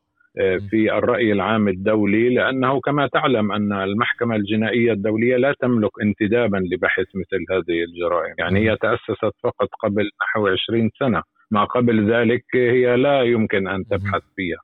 في 0.70 0.92
الرأي 0.98 1.32
العام 1.32 1.68
الدولي 1.68 2.34
لأنه 2.34 2.80
كما 2.80 3.06
تعلم 3.06 3.52
أن 3.52 3.72
المحكمة 3.72 4.36
الجنائية 4.36 4.92
الدولية 4.92 5.36
لا 5.36 5.54
تملك 5.60 5.90
انتدابا 6.02 6.56
لبحث 6.56 7.06
مثل 7.14 7.44
هذه 7.50 7.84
الجرائم. 7.84 8.34
يعني 8.38 8.70
هي 8.70 8.76
تأسست 8.76 9.34
فقط 9.42 9.68
قبل 9.82 10.10
نحو 10.22 10.48
20 10.48 10.90
سنة. 10.98 11.22
ما 11.50 11.64
قبل 11.64 12.12
ذلك 12.12 12.44
هي 12.54 12.96
لا 12.96 13.22
يمكن 13.22 13.68
أن 13.68 13.84
تبحث 13.84 14.22
فيها. 14.36 14.58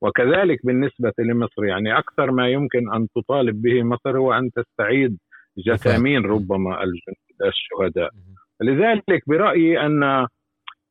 وكذلك 0.00 0.58
بالنسبة 0.66 1.12
لمصر 1.18 1.64
يعني 1.64 1.98
أكثر 1.98 2.30
ما 2.30 2.48
يمكن 2.48 2.94
أن 2.94 3.06
تطالب 3.16 3.62
به 3.62 3.82
مصر 3.82 4.18
هو 4.18 4.32
أن 4.32 4.50
تستعيد 4.50 5.18
جثامين 5.66 6.24
ربما 6.24 6.78
الشهداء. 7.46 8.10
لذلك 8.62 9.22
برأيي 9.26 9.86
أن 9.86 10.26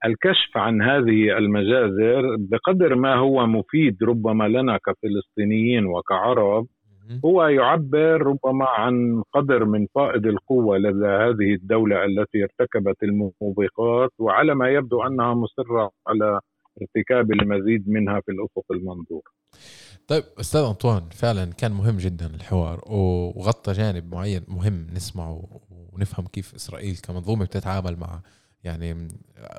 الكشف 0.06 0.58
عن 0.58 0.82
هذه 0.82 1.38
المجازر 1.38 2.36
بقدر 2.39 2.95
ما 2.95 3.16
هو 3.16 3.48
مفيد 3.48 4.04
ربما 4.04 4.48
لنا 4.48 4.78
كفلسطينيين 4.78 5.86
وكعرب 5.86 6.68
هو 7.26 7.48
يعبر 7.48 8.22
ربما 8.22 8.66
عن 8.66 9.24
قدر 9.34 9.66
من 9.66 9.88
فائض 9.95 10.26
القوة 10.26 10.78
لدى 10.78 11.06
هذه 11.06 11.54
الدولة 11.54 12.06
التي 12.06 12.43
ارتكبت 12.43 13.04
الموبقات 13.04 14.10
وعلى 14.20 14.56
ما 14.56 14.70
يبدو 14.70 15.04
أنها 15.04 15.34
مصرة 15.34 15.91
على 16.08 16.39
ارتكاب 16.82 17.32
المزيد 17.32 17.89
منها 17.89 18.20
في 18.20 18.32
الأفق 18.32 18.66
المنظور. 18.72 19.22
طيب 20.08 20.24
أستاذ 20.39 20.62
أنطوان 20.62 21.02
فعلا 21.12 21.45
كان 21.45 21.72
مهم 21.72 21.98
جدا 21.98 22.26
الحوار 22.36 22.80
وغطى 22.89 23.72
جانب 23.72 24.12
معين 24.12 24.41
مهم 24.48 24.88
نسمعه 24.95 25.62
ونفهم 25.93 26.28
كيف 26.28 26.56
إسرائيل 26.56 26.95
كمنظومة 27.08 27.45
بتتعامل 27.45 27.98
مع 28.00 28.22
يعني 28.64 29.08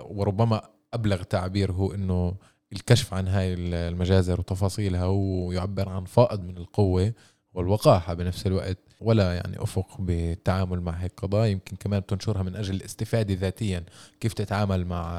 وربما 0.03 0.61
أبلغ 0.95 1.23
تعبير 1.23 1.73
هو 1.73 1.95
إنه 1.95 2.35
الكشف 2.73 3.15
عن 3.15 3.29
هاي 3.29 3.55
المجازر 3.55 4.41
وتفاصيلها 4.41 5.07
ويعبر 5.07 5.89
عن 5.89 6.05
فائض 6.05 6.45
من 6.45 6.57
القوة 6.57 7.13
والوقاحة 7.55 8.15
بنفس 8.15 8.47
الوقت 8.47 8.79
ولا 9.01 9.35
يعني 9.35 9.63
أفق 9.63 10.01
بالتعامل 10.01 10.81
مع 10.81 10.93
هيك 10.93 11.13
قضايا. 11.17 11.51
يمكن 11.51 11.77
كمان 11.77 12.01
بتنشرها 12.01 12.43
من 12.43 12.57
أجل 12.57 12.75
الاستفادة 12.75 13.35
ذاتيا 13.35 13.85
كيف 14.21 14.33
تتعامل 14.33 14.87
مع 14.87 15.13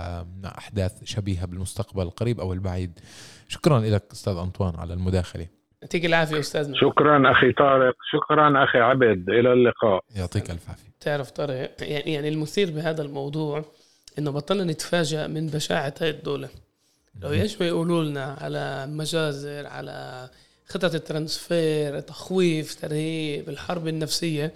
مع 0.44 0.50
أحداث 0.58 1.04
شبيهة 1.04 1.46
بالمستقبل 1.46 2.04
القريب 2.04 2.40
أو 2.40 2.54
البعيد. 2.54 3.00
شكرا 3.48 3.80
لك 3.80 4.04
أستاذ 4.12 4.38
أنطوان 4.38 4.76
على 4.76 4.94
المداخلة. 4.94 5.48
يعطيك 5.82 6.06
العافية 6.06 6.40
استاذنا 6.40 6.76
شكرا 6.76 7.32
أخي 7.32 7.52
طارق. 7.52 7.96
شكرا 8.12 8.64
أخي 8.64 8.78
عبد. 8.78 9.30
إلى 9.30 9.54
اللقاء. 9.54 10.04
يعطيك 10.16 10.52
ألف 10.52 10.70
عافية. 10.70 10.89
تعرف 11.00 11.32
طارق 11.32 11.72
يعني 11.82 12.14
يعني 12.14 12.30
المثير 12.30 12.72
بهذا 12.72 13.02
الموضوع 13.02 13.66
إنه 14.20 14.32
بطلنا 14.32 14.64
نتفاجأ 14.64 15.28
من 15.28 15.48
بشاعة 15.48 15.94
هاي 16.02 16.10
الدولة 16.10 16.50
لو 17.22 17.32
إيش 17.32 17.62
ما 17.62 17.68
يقولوا 17.68 18.04
لنا 18.04 18.38
على 18.42 18.88
مجازر 18.88 19.68
على 19.68 20.30
خطط 20.68 20.96
الترانسفير 20.96 22.00
تخويف 22.00 22.76
ترهيب 22.76 23.50
الحرب 23.50 23.88
النفسية. 23.88 24.54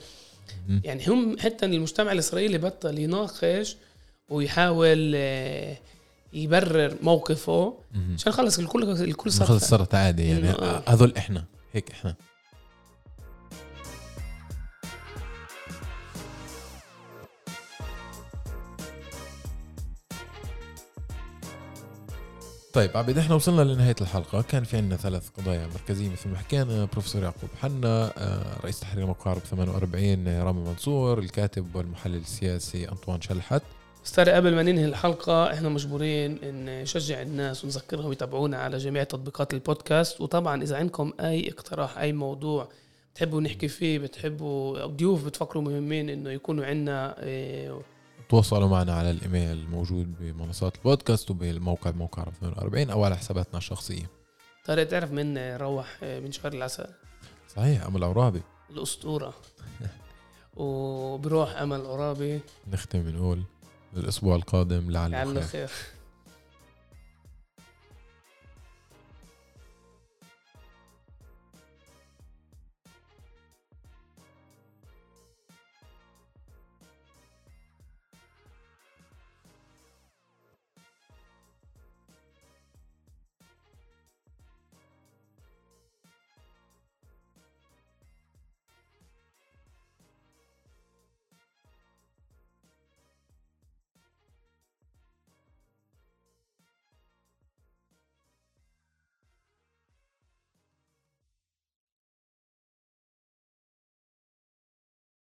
يعني 0.83 1.07
هم 1.07 1.39
حتى 1.39 1.65
المجتمع 1.65 2.11
الإسرائيلي 2.11 2.57
بطل 2.57 2.99
يناقش 2.99 3.77
ويحاول 4.29 5.13
آه، 5.15 5.77
يبرر 6.33 6.95
موقفه. 7.01 7.77
عشان 8.15 8.31
خلص 8.31 8.59
الكل 8.59 8.83
الكل 8.83 9.31
خلص 9.31 9.43
صار 9.43 9.57
صارت 9.57 9.95
عادي 9.95 10.29
يعني. 10.29 10.49
هذول 10.87 11.13
إحنا 11.17 11.45
هيك 11.73 11.91
إحنا 11.91 12.15
طيب 22.73 22.97
عبيد 22.97 23.17
إحنا 23.17 23.35
وصلنا 23.35 23.61
لنهاية 23.61 23.95
الحلقة. 24.01 24.41
كان 24.41 24.63
في 24.63 24.77
عندنا 24.77 24.97
ثلاث 24.97 25.29
قضايا 25.29 25.67
مركزيه 25.67 26.09
مثل 26.09 26.29
ما 26.29 26.37
حكينا 26.37 26.85
بروفيسور 26.85 27.23
يعقوب 27.23 27.49
حنا 27.61 28.11
آه، 28.17 28.59
رئيس 28.63 28.79
تحرير 28.79 29.05
موقع 29.05 29.31
عرب 29.31 29.39
48 29.41 30.27
آه، 30.27 30.43
رامي 30.43 30.61
منصور 30.61 31.19
الكاتب 31.19 31.75
والمحلل 31.75 32.15
السياسي 32.15 32.89
أنطوان 32.89 33.21
شلحت. 33.21 33.61
أستاذ 34.05 34.29
قبل 34.29 34.55
ما 34.55 34.63
ننهي 34.63 34.85
الحلقة 34.85 35.53
إحنا 35.53 35.69
مجبورين 35.69 36.39
نشجع 36.65 37.21
الناس 37.21 37.63
ونذكرهم 37.63 38.11
يتابعونا 38.11 38.57
على 38.57 38.77
جميع 38.77 39.03
تطبيقات 39.03 39.53
البودكاست. 39.53 40.21
وطبعا 40.21 40.63
إذا 40.63 40.77
عندكم 40.77 41.13
أي 41.19 41.49
اقتراح 41.49 41.97
أي 41.97 42.13
موضوع 42.13 42.69
بتحبوا 43.13 43.41
نحكي 43.41 43.67
فيه 43.67 43.99
بتحبوا 43.99 44.85
ضيوف 44.85 45.25
بتفكروا 45.25 45.63
مهمين 45.63 46.09
إنه 46.09 46.29
يكونوا 46.29 46.65
عندنا 46.65 47.23
إيه، 47.23 47.81
تواصلوا 48.33 48.67
معنا 48.67 48.93
على 48.93 49.11
الإيميل 49.11 49.51
الموجود 49.51 50.15
بمنصات 50.19 50.75
البودكاست 50.75 51.31
وبالموقع 51.31 51.91
موقع 51.91 52.21
عرب 52.21 52.33
48 52.41 52.89
أو 52.89 53.03
على 53.03 53.17
حساباتنا 53.17 53.57
الشخصية. 53.57 54.09
طارق 54.65 54.83
تعرف 54.83 55.11
من 55.11 55.37
روح 55.37 55.97
من 56.03 56.31
شهر 56.31 56.53
العسل؟ 56.53 56.85
صحيح 57.55 57.85
أمل 57.85 58.03
عرابي 58.03 58.41
الأسطورة. 58.69 59.33
وبروح 60.57 61.57
أمل 61.57 61.85
عرابي 61.85 62.39
نختم 62.71 63.03
بنقول 63.03 63.43
الأسبوع 63.97 64.35
القادم 64.35 64.91
لعل 64.91 65.11
لعله 65.11 65.41
خير 65.41 65.67
خير. 65.67 65.69